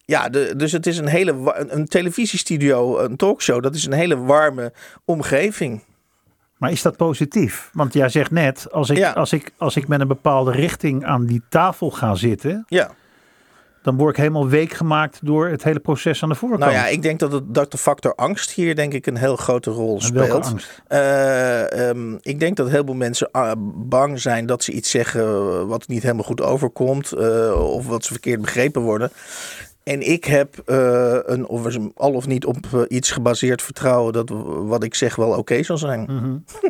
ja, 0.05 0.29
de, 0.29 0.53
dus 0.57 0.71
het 0.71 0.87
is 0.87 0.97
een 0.97 1.07
hele. 1.07 1.31
Een, 1.31 1.75
een 1.75 1.85
televisiestudio, 1.85 2.99
een 2.99 3.15
talkshow, 3.15 3.63
dat 3.63 3.75
is 3.75 3.85
een 3.85 3.93
hele 3.93 4.17
warme 4.17 4.73
omgeving. 5.05 5.83
Maar 6.57 6.71
is 6.71 6.81
dat 6.81 6.97
positief? 6.97 7.69
Want 7.73 7.93
jij 7.93 8.09
zegt 8.09 8.31
net, 8.31 8.71
als 8.71 8.89
ik, 8.89 8.97
Ja. 8.97 9.11
als, 9.11 9.33
ik, 9.33 9.51
als 9.57 9.75
ik 9.75 9.87
met 9.87 9.99
een 9.99 10.07
bepaalde 10.07 10.51
richting 10.51 11.05
aan 11.05 11.25
die 11.25 11.41
tafel 11.49 11.91
ga 11.91 12.15
zitten, 12.15 12.65
Ja. 12.67 12.91
Dan 13.85 13.97
word 13.97 14.09
ik 14.09 14.17
helemaal 14.17 14.47
week 14.47 14.73
gemaakt 14.73 15.19
door 15.21 15.47
het 15.47 15.63
hele 15.63 15.79
proces 15.79 16.23
aan 16.23 16.29
de 16.29 16.35
voorkant. 16.35 16.61
Nou 16.61 16.73
ja, 16.73 16.87
ik 16.87 17.01
denk 17.01 17.19
dat, 17.19 17.31
het, 17.31 17.53
dat 17.53 17.71
de 17.71 17.77
factor 17.77 18.15
angst 18.15 18.51
hier 18.51 18.75
denk 18.75 18.93
ik 18.93 19.05
een 19.05 19.17
heel 19.17 19.35
grote 19.35 19.71
rol 19.71 20.01
speelt. 20.01 20.45
angst? 20.45 20.81
Eh, 20.87 21.89
ehm, 21.89 22.15
ik 22.21 22.39
denk 22.39 22.57
dat 22.57 22.69
heel 22.69 22.83
veel 22.85 22.93
mensen 22.93 23.31
ah, 23.31 23.51
bang 23.75 24.19
zijn 24.19 24.45
dat 24.45 24.63
ze 24.63 24.71
iets 24.71 24.89
zeggen 24.89 25.67
wat 25.67 25.87
niet 25.87 26.01
helemaal 26.01 26.23
goed 26.23 26.41
overkomt. 26.41 27.11
eh, 27.11 27.73
of 27.73 27.87
wat 27.87 28.05
ze 28.05 28.11
verkeerd 28.11 28.41
begrepen 28.41 28.81
worden. 28.81 29.11
En 29.85 30.09
ik 30.11 30.25
heb 30.25 30.57
eh, 30.65 31.17
een 31.25 31.47
of 31.47 31.77
al 31.95 32.11
of 32.13 32.27
niet 32.27 32.45
op 32.45 32.57
eh, 32.73 32.79
iets 32.87 33.11
gebaseerd 33.11 33.61
vertrouwen 33.61 34.13
dat 34.13 34.31
wat 34.45 34.83
ik 34.83 34.95
zeg 34.95 35.15
wel 35.15 35.29
oké 35.29 35.63
zal 35.63 35.77
zijn. 35.77 36.05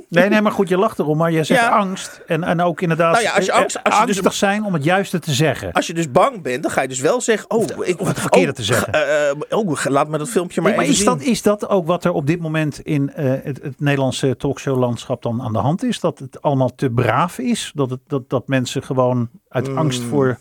Nee, 0.09 0.29
nee, 0.29 0.41
maar 0.41 0.51
goed, 0.51 0.69
je 0.69 0.77
lacht 0.77 0.99
erom, 0.99 1.17
maar 1.17 1.31
je 1.31 1.43
zegt 1.43 1.61
Ja. 1.61 1.69
angst. 1.69 2.21
En, 2.27 2.43
en 2.43 2.61
ook 2.61 2.81
inderdaad 2.81 3.11
Nou 3.13 3.23
ja, 3.23 3.31
als 3.31 3.45
je 3.45 3.51
eh, 3.51 3.57
angst- 3.57 3.83
als 3.83 3.99
je 3.99 4.05
dus- 4.05 4.15
angstig 4.15 4.33
zijn 4.33 4.63
om 4.63 4.73
het 4.73 4.83
juiste 4.83 5.19
te 5.19 5.31
zeggen. 5.33 5.71
Als 5.71 5.87
je 5.87 5.93
dus 5.93 6.11
bang 6.11 6.41
bent, 6.41 6.63
dan 6.63 6.71
ga 6.71 6.81
je 6.81 6.87
dus 6.87 6.99
wel 6.99 7.21
zeggen: 7.21 7.49
Oh, 7.51 7.63
ik, 7.87 7.99
of 8.01 8.07
het 8.07 8.19
verkeerde 8.19 8.49
oh, 8.49 8.55
te 8.55 8.63
zeggen. 8.63 8.93
eh, 8.93 9.57
oh, 9.57 9.85
laat 9.85 10.07
me 10.09 10.17
dat 10.17 10.29
filmpje 10.29 10.61
maar, 10.61 10.69
Nee, 10.69 10.79
maar 10.79 10.89
even 10.89 10.99
is 10.99 11.09
zien. 11.09 11.17
dat, 11.17 11.27
is 11.27 11.41
dat 11.41 11.69
ook 11.69 11.87
wat 11.87 12.05
er 12.05 12.11
op 12.11 12.27
dit 12.27 12.39
moment 12.39 12.79
in 12.79 13.11
het, 13.13 13.59
het 13.63 13.79
Nederlandse 13.79 14.35
talkshowlandschap 14.37 15.21
dan 15.21 15.41
aan 15.41 15.53
de 15.53 15.59
hand 15.59 15.83
is? 15.83 15.99
Dat 15.99 16.19
het 16.19 16.41
allemaal 16.41 16.75
te 16.75 16.89
braaf 16.89 17.39
is? 17.39 17.71
Dat, 17.75 17.89
het, 17.89 17.99
dat, 18.07 18.29
dat 18.29 18.47
mensen 18.47 18.83
gewoon 18.83 19.29
uit 19.49 19.67
Mm. 19.69 19.77
angst 19.77 20.01
voor... 20.01 20.37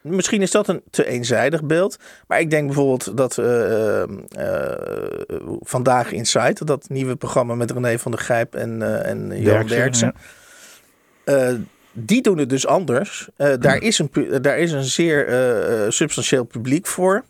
Misschien 0.00 0.42
is 0.42 0.50
dat 0.50 0.68
een 0.68 0.82
te 0.90 1.06
eenzijdig 1.06 1.62
beeld. 1.62 1.96
Maar 2.26 2.40
ik 2.40 2.50
denk 2.50 2.66
bijvoorbeeld 2.66 3.16
dat 3.16 3.38
eh, 3.38 4.02
eh, 4.02 4.08
vandaag 5.60 6.12
Insight, 6.12 6.66
dat 6.66 6.88
nieuwe 6.88 7.16
programma 7.16 7.54
met 7.54 7.70
René 7.70 7.98
van 7.98 8.10
der 8.10 8.20
Gijp 8.20 8.54
en, 8.54 8.82
eh 8.82 9.10
en 9.10 9.40
Johan 9.42 9.66
Derksen, 9.66 10.14
die 11.92 12.22
doen 12.22 12.38
het 12.38 12.48
dus 12.48 12.66
anders. 12.66 13.28
Daar, 13.36 13.82
is 13.82 13.98
een, 13.98 14.10
daar 14.42 14.58
is 14.58 14.72
een 14.72 14.84
zeer 14.84 15.26
substantieel 15.88 16.44
publiek 16.44 16.86
voor. 16.86 17.24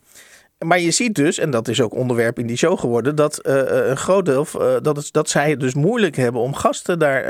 Maar 0.65 0.79
je 0.79 0.91
ziet 0.91 1.15
dus, 1.15 1.37
en 1.37 1.51
dat 1.51 1.67
is 1.67 1.81
ook 1.81 1.93
onderwerp 1.93 2.39
in 2.39 2.47
die 2.47 2.57
show 2.57 2.79
geworden, 2.79 3.15
dat 3.15 3.37
eh, 3.37 3.79
eh, 3.79 3.89
een 3.89 3.97
groot 3.97 4.25
deel, 4.25 4.47
eh, 4.59 4.75
dat, 4.81 4.95
het, 4.95 5.13
dat 5.13 5.29
zij 5.29 5.49
het 5.49 5.59
dus 5.59 5.73
moeilijk 5.73 6.15
hebben 6.15 6.41
om 6.41 6.53
gasten 6.53 6.99
daar 6.99 7.23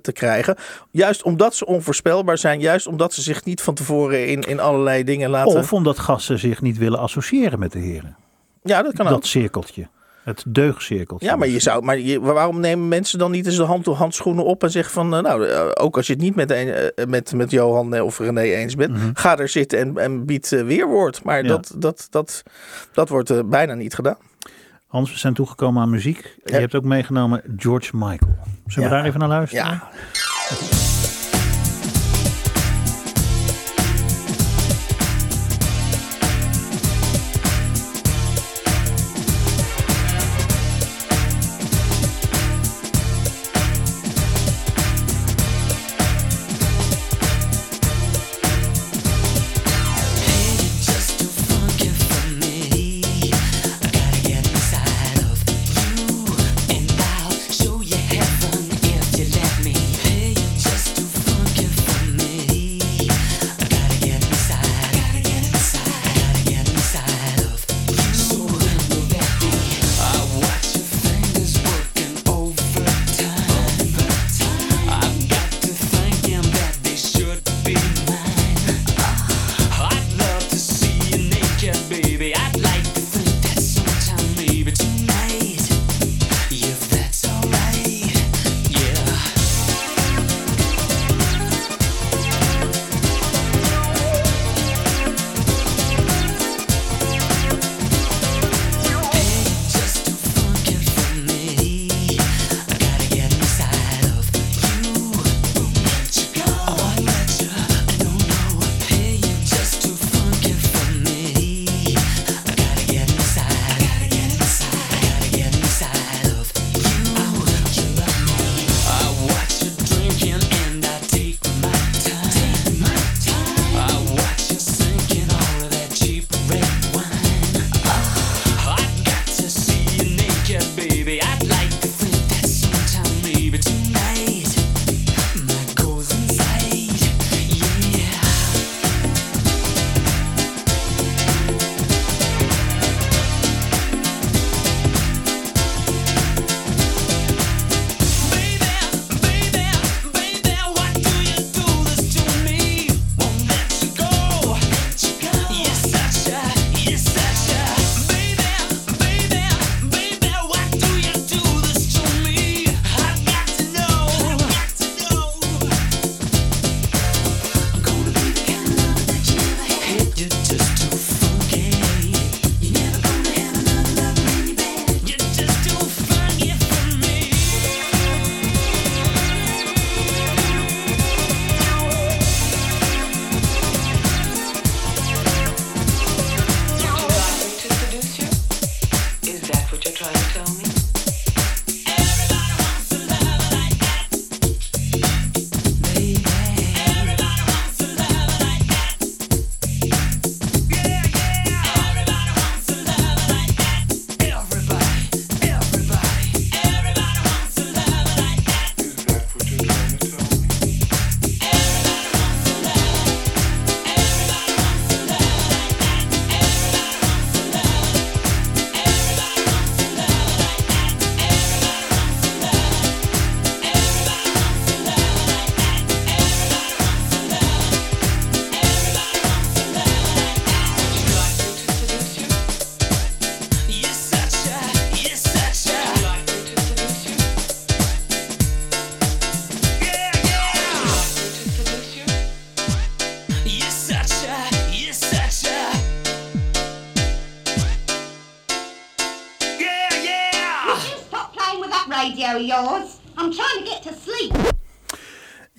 te 0.00 0.12
krijgen. 0.12 0.56
Juist 0.90 1.22
omdat 1.22 1.54
ze 1.54 1.66
onvoorspelbaar 1.66 2.38
zijn, 2.38 2.60
juist 2.60 2.86
omdat 2.86 3.12
ze 3.12 3.22
zich 3.22 3.44
niet 3.44 3.60
van 3.62 3.74
tevoren 3.74 4.26
in, 4.26 4.40
in 4.40 4.60
allerlei 4.60 5.04
dingen 5.04 5.30
laten. 5.30 5.58
Of 5.58 5.72
omdat 5.72 5.98
gasten 5.98 6.38
zich 6.38 6.62
niet 6.62 6.78
willen 6.78 6.98
associëren 6.98 7.58
met 7.58 7.72
de 7.72 7.78
heren. 7.78 8.16
Ja, 8.62 8.82
dat 8.82 8.94
kan 8.94 9.06
ook. 9.06 9.12
Dat 9.12 9.26
cirkeltje. 9.26 9.88
Het 10.30 10.44
deugcirkeltje. 10.48 11.26
Ja, 11.26 11.36
maar, 11.36 11.48
je 11.48 11.58
zou, 11.58 11.82
maar 11.84 11.98
je, 11.98 12.20
waarom 12.20 12.60
nemen 12.60 12.88
mensen 12.88 13.18
dan 13.18 13.30
niet 13.30 13.46
eens 13.46 13.56
de 13.56 13.62
hand, 13.62 13.86
handschoenen 13.86 14.44
op 14.44 14.62
en 14.62 14.70
zeggen 14.70 14.92
van... 14.92 15.14
eh, 15.14 15.22
nou, 15.22 15.46
eh, 15.46 15.60
ook 15.74 15.96
als 15.96 16.06
je 16.06 16.12
het 16.12 16.22
niet 16.22 16.34
met, 16.34 16.50
een, 16.50 16.68
eh, 16.68 17.06
met, 17.06 17.32
met 17.32 17.50
Johan 17.50 18.00
of 18.00 18.18
René 18.18 18.40
eens 18.40 18.74
bent... 18.74 18.98
ga 19.14 19.38
er 19.38 19.48
zitten 19.48 19.78
en, 19.78 19.98
en 19.98 20.24
bied 20.24 20.48
weerwoord. 20.48 21.22
Maar 21.24 21.42
Ja. 21.42 21.48
dat, 21.48 21.74
dat, 21.76 22.06
dat, 22.10 22.42
dat 22.92 23.08
wordt 23.08 23.48
bijna 23.48 23.74
niet 23.74 23.94
gedaan. 23.94 24.16
Hans, 24.86 25.12
we 25.12 25.18
zijn 25.18 25.34
toegekomen 25.34 25.82
aan 25.82 25.90
muziek. 25.90 26.36
Je 26.44 26.52
Ja. 26.52 26.58
hebt 26.58 26.74
ook 26.74 26.84
meegenomen 26.84 27.42
George 27.56 27.90
Michael. 27.96 28.36
Zullen 28.66 28.88
we 28.88 28.94
Ja. 28.94 29.00
daar 29.00 29.04
even 29.04 29.20
naar 29.20 29.28
luisteren? 29.28 29.64
Ja, 29.64 29.88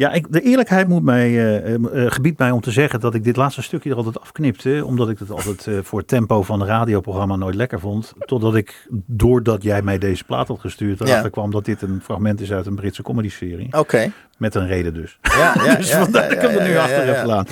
Ja, 0.02 0.12
ik, 0.12 0.32
de 0.32 0.42
eerlijkheid 0.42 0.88
moet 0.88 1.04
mij, 1.04 1.28
eh, 1.28 1.74
eh, 1.74 2.06
eh, 2.06 2.12
gebiedt 2.12 2.40
mij 2.40 2.52
om 2.52 2.62
te 2.62 2.72
zeggen 2.72 3.00
dat 3.00 3.16
ik 3.16 3.24
dit 3.24 3.36
laatste 3.36 3.62
stukje 3.62 3.90
er 3.90 3.96
altijd 3.96 4.20
afknipte. 4.20 4.82
Omdat 4.86 5.10
ik 5.10 5.20
het 5.20 5.32
altijd 5.32 5.68
voor 5.82 6.00
het 6.00 6.08
tempo 6.08 6.42
van 6.44 6.62
een 6.62 6.68
radioprogramma 6.68 7.36
nooit 7.36 7.56
lekker 7.56 7.80
vond. 7.80 8.14
Totdat 8.20 8.56
ik, 8.56 8.88
doordat 9.06 9.64
jij 9.64 9.82
mij 9.82 9.98
deze 9.98 10.24
plaat 10.24 10.48
had 10.48 10.60
gestuurd, 10.60 11.00
Ja. 11.00 11.06
erachter 11.06 11.30
kwam 11.30 11.52
dat 11.52 11.66
dit 11.66 11.82
een 11.82 12.02
fragment 12.04 12.42
is 12.42 12.52
uit 12.52 12.66
een 12.66 12.76
Britse 12.76 13.02
comedy-serie. 13.02 13.68
Oké. 13.78 14.12
Met 14.38 14.56
een 14.56 14.68
reden 14.68 14.94
dus. 14.94 15.20
Ja, 15.22 15.56
ja, 15.64 15.76
dus 15.76 15.90
ja, 15.90 16.04
vandaar 16.04 16.30
dat 16.30 16.32
ik 16.32 16.42
hem 16.42 16.58
er 16.58 16.68
nu 16.68 16.78
achter 16.78 17.06
heb 17.06 17.18
gedaan. 17.18 17.46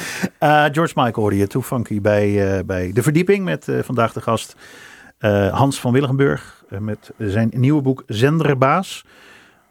George 0.73 0.93
Michael 0.95 1.13
hoorde 1.13 1.37
je, 1.37 1.47
Too 1.47 1.61
Funky 1.61 2.01
bij, 2.01 2.63
bij 2.65 2.91
De 2.93 3.03
Verdieping 3.03 3.45
met 3.45 3.67
vandaag 3.81 4.13
de 4.13 4.21
gast 4.21 4.55
Hans 5.51 5.79
van 5.79 5.93
Willigenburg. 5.93 6.63
met 6.79 7.11
zijn 7.17 7.51
nieuwe 7.55 7.81
boek 7.81 8.03
Zenderbaas. 8.07 9.03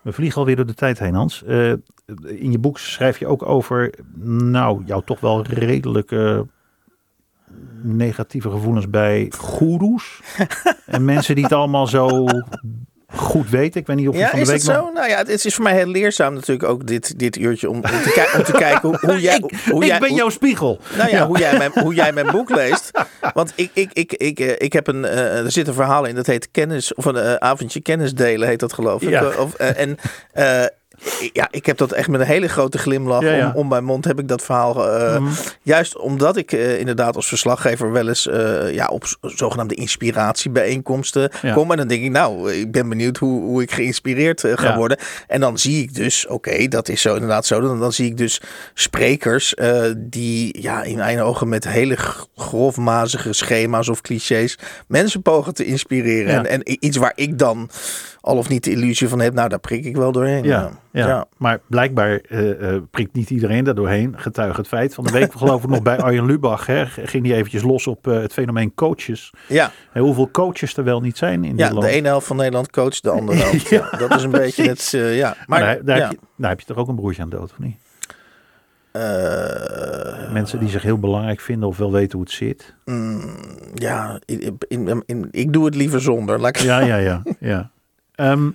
We 0.09 0.15
vliegen 0.15 0.39
alweer 0.39 0.57
door 0.57 0.67
de 0.67 0.75
tijd 0.75 0.99
heen, 0.99 1.15
Hans. 1.15 1.45
Eh, 1.45 1.71
in 2.25 2.51
je 2.51 2.59
boek 2.59 2.79
schrijf 2.79 3.19
je 3.19 3.27
ook 3.27 3.47
over, 3.47 3.95
nou, 4.25 4.83
jouw 4.85 5.01
toch 5.01 5.21
wel 5.21 5.43
redelijke 5.43 6.47
negatieve 7.83 8.51
gevoelens 8.51 8.91
bij 8.91 9.33
goeroes. 9.37 10.21
en 10.87 11.05
mensen 11.05 11.35
die 11.35 11.45
het 11.45 11.53
allemaal 11.53 11.87
zo 11.87 12.27
goed 13.15 13.51
weten. 13.51 13.81
Ik 13.81 13.87
weet 13.87 13.97
niet 13.97 14.09
of 14.09 14.15
je 14.15 14.21
Ja, 14.21 14.29
van 14.29 14.39
de 14.39 14.45
is 14.45 14.51
week 14.51 14.65
dat 14.65 14.77
nog- 14.77 14.87
zo? 14.87 14.93
Nou 14.93 15.09
ja, 15.09 15.17
het 15.17 15.29
is, 15.29 15.47
is 15.47 15.55
voor 15.55 15.65
mij 15.65 15.75
heel 15.75 15.87
leerzaam 15.87 16.35
natuurlijk 16.35 16.69
ook 16.69 16.87
dit, 16.87 17.19
dit 17.19 17.37
uurtje 17.39 17.69
om, 17.71 17.77
om, 17.77 17.83
te, 17.83 18.33
om 18.37 18.45
te 18.45 18.53
kijken 18.67 18.89
hoe, 18.89 18.99
hoe 19.01 19.21
jij... 19.21 19.37
ik, 19.37 19.59
hoe 19.71 19.83
ik 19.83 19.89
jij, 19.89 19.99
ben 19.99 20.09
hoe- 20.09 20.19
jouw 20.19 20.29
spiegel. 20.29 20.81
Nou 20.97 21.11
ja, 21.11 21.27
Hoe, 21.27 21.39
jij 21.39 21.59
mijn, 21.59 21.71
hoe 21.75 21.95
jij 21.95 22.13
mijn 22.13 22.27
boek 22.31 22.51
leest. 22.61 22.91
Want 23.35 23.53
ik, 23.55 23.71
ik, 23.75 23.91
ik, 23.93 24.13
ik, 24.13 24.41
eh, 24.41 24.53
ik 24.59 24.73
heb 24.73 24.87
een, 24.87 25.05
eh, 25.05 25.45
er 25.45 25.53
zit 25.53 25.69
een 25.69 25.75
verhaal 25.75 26.05
in, 26.05 26.15
dat 26.15 26.27
heet 26.27 26.51
kennis, 26.51 26.95
of 26.95 27.05
een 27.05 27.17
eh, 27.17 27.35
avondje 27.35 27.81
kennis 27.81 28.15
delen, 28.15 28.49
heet 28.49 28.61
dat 28.61 28.73
geloof 28.73 29.03
ik. 29.03 29.09
Ja. 29.09 29.25
Of, 29.27 29.55
en 29.55 29.97
ja, 31.33 31.49
ik 31.51 31.67
heb 31.67 31.77
dat 31.79 31.93
echt 31.93 32.09
met 32.09 32.21
een 32.21 32.27
hele 32.27 32.49
grote 32.49 32.79
glimlach 32.79 33.23
Ja, 33.23 33.33
ja. 33.33 33.47
Om, 33.47 33.53
om 33.55 33.69
mijn 33.69 33.85
mond 33.85 34.05
heb 34.05 34.19
ik 34.19 34.29
dat 34.29 34.43
verhaal. 34.45 34.89
eh, 34.91 35.19
Mhm. 35.19 35.33
Juist 35.63 35.99
omdat 35.99 36.37
ik 36.37 36.53
eh, 36.53 36.79
inderdaad 36.79 37.17
als 37.17 37.29
verslaggever 37.29 37.93
wel 37.93 38.09
eens 38.09 38.27
eh, 38.29 38.75
ja, 38.75 38.87
op 38.87 39.05
zogenaamde 39.21 39.75
inspiratiebijeenkomsten 39.75 41.31
Ja. 41.43 41.53
kom. 41.53 41.71
En 41.71 41.77
dan 41.77 41.89
denk 41.89 42.03
ik, 42.03 42.11
nou, 42.11 42.53
ik 42.53 42.73
ben 42.73 42.89
benieuwd 42.89 43.17
hoe, 43.17 43.41
hoe 43.43 43.63
ik 43.63 43.71
geïnspireerd 43.73 44.45
ga 44.55 44.77
worden. 44.77 44.99
En 45.27 45.41
dan 45.41 45.59
zie 45.59 45.83
ik 45.83 45.95
dus, 45.95 46.27
oké, 46.27 46.69
dat 46.69 46.89
is 46.89 47.01
zo 47.03 47.13
inderdaad 47.15 47.47
zo. 47.47 47.61
Dan, 47.61 47.81
dan 47.81 47.93
zie 47.93 48.07
ik 48.07 48.17
dus 48.17 48.41
sprekers 48.75 49.55
die 49.97 50.63
ja, 50.63 50.83
in 50.83 50.97
mijn 50.97 51.21
ogen 51.21 51.49
met 51.49 51.69
hele 51.69 51.97
grofmazige 52.37 53.33
schema's 53.33 53.89
of 53.89 54.01
clichés 54.01 54.59
mensen 54.89 55.23
pogen 55.23 55.55
te 55.55 55.65
inspireren. 55.65 56.35
En, 56.47 56.47
en 56.47 56.61
iets 56.85 56.97
waar 56.97 57.13
ik 57.15 57.39
dan 57.39 57.71
al 58.29 58.37
of 58.37 58.49
niet 58.49 58.65
de 58.65 58.71
illusie 58.71 59.09
van 59.09 59.21
heb, 59.21 59.35
nou, 59.35 59.49
daar 59.49 59.59
prik 59.59 59.85
ik 59.85 59.97
wel 59.97 60.13
doorheen. 60.13 60.45
Ja, 60.45 60.71
ja. 60.93 61.27
maar 61.37 61.61
blijkbaar 61.67 62.17
eh, 62.29 62.75
eh, 62.75 62.83
prikt 62.91 63.15
niet 63.15 63.31
iedereen 63.31 63.65
daar 63.65 63.75
doorheen. 63.75 64.15
Getuige 64.19 64.57
het 64.61 64.69
feit. 64.69 64.95
Van 64.95 65.05
de 65.05 65.13
week 65.13 65.33
geloof 65.33 65.63
ik 65.63 65.69
nog 65.69 65.83
bij 65.83 65.99
Arjen 65.99 66.27
Lubach. 66.27 66.67
Hè, 66.67 66.87
ging 66.87 67.23
die 67.25 67.35
eventjes 67.35 67.63
los 67.63 67.87
op 67.87 68.07
eh, 68.07 68.15
het 68.21 68.33
fenomeen 68.33 68.75
coaches. 68.75 69.33
ja. 69.49 69.71
En 69.93 70.03
hoeveel 70.03 70.31
coaches 70.31 70.77
er 70.77 70.85
wel 70.85 71.01
niet 71.01 71.17
zijn 71.19 71.45
in 71.45 71.57
Ja, 71.57 71.65
dit 71.65 71.73
land. 71.73 71.87
de 71.87 71.93
ene 71.93 72.07
helft 72.09 72.27
van 72.27 72.37
Nederland 72.37 72.71
coacht 72.71 73.03
de 73.03 73.11
andere 73.11 73.39
helft. 73.39 73.69
Ja, 73.79 73.89
ja, 73.91 73.99
dat 73.99 74.15
is 74.17 74.23
een 74.23 74.31
beetje 74.31 74.69
het. 74.69 74.91
ja. 74.91 75.29
Maar 75.47 75.47
Maar 75.47 75.61
daar, 75.61 75.85
daar, 75.85 75.97
ja. 75.97 76.03
heb 76.03 76.13
je, 76.13 76.19
daar 76.37 76.51
heb 76.51 76.61
je 76.61 76.67
toch 76.67 76.77
ook 76.77 76.89
een 76.89 76.95
broertje 76.97 77.23
aan 77.23 77.29
dood, 77.31 77.51
of 77.51 77.59
niet? 77.59 77.77
Mensen 80.33 80.59
die 80.59 80.69
zich 80.69 80.83
heel 80.83 80.99
belangrijk 80.99 81.41
vinden 81.41 81.69
of 81.69 81.77
wel 81.77 81.93
weten 81.93 82.13
hoe 82.19 82.27
het 82.27 82.37
zit. 82.37 82.75
mm, 82.85 83.21
ja, 83.75 84.21
in, 84.25 84.59
in, 84.69 85.03
in- 85.07 85.29
ik 85.31 85.53
doe 85.53 85.65
het 85.65 85.75
liever 85.75 86.01
zonder. 86.01 86.41
Laat 86.41 86.57
ik- 86.57 86.63
Ja, 86.63 86.79
ja, 86.81 86.97
ja. 86.97 87.23
ja. 87.41 87.71
Ehm, 88.19 88.51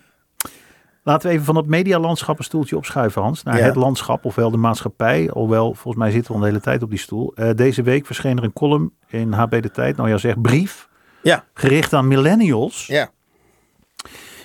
laten 1.04 1.28
we 1.28 1.34
even 1.34 1.46
van 1.46 1.56
het 1.56 1.66
medialandschap 1.68 2.38
een 2.38 2.44
stoeltje 2.44 2.78
opschuiven, 2.78 3.22
Hans. 3.22 3.44
Naar 3.44 3.58
Ja. 3.58 3.64
het 3.66 3.76
landschap, 3.76 4.26
ofwel 4.26 4.52
de 4.52 4.58
maatschappij. 4.58 5.32
Alhoewel, 5.32 5.74
volgens 5.74 5.96
mij 6.04 6.12
zitten 6.12 6.32
we 6.32 6.38
al 6.38 6.44
de 6.44 6.50
hele 6.50 6.62
tijd 6.62 6.84
op 6.84 6.90
die 6.90 7.00
stoel. 7.00 7.32
Eh, 7.36 7.50
deze 7.56 7.82
week 7.82 8.06
verscheen 8.06 8.38
er 8.38 8.44
een 8.44 8.54
column 8.54 8.94
in 9.08 9.32
HB 9.34 9.62
De 9.62 9.72
Tijd. 9.72 9.96
Nou 9.98 10.10
ja, 10.10 10.18
zeg 10.18 10.42
brief. 10.42 10.90
Ja. 11.22 11.46
Gericht 11.54 11.94
aan 11.94 12.08
millennials. 12.08 12.86
Ja. 12.88 13.10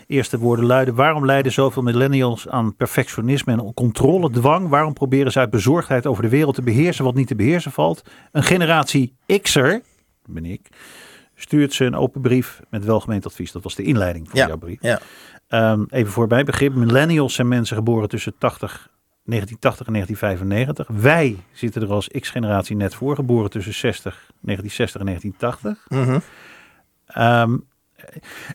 Eerste 0.07 0.39
woorden 0.39 0.65
luiden. 0.65 0.95
Waarom 0.95 1.25
lijden 1.27 1.53
zoveel 1.53 1.83
millennials 1.83 2.49
aan 2.49 2.77
perfectionisme 2.77 3.53
en 3.53 3.75
controledwang? 3.75 4.69
Waarom 4.69 4.93
proberen 4.93 5.33
ze 5.33 5.39
uit 5.39 5.51
bezorgdheid 5.51 6.07
over 6.07 6.23
de 6.23 6.29
wereld 6.29 6.55
te 6.55 6.63
beheersen 6.63 7.05
wat 7.05 7.15
niet 7.15 7.27
te 7.27 7.35
beheersen 7.35 7.73
valt? 7.73 8.03
Een 8.33 8.43
generatie 8.43 9.15
X'er, 9.43 9.81
ben 10.27 10.45
ik, 10.45 10.69
stuurt 11.41 11.73
ze 11.73 11.85
een 11.85 11.95
open 11.95 12.21
brief 12.21 12.61
met 12.71 12.85
welgemeend 12.85 13.27
advies. 13.27 13.53
Dat 13.53 13.63
was 13.63 13.75
de 13.75 13.83
inleiding 13.83 14.29
van 14.29 14.39
Ja. 14.39 14.47
jouw 14.47 14.57
brief. 14.57 14.79
Ja. 14.81 15.01
Ehm, 15.49 15.85
even 15.91 16.13
voor 16.13 16.27
mijn 16.29 16.45
begrip. 16.45 16.75
Millennials 16.75 17.35
zijn 17.35 17.49
mensen 17.49 17.77
geboren 17.77 18.09
tussen 18.09 18.35
80, 18.39 18.89
1980 19.25 19.87
en 19.87 19.93
1995. 19.93 21.03
Wij 21.03 21.37
zitten 21.53 21.83
er 21.83 21.91
als 21.93 22.09
X-generatie 22.09 22.77
net 22.77 22.95
voor. 22.95 23.15
Geboren 23.15 23.51
tussen 23.51 23.75
60, 23.75 24.31
1960 24.41 25.01
en 25.01 25.07
1980. 25.07 25.87
Mhm. 25.89 26.19
Ehm, 27.07 27.57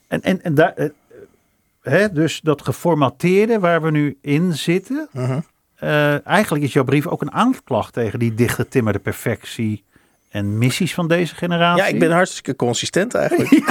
en, 0.07 0.21
en, 0.21 0.43
en 0.43 0.53
daar, 0.55 0.73
eh, 0.73 0.89
hè, 1.81 2.11
dus 2.11 2.41
dat 2.41 2.61
geformateerde 2.61 3.59
waar 3.59 3.81
we 3.81 3.91
nu 3.91 4.17
in 4.21 4.53
zitten. 4.53 5.09
Eh, 5.75 6.27
eigenlijk 6.27 6.63
is 6.63 6.73
jouw 6.73 6.83
brief 6.83 7.07
ook 7.07 7.21
een 7.21 7.31
aanklacht 7.31 7.93
tegen 7.93 8.19
die 8.19 8.33
dichtgetimmerde 8.33 8.99
perfectie 8.99 9.83
en 10.33 10.57
missies 10.57 10.93
van 10.93 11.07
deze 11.07 11.35
generatie. 11.35 11.83
ja, 11.83 11.89
ik 11.89 11.99
ben 11.99 12.11
hartstikke 12.11 12.55
consistent 12.55 13.13
eigenlijk. 13.13 13.51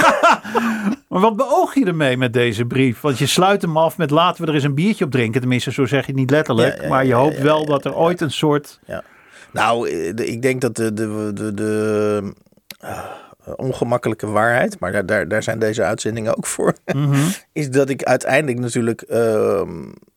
Maar 1.07 1.21
wat 1.21 1.35
beoog 1.35 1.73
je 1.75 1.85
ermee 1.85 2.17
met 2.17 2.33
deze 2.33 2.65
brief? 2.65 3.01
Want 3.01 3.17
je 3.17 3.25
sluit 3.25 3.61
hem 3.61 3.77
af 3.77 3.97
met 3.97 4.09
laten 4.09 4.41
we 4.41 4.47
er 4.47 4.53
eens 4.53 4.63
een 4.63 4.73
biertje 4.73 5.05
op 5.05 5.11
drinken. 5.11 5.39
Tenminste, 5.39 5.71
zo 5.71 5.85
zeg 5.85 5.99
je 5.99 6.11
het 6.11 6.15
niet 6.15 6.29
letterlijk. 6.29 6.75
Ja, 6.75 6.83
ja, 6.83 6.89
maar 6.89 7.05
je 7.05 7.13
hoopt 7.13 7.41
wel 7.41 7.65
dat 7.65 7.85
er 7.85 7.95
ooit 7.95 8.21
een 8.21 8.31
soort... 8.31 8.79
Nou, 9.51 9.89
eh, 9.89 10.07
ik 10.07 10.41
denk 10.41 10.61
dat 10.61 10.75
de, 10.75 10.93
de, 10.93 11.31
de, 11.33 11.53
de 11.53 12.33
ongemakkelijke 13.55 14.27
waarheid, 14.27 14.79
maar 14.79 14.91
daar, 14.91 15.05
daar, 15.05 15.27
daar 15.27 15.43
zijn 15.43 15.59
deze 15.59 15.83
uitzendingen 15.83 16.37
ook 16.37 16.45
voor, 16.45 16.73
Mhm. 16.93 17.19
is 17.53 17.69
dat 17.69 17.89
ik 17.89 18.03
uiteindelijk 18.03 18.59
natuurlijk, 18.59 19.01
ehm, 19.01 19.69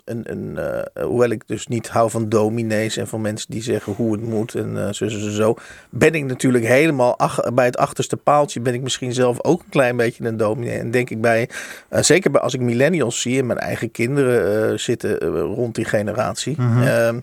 een, 0.04 0.22
een, 0.30 0.58
eh, 0.58 1.04
hoewel 1.04 1.30
ik 1.30 1.42
dus 1.46 1.66
niet 1.66 1.88
hou 1.88 2.10
van 2.10 2.28
dominees 2.28 2.96
en 2.96 3.06
van 3.08 3.20
mensen 3.20 3.50
die 3.50 3.62
zeggen 3.62 3.92
hoe 3.92 4.12
het 4.12 4.22
moet 4.22 4.54
en 4.54 4.76
eh, 4.86 4.92
zo, 4.92 5.08
zo, 5.08 5.30
zo, 5.30 5.54
ben 5.90 6.14
ik 6.14 6.24
natuurlijk 6.24 6.64
helemaal 6.64 7.18
ach- 7.18 7.52
bij 7.54 7.64
het 7.64 7.76
achterste 7.76 8.16
paaltje, 8.16 8.60
ben 8.60 8.74
ik 8.74 8.82
misschien 8.82 9.12
zelf 9.12 9.44
ook 9.44 9.60
een 9.60 9.68
klein 9.70 9.96
beetje 9.96 10.24
een 10.24 10.36
dominee. 10.36 10.78
En 10.78 10.90
denk 10.90 11.10
ik 11.10 11.20
bij, 11.20 11.48
eh, 11.88 12.02
zeker 12.02 12.30
bij, 12.30 12.40
als 12.40 12.54
ik 12.54 12.60
millennials 12.60 13.20
zie 13.20 13.38
en 13.38 13.46
mijn 13.46 13.58
eigen 13.58 13.90
kinderen 13.90 14.70
eh, 14.72 14.78
zitten 14.78 15.20
eh, 15.20 15.28
rond 15.28 15.74
die 15.74 15.84
generatie. 15.84 16.54
Mhm. 16.60 16.82
ehm, 16.82 17.20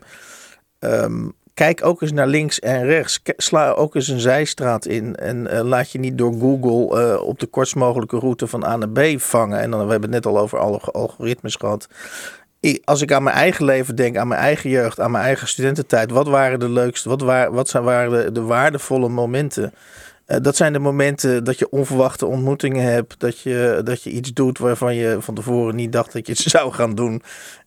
ehm, 0.80 1.28
kijk 1.54 1.86
ook 1.86 2.01
eens 2.01 2.12
naar 2.12 2.28
links 2.28 2.60
en 2.60 2.86
rechts. 2.86 3.22
Sla 3.38 3.72
ook 3.72 3.95
eens 3.95 4.08
een 4.08 4.20
zijstraat 4.20 4.86
in. 4.86 5.16
En 5.16 5.47
eh, 5.47 5.64
laat 5.64 5.91
je 5.91 5.99
niet 5.99 6.18
door 6.18 6.34
Google 6.34 7.01
eh, 7.01 7.22
op 7.22 7.39
de 7.39 7.45
kortst 7.45 7.76
mogelijke 7.76 8.20
route 8.20 8.47
van 8.47 8.66
A 8.66 8.78
naar 8.78 8.89
B 8.89 9.22
vangen. 9.22 9.60
En 9.60 9.72
dan, 9.72 9.86
we 9.86 9.91
hebben 9.91 10.14
het 10.14 10.24
net 10.24 10.34
al 10.34 10.39
over 10.39 10.60
algoritmes 10.91 11.56
gehad. 11.56 11.88
Als 12.84 13.01
ik 13.01 13.12
aan 13.12 13.24
mijn 13.24 13.36
eigen 13.36 13.66
leven 13.66 13.95
denk, 13.95 14.18
aan 14.18 14.28
mijn 14.28 14.41
eigen 14.41 14.70
jeugd, 14.70 14.99
aan 14.99 15.12
mijn 15.12 15.24
eigen 15.24 15.47
studententijd. 15.47 16.12
Wat 16.12 16.28
waren 16.28 16.60
de 16.60 16.70
leukste, 16.70 17.10
wat, 17.10 17.22
waar, 17.22 17.51
wat 17.51 17.70
zijn, 17.70 17.84
waren 17.84 18.26
de, 18.26 18.32
de 18.32 18.41
waardevolle 18.41 19.10
momenten? 19.10 19.74
Eh, 20.26 20.38
dat 20.41 20.56
zijn 20.56 20.74
de 20.74 20.80
momenten 20.80 21.43
dat 21.43 21.60
je 21.60 21.70
onverwachte 21.70 22.26
ontmoetingen 22.26 22.84
hebt. 22.84 23.20
Dat 23.20 23.39
je, 23.39 23.82
dat 23.84 24.04
je 24.04 24.10
iets 24.10 24.34
doet 24.34 24.58
waarvan 24.58 24.95
je 24.95 25.18
van 25.20 25.36
tevoren 25.36 25.76
niet 25.76 25.91
dacht 25.91 26.14
dat 26.14 26.28
je 26.28 26.34
het 26.34 26.41
zou 26.58 26.74
gaan 26.74 26.95
doen. 26.95 27.22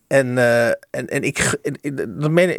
En, 0.07 0.37
eh, 0.37 0.67
en, 0.67 1.07
en 1.07 1.23
ik, 1.23 1.57
dat 2.07 2.31
meen 2.31 2.49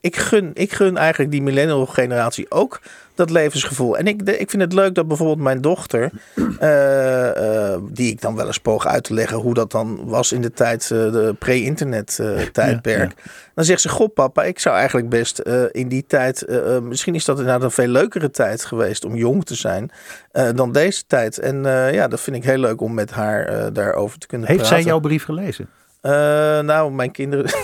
ik, 0.00 0.16
gun, 0.16 0.50
ik 0.54 0.72
gun 0.72 0.96
eigenlijk 0.96 1.30
die 1.30 1.42
millennial 1.42 1.86
generatie 1.86 2.50
ook 2.50 2.80
dat 3.14 3.30
levensgevoel. 3.30 3.96
En 3.96 4.06
ik, 4.06 4.22
ik 4.22 4.50
vind 4.50 4.62
het 4.62 4.72
leuk 4.72 4.94
dat 4.94 5.08
bijvoorbeeld 5.08 5.38
mijn 5.38 5.60
dochter, 5.60 6.10
eh, 6.58 7.72
eh, 7.72 7.80
die 7.90 8.10
ik 8.10 8.20
dan 8.20 8.36
wel 8.36 8.46
eens 8.46 8.58
poog 8.60 8.86
uit 8.86 9.04
te 9.04 9.14
leggen 9.14 9.36
hoe 9.38 9.54
dat 9.54 9.70
dan 9.70 10.00
was 10.04 10.32
in 10.32 10.40
de 10.42 10.52
tijd, 10.52 10.82
eh, 10.82 10.88
de 10.88 11.34
pre-internet 11.38 12.18
eh, 12.20 12.40
tijdperk. 12.52 13.12
Dan 13.54 13.64
zegt 13.64 13.80
ze, 13.80 13.88
goh 13.88 14.12
papa, 14.14 14.44
ik 14.44 14.58
zou 14.58 14.76
eigenlijk 14.76 15.08
best 15.08 15.38
eh, 15.38 15.62
in 15.70 15.88
die 15.88 16.04
tijd, 16.06 16.42
eh, 16.42 16.76
eh, 16.76 16.82
misschien 16.82 17.14
is 17.14 17.24
dat 17.24 17.38
inderdaad 17.38 17.62
een 17.62 17.70
veel 17.70 17.86
leukere 17.88 18.30
tijd 18.30 18.64
geweest 18.64 19.04
om 19.04 19.14
jong 19.14 19.44
te 19.44 19.54
zijn 19.54 19.90
eh, 20.32 20.48
dan 20.54 20.72
deze 20.72 21.02
tijd. 21.06 21.38
En 21.38 21.66
eh, 21.66 21.92
ja, 21.94 22.08
dat 22.08 22.20
vind 22.20 22.36
ik 22.36 22.44
heel 22.44 22.58
leuk 22.58 22.80
om 22.80 22.94
met 22.94 23.10
haar 23.10 23.44
eh, 23.46 23.66
daarover 23.72 24.18
te 24.18 24.26
kunnen 24.26 24.46
Heeft 24.48 24.60
praten. 24.60 24.78
zij 24.78 24.86
jouw 24.88 25.00
brief 25.00 25.24
gelezen? 25.24 25.68
Eh, 26.00 26.10
nou, 26.60 26.92
mijn 26.92 27.10
kinderen. 27.10 27.50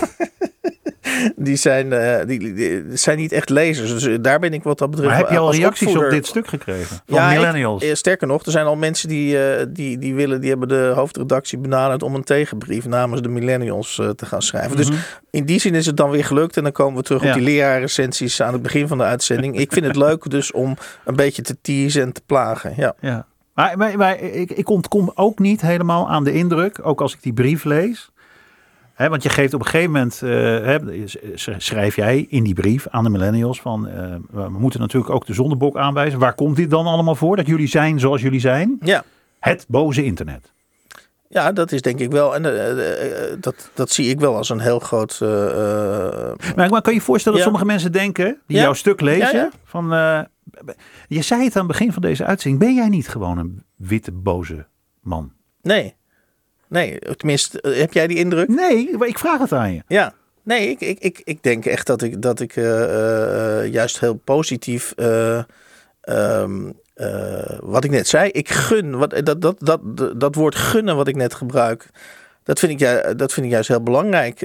die, 1.35 1.55
zijn, 1.55 1.93
eh, 1.93 2.25
die, 2.27 2.53
die 2.53 2.83
zijn 2.97 3.17
niet 3.17 3.31
echt 3.31 3.49
lezers. 3.49 3.89
Dus 3.91 4.05
eh, 4.05 4.15
daar 4.21 4.39
ben 4.39 4.53
ik 4.53 4.63
wat 4.63 4.77
dat 4.77 4.89
betreft. 4.89 5.09
Maar 5.11 5.19
heb 5.21 5.29
je 5.29 5.37
al 5.37 5.51
reacties 5.53 5.95
op 5.95 6.09
dit 6.09 6.25
stuk 6.27 6.47
gekregen? 6.47 6.85
Van 7.05 7.17
Ja, 7.17 7.29
millennials? 7.29 7.85
sterker 7.97 8.27
nog, 8.27 8.45
er 8.45 8.51
zijn 8.51 8.65
al 8.65 8.75
mensen 8.75 9.07
die, 9.09 9.43
eh, 9.47 9.65
die, 9.69 9.97
die 9.97 10.15
willen, 10.15 10.41
die 10.41 10.49
hebben 10.49 10.67
de 10.67 10.91
hoofdredactie 10.95 11.57
benaderd 11.57 12.03
om 12.03 12.15
een 12.15 12.23
tegenbrief 12.23 12.85
namens 12.85 13.21
de 13.21 13.29
millennials 13.29 13.95
te 14.15 14.25
gaan 14.25 14.41
schrijven. 14.41 14.77
Dus 14.77 14.89
in 15.29 15.45
die 15.45 15.59
zin 15.59 15.75
is 15.75 15.85
het 15.85 15.97
dan 15.97 16.09
weer 16.09 16.25
gelukt. 16.25 16.57
En 16.57 16.63
dan 16.63 16.71
komen 16.71 16.97
we 16.97 17.03
terug 17.03 17.21
Mhm. 17.21 17.29
Ja. 17.29 17.35
op 17.35 17.39
die 17.39 17.49
leraarrecensies 17.49 18.41
aan 18.41 18.53
het 18.53 18.61
begin 18.61 18.87
van 18.87 18.97
de 18.97 19.03
uitzending. 19.03 19.57
ik 19.59 19.71
vind 19.73 19.85
het 19.85 19.95
leuk 19.95 20.29
dus 20.29 20.51
om 20.51 20.77
een 21.05 21.15
beetje 21.15 21.41
te 21.41 21.57
teasen 21.61 22.01
en 22.01 22.11
te 22.13 22.21
plagen. 22.25 22.73
Ja. 22.77 22.95
Ja. 23.01 23.25
Maar, 23.53 23.77
maar, 23.77 23.97
maar 23.97 24.19
ik, 24.19 24.51
ik 24.51 24.69
ontkom 24.69 25.11
ook 25.15 25.39
niet 25.39 25.61
helemaal 25.61 26.09
aan 26.09 26.23
de 26.23 26.31
indruk, 26.33 26.79
ook 26.83 27.01
als 27.01 27.13
ik 27.13 27.21
die 27.23 27.33
brief 27.33 27.63
lees. 27.63 28.09
Want 28.97 29.23
je 29.23 29.29
geeft 29.29 29.53
op 29.53 29.59
een 29.59 29.65
gegeven 29.65 29.91
moment, 29.91 30.21
eh, 30.21 31.57
schrijf 31.57 31.95
jij 31.95 32.25
in 32.29 32.43
die 32.43 32.53
brief 32.53 32.87
aan 32.87 33.03
de 33.03 33.09
millennials 33.09 33.61
van, 33.61 33.87
eh, 33.87 34.15
we 34.31 34.49
moeten 34.49 34.79
natuurlijk 34.79 35.13
ook 35.13 35.25
de 35.25 35.33
zondebok 35.33 35.77
aanwijzen. 35.77 36.19
Waar 36.19 36.33
komt 36.35 36.55
dit 36.55 36.69
dan 36.69 36.85
allemaal 36.85 37.15
voor? 37.15 37.35
Dat 37.35 37.47
jullie 37.47 37.67
zijn 37.67 37.99
zoals 37.99 38.21
jullie 38.21 38.39
zijn? 38.39 38.77
ja. 38.81 39.03
Het 39.39 39.65
boze 39.67 40.03
internet. 40.03 40.53
Ja, 41.29 41.51
dat 41.51 41.71
is 41.71 41.81
denk 41.81 41.99
ik 41.99 42.11
wel. 42.11 42.35
En 42.35 42.45
eh, 42.45 43.35
dat, 43.39 43.69
dat 43.73 43.89
zie 43.89 44.09
ik 44.09 44.19
wel 44.19 44.35
als 44.35 44.49
een 44.49 44.59
heel 44.59 44.79
groot. 44.79 45.17
Maar, 46.55 46.69
maar 46.69 46.81
kan 46.81 46.93
je 46.93 46.99
je 46.99 47.01
voorstellen 47.05 47.37
dat 47.39 47.47
Ja. 47.47 47.53
sommige 47.53 47.65
mensen 47.65 47.91
denken, 47.91 48.41
die 48.47 48.57
Ja. 48.57 48.63
jouw 48.63 48.73
stuk 48.73 49.01
lezen, 49.01 49.35
Ja, 49.37 49.49
van, 49.63 49.85
je 51.07 51.21
zei 51.21 51.43
het 51.43 51.55
aan 51.55 51.61
het 51.67 51.71
begin 51.71 51.93
van 51.93 52.01
deze 52.01 52.25
uitzending, 52.25 52.63
ben 52.63 52.75
jij 52.75 52.89
niet 52.89 53.07
gewoon 53.07 53.37
een 53.37 53.63
witte 53.75 54.11
boze 54.11 54.65
man? 55.01 55.31
nee. 55.61 55.95
Nee, 56.69 56.99
tenminste, 56.99 57.61
eh, 57.61 57.79
heb 57.79 57.93
jij 57.93 58.07
die 58.07 58.17
indruk? 58.17 58.47
Nee, 58.47 58.97
maar 58.97 59.07
ik 59.07 59.19
vraag 59.19 59.39
het 59.39 59.51
aan 59.51 59.73
je. 59.73 59.81
Ja. 59.87 60.13
Nee, 60.43 60.69
ik, 60.69 60.79
ik, 60.81 60.99
ik, 60.99 61.21
ik 61.23 61.43
denk 61.43 61.65
echt 61.65 61.87
dat 61.87 62.01
ik, 62.01 62.21
dat 62.21 62.39
ik 62.39 62.55
eh, 62.55 63.59
eh, 63.63 63.71
juist 63.73 63.99
heel 63.99 64.13
positief 64.23 64.93
eh, 64.95 65.37
ehm, 66.01 66.71
eh, 66.93 67.59
wat 67.59 67.83
ik 67.83 67.91
net 67.91 68.07
zei, 68.07 68.29
ik 68.29 68.49
gun, 68.49 68.97
wat, 68.97 69.21
dat, 69.23 69.41
dat, 69.41 69.55
dat, 69.59 69.79
dat 70.19 70.35
woord 70.35 70.55
gunnen 70.55 70.95
wat 70.95 71.07
ik 71.07 71.15
net 71.15 71.33
gebruik, 71.33 71.85
dat 72.43 72.59
vind 72.59 72.71
ik, 72.71 72.79
ju- 72.79 73.15
dat 73.15 73.33
vind 73.33 73.45
ik 73.45 73.51
juist 73.51 73.67
heel 73.67 73.83
belangrijk. 73.83 74.41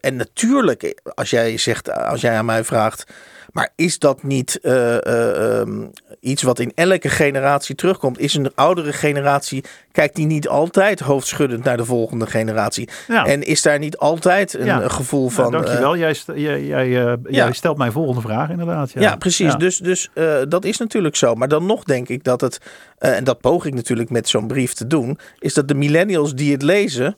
En 0.00 0.16
natuurlijk, 0.16 1.00
als 1.14 1.30
jij, 1.30 1.56
zegt, 1.58 1.90
als 1.92 2.20
jij 2.20 2.36
aan 2.36 2.44
mij 2.44 2.64
vraagt, 2.64 3.04
maar 3.52 3.68
is 3.76 3.98
dat 3.98 4.22
niet 4.22 4.60
eh, 4.60 5.06
eh, 5.06 5.60
ehm, 5.60 5.84
iets 6.22 6.42
wat 6.42 6.58
in 6.58 6.72
elke 6.74 7.08
generatie 7.08 7.74
terugkomt? 7.74 8.18
Is 8.18 8.34
een 8.34 8.50
oudere 8.54 8.92
generatie, 8.92 9.64
kijkt 9.92 10.16
die 10.16 10.26
niet 10.26 10.48
altijd 10.48 11.00
hoofdschuddend 11.00 11.64
naar 11.64 11.76
de 11.76 11.84
volgende 11.84 12.26
generatie? 12.26 12.88
Ja. 13.08 13.26
En 13.26 13.42
is 13.42 13.62
daar 13.62 13.78
niet 13.78 13.96
altijd 13.98 14.54
een 14.54 14.64
Ja. 14.64 14.88
gevoel 14.88 15.20
Nou, 15.22 15.32
van... 15.32 15.52
dankjewel. 15.52 15.96
jij, 15.96 16.14
st- 16.14 16.32
jij, 16.34 16.64
jij, 16.64 16.84
eh, 16.86 16.94
ja. 17.06 17.16
jij 17.28 17.52
stelt 17.52 17.76
mijn 17.76 17.92
volgende 17.92 18.20
vraag 18.20 18.50
inderdaad. 18.50 18.92
Ja, 18.92 19.00
Ja, 19.00 19.16
precies. 19.16 19.54
Dus, 19.54 19.78
dus 19.78 20.10
eh, 20.14 20.34
dat 20.48 20.64
is 20.64 20.78
natuurlijk 20.78 21.16
zo. 21.16 21.34
Maar 21.34 21.48
dan 21.48 21.66
nog 21.66 21.84
denk 21.84 22.08
ik 22.08 22.24
dat 22.24 22.40
het, 22.40 22.58
en 22.98 23.24
dat 23.24 23.40
poog 23.40 23.64
ik 23.64 23.74
natuurlijk 23.74 24.10
met 24.10 24.28
zo'n 24.28 24.46
brief 24.46 24.72
te 24.72 24.86
doen, 24.86 25.18
is 25.38 25.54
dat 25.54 25.68
de 25.68 25.74
millennials 25.74 26.34
die 26.34 26.52
het 26.52 26.62
lezen 26.62 27.16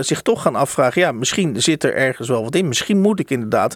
zich 0.00 0.22
toch 0.22 0.42
gaan 0.42 0.56
afvragen, 0.56 1.00
ja, 1.00 1.12
misschien 1.12 1.62
zit 1.62 1.84
er 1.84 1.94
ergens 1.94 2.28
wel 2.28 2.42
wat 2.42 2.54
in. 2.54 2.68
Misschien 2.68 3.00
moet 3.00 3.20
ik 3.20 3.30
inderdaad 3.30 3.74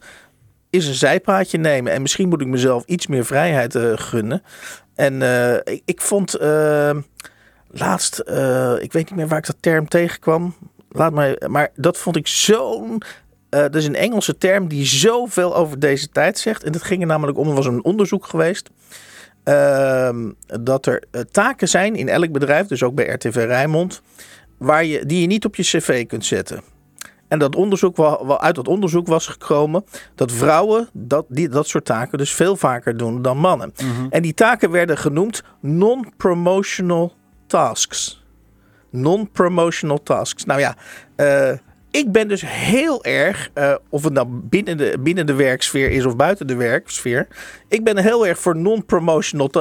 eens 0.72 0.86
een 0.86 0.94
zijpaadje 0.94 1.58
nemen 1.58 1.92
en 1.92 2.02
misschien 2.02 2.28
moet 2.28 2.40
ik 2.40 2.46
mezelf 2.46 2.84
iets 2.84 3.06
meer 3.06 3.24
vrijheid 3.24 3.74
eh, 3.74 3.92
gunnen. 3.94 4.42
En 4.94 5.22
eh, 5.22 5.76
ik, 5.84 6.00
vond 6.00 6.34
eh, 6.34 6.96
laatst, 7.70 8.18
ik 8.80 8.92
weet 8.92 9.10
niet 9.10 9.14
meer 9.14 9.28
waar 9.28 9.38
ik 9.38 9.46
dat 9.46 9.56
term 9.60 9.88
tegenkwam. 9.88 10.54
Laat 10.90 11.12
mij, 11.12 11.40
maar 11.46 11.70
dat 11.74 11.98
vond 11.98 12.16
ik 12.16 12.26
zo'n. 12.26 13.02
eh 13.48 13.60
dat 13.60 13.74
is 13.74 13.86
een 13.86 13.94
Engelse 13.94 14.38
term 14.38 14.68
die 14.68 14.86
zoveel 14.86 15.56
over 15.56 15.78
deze 15.78 16.08
tijd 16.08 16.38
zegt. 16.38 16.64
En 16.64 16.72
dat 16.72 16.82
ging 16.82 17.00
er 17.00 17.06
namelijk 17.06 17.38
om. 17.38 17.48
Er 17.48 17.54
was 17.54 17.66
een 17.66 17.84
onderzoek 17.84 18.26
geweest. 18.26 18.70
ehm, 19.44 20.30
dat 20.60 20.86
er 20.86 21.02
taken 21.30 21.68
zijn 21.68 21.96
in 21.96 22.08
elk 22.08 22.32
bedrijf, 22.32 22.66
dus 22.66 22.82
ook 22.82 22.94
bij 22.94 23.06
RTV 23.06 23.34
Rijnmond, 23.34 24.02
waar 24.58 24.84
je, 24.84 25.06
die 25.06 25.20
je 25.20 25.26
niet 25.26 25.44
op 25.44 25.56
je 25.56 25.62
cv 25.62 26.06
kunt 26.06 26.24
zetten. 26.24 26.71
En 27.32 27.38
dat 27.38 27.56
onderzoek, 27.56 27.98
uit 28.38 28.54
dat 28.54 28.68
onderzoek 28.68 29.06
was 29.06 29.26
gekomen 29.26 29.84
dat 30.14 30.32
vrouwen 30.32 30.88
dat, 30.92 31.26
die, 31.28 31.48
dat 31.48 31.68
soort 31.68 31.84
taken 31.84 32.18
dus 32.18 32.32
veel 32.32 32.56
vaker 32.56 32.96
doen 32.96 33.22
dan 33.22 33.38
mannen. 33.38 33.72
En 34.10 34.22
die 34.22 34.34
taken 34.34 34.70
werden 34.70 34.98
genoemd 34.98 35.42
non-promotional 35.60 37.14
tasks. 37.46 38.24
Non-promotional 38.90 40.02
tasks. 40.02 40.44
Nou 40.44 40.60
ja, 40.60 40.76
eh, 41.16 41.52
ik 41.90 42.12
ben 42.12 42.28
dus 42.28 42.42
heel 42.46 43.04
erg, 43.04 43.50
eh, 43.54 43.74
of 43.88 44.04
het 44.04 44.12
nou 44.12 44.26
binnen 44.30 44.76
de, 44.76 44.96
binnen 45.00 45.26
de 45.26 45.34
werksfeer 45.34 45.90
is 45.90 46.04
of 46.04 46.16
buiten 46.16 46.46
de 46.46 46.56
werksfeer. 46.56 47.28
Ik 47.72 47.84
ben 47.84 47.98
heel 47.98 48.26
erg 48.26 48.38
voor 48.38 48.56
non-promotional 48.56 49.46
eh, 49.50 49.60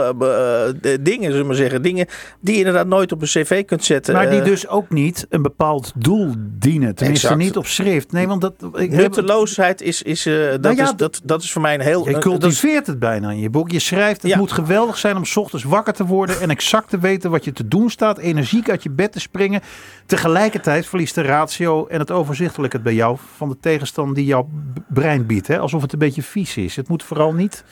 de 0.81 0.97
dingen, 1.01 1.23
zullen 1.23 1.39
we 1.39 1.47
maar 1.47 1.55
zeggen. 1.55 1.81
Dingen 1.81 2.07
die 2.39 2.53
je 2.53 2.59
inderdaad 2.59 2.87
nooit 2.87 3.11
op 3.11 3.21
een 3.21 3.27
cv 3.27 3.65
kunt 3.65 3.83
zetten. 3.83 4.13
Maar 4.13 4.29
die 4.29 4.39
Eh, 4.39 4.45
dus 4.45 4.67
ook 4.67 4.89
niet 4.89 5.25
een 5.29 5.41
bepaald 5.41 5.91
doel 5.95 6.33
dienen. 6.37 6.95
Tenminste 6.95 7.27
Exact. 7.27 7.43
niet 7.45 7.57
op 7.57 7.67
schrift. 7.67 8.11
Nee, 8.11 8.27
want 8.27 8.41
dat... 8.41 8.53
Ik, 8.73 8.91
Nutteloosheid 8.91 9.81
is, 9.81 10.01
is, 10.01 10.25
eh, 10.25 10.33
dat, 10.49 10.61
Nou 10.61 10.75
ja, 10.75 10.83
is, 10.83 10.93
dat, 10.95 11.21
dat 11.23 11.43
is 11.43 11.51
voor 11.51 11.61
mij 11.61 11.73
een 11.73 11.79
heel... 11.81 12.07
Je 12.09 12.13
eh, 12.15 12.19
cultiveert 12.19 12.87
het 12.87 12.99
bijna 12.99 13.29
in 13.31 13.39
je 13.39 13.49
boek. 13.49 13.71
Je 13.71 13.79
schrijft, 13.79 14.21
het 14.21 14.31
Ja. 14.31 14.37
moet 14.37 14.51
geweldig 14.51 14.97
zijn 14.97 15.15
om 15.17 15.25
's 15.25 15.35
ochtends 15.37 15.65
wakker 15.65 15.93
te 15.93 16.05
worden 16.05 16.41
en 16.41 16.49
exact 16.49 16.89
te 16.89 16.99
weten 16.99 17.31
wat 17.31 17.45
je 17.45 17.51
te 17.53 17.67
doen 17.67 17.89
staat. 17.89 18.17
Energiek 18.17 18.69
uit 18.69 18.83
je 18.83 18.89
bed 18.89 19.11
te 19.11 19.19
springen. 19.19 19.61
Tegelijkertijd 20.05 20.85
verliest 20.85 21.15
de 21.15 21.21
ratio 21.21 21.87
en 21.87 21.99
het 21.99 22.11
overzichtelijke 22.11 22.79
bij 22.79 22.93
jou 22.93 23.17
van 23.35 23.49
de 23.49 23.57
tegenstand 23.59 24.15
die 24.15 24.25
jouw 24.25 24.49
brein 24.87 25.25
biedt. 25.25 25.47
Hè? 25.47 25.59
Alsof 25.59 25.81
het 25.81 25.93
een 25.93 25.99
beetje 25.99 26.23
vies 26.23 26.57
is. 26.57 26.75
Het 26.75 26.87
moet 26.87 27.03
vooral 27.03 27.33
niet, 27.33 27.63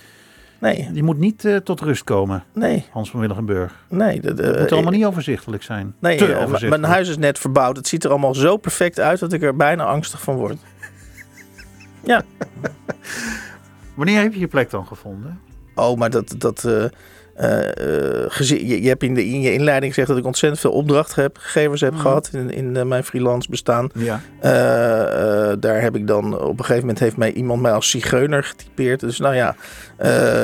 nee, 0.59 0.89
je 0.93 1.03
moet 1.03 1.17
niet 1.17 1.45
eh, 1.45 1.55
tot 1.55 1.81
rust 1.81 2.03
komen, 2.03 2.43
nee, 2.53 2.85
Hans 2.91 3.09
van 3.11 3.19
Willigenburg. 3.19 3.85
nee. 3.89 4.21
dat, 4.21 4.37
Het 4.37 4.53
eh, 4.55 4.59
moet 4.61 4.71
allemaal 4.71 4.91
niet 4.91 5.05
overzichtelijk 5.05 5.63
zijn. 5.63 5.95
Nee, 5.99 6.17
Te 6.17 6.25
eh, 6.25 6.29
m- 6.31 6.33
overzichtelijk. 6.43 6.81
mijn 6.81 6.93
huis 6.93 7.09
is 7.09 7.17
net 7.17 7.39
verbouwd. 7.39 7.77
Het 7.77 7.87
ziet 7.87 8.03
er 8.03 8.09
allemaal 8.09 8.35
zo 8.35 8.57
perfect 8.57 8.99
uit 8.99 9.19
dat 9.19 9.33
ik 9.33 9.41
er 9.43 9.55
bijna 9.55 9.83
angstig 9.83 10.21
van 10.21 10.35
word. 10.35 10.57
Ja. 12.03 12.21
Wanneer 13.95 14.21
heb 14.21 14.33
je 14.33 14.39
je 14.39 14.47
plek 14.47 14.69
dan 14.69 14.85
gevonden? 14.87 15.39
Oh, 15.79 15.97
maar 15.97 16.09
dat... 16.09 16.35
dat 16.37 16.63
eh, 16.63 16.83
eh, 17.33 18.25
eh, 18.25 18.47
je, 18.47 18.81
je 18.81 18.87
hebt 18.87 19.03
in, 19.03 19.13
de, 19.13 19.25
in 19.25 19.41
je 19.41 19.53
inleiding 19.53 19.93
gezegd 19.93 20.07
dat 20.09 20.17
ik 20.17 20.25
ontzettend 20.25 20.61
veel 20.61 20.71
opdrachtgevers 20.71 21.81
heb 21.81 21.95
gehad 21.95 22.29
in, 22.33 22.51
in 22.51 22.87
mijn 22.87 23.03
freelance 23.03 23.49
bestaan. 23.49 23.89
Ja. 23.93 24.21
Daar 25.59 25.81
heb 25.81 25.95
ik 25.95 26.07
dan 26.07 26.39
op 26.39 26.49
een 26.51 26.57
gegeven 26.65 26.79
moment 26.79 26.99
heeft 26.99 27.17
mij 27.17 27.31
iemand 27.33 27.61
mij 27.61 27.71
als 27.71 27.89
zigeuner 27.89 28.43
getypeerd. 28.43 28.99
Dus 28.99 29.19
nou 29.19 29.35
ja, 29.35 29.55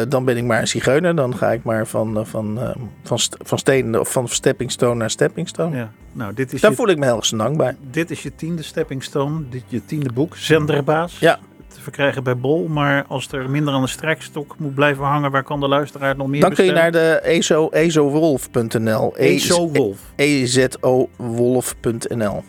dan 0.07 0.25
ben 0.25 0.37
ik 0.37 0.43
maar 0.43 0.59
een 0.61 0.67
zigeuner. 0.67 1.15
Dan 1.15 1.37
ga 1.37 1.51
ik 1.51 1.63
maar 1.63 1.87
van, 1.87 2.25
van, 2.27 2.59
van, 3.03 3.19
st- 3.19 3.37
van 3.41 3.57
steen 3.57 3.99
of 3.99 4.11
van 4.11 4.27
stepping 4.27 4.71
stone 4.71 4.95
naar 4.95 5.09
stepping 5.09 5.47
stone. 5.47 5.77
ja. 5.77 5.91
Nou, 6.11 6.33
dit 6.33 6.53
is, 6.53 6.61
Daar 6.61 6.71
je, 6.71 6.77
voel 6.77 6.87
ik 6.89 6.97
me 6.97 7.05
heel 7.05 7.15
erg 7.17 7.29
dank 7.29 7.57
bij. 7.57 7.75
dit 7.91 8.11
is 8.11 8.23
je 8.23 8.35
tiende 8.35 8.63
stepping 8.63 9.03
stone. 9.03 9.43
Dit 9.49 9.63
je 9.67 9.85
tiende 9.85 10.13
boek. 10.13 10.35
Zenderbaas. 10.37 11.19
Ja. 11.19 11.39
Te 11.75 11.81
verkrijgen 11.81 12.23
bij 12.23 12.37
Bol. 12.37 12.67
Maar 12.67 13.05
als 13.07 13.31
er 13.31 13.49
minder 13.49 13.73
aan 13.73 13.81
de 13.81 13.87
strijkstok 13.87 14.55
moet 14.57 14.75
blijven 14.75 15.03
hangen, 15.03 15.31
waar 15.31 15.43
kan 15.43 15.59
de 15.59 15.67
luisteraar 15.67 16.15
nog 16.15 16.27
meer 16.27 16.41
Dan 16.41 16.53
kun 16.53 16.65
je 16.65 16.71
naar 16.71 16.91
de 16.91 17.19
EZO, 17.23 17.69
ezowolf.nl. 17.69 19.15
Ezo 19.15 19.69
Wolf. 19.69 19.99
E 20.15 20.41
ezowolf.nl. 20.41 22.43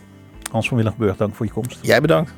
Hans 0.50 0.68
van 0.68 0.76
Willigenburg, 0.76 1.16
dank 1.16 1.34
voor 1.34 1.46
je 1.46 1.52
komst. 1.52 1.78
Jij 1.82 2.00
bedankt. 2.00 2.34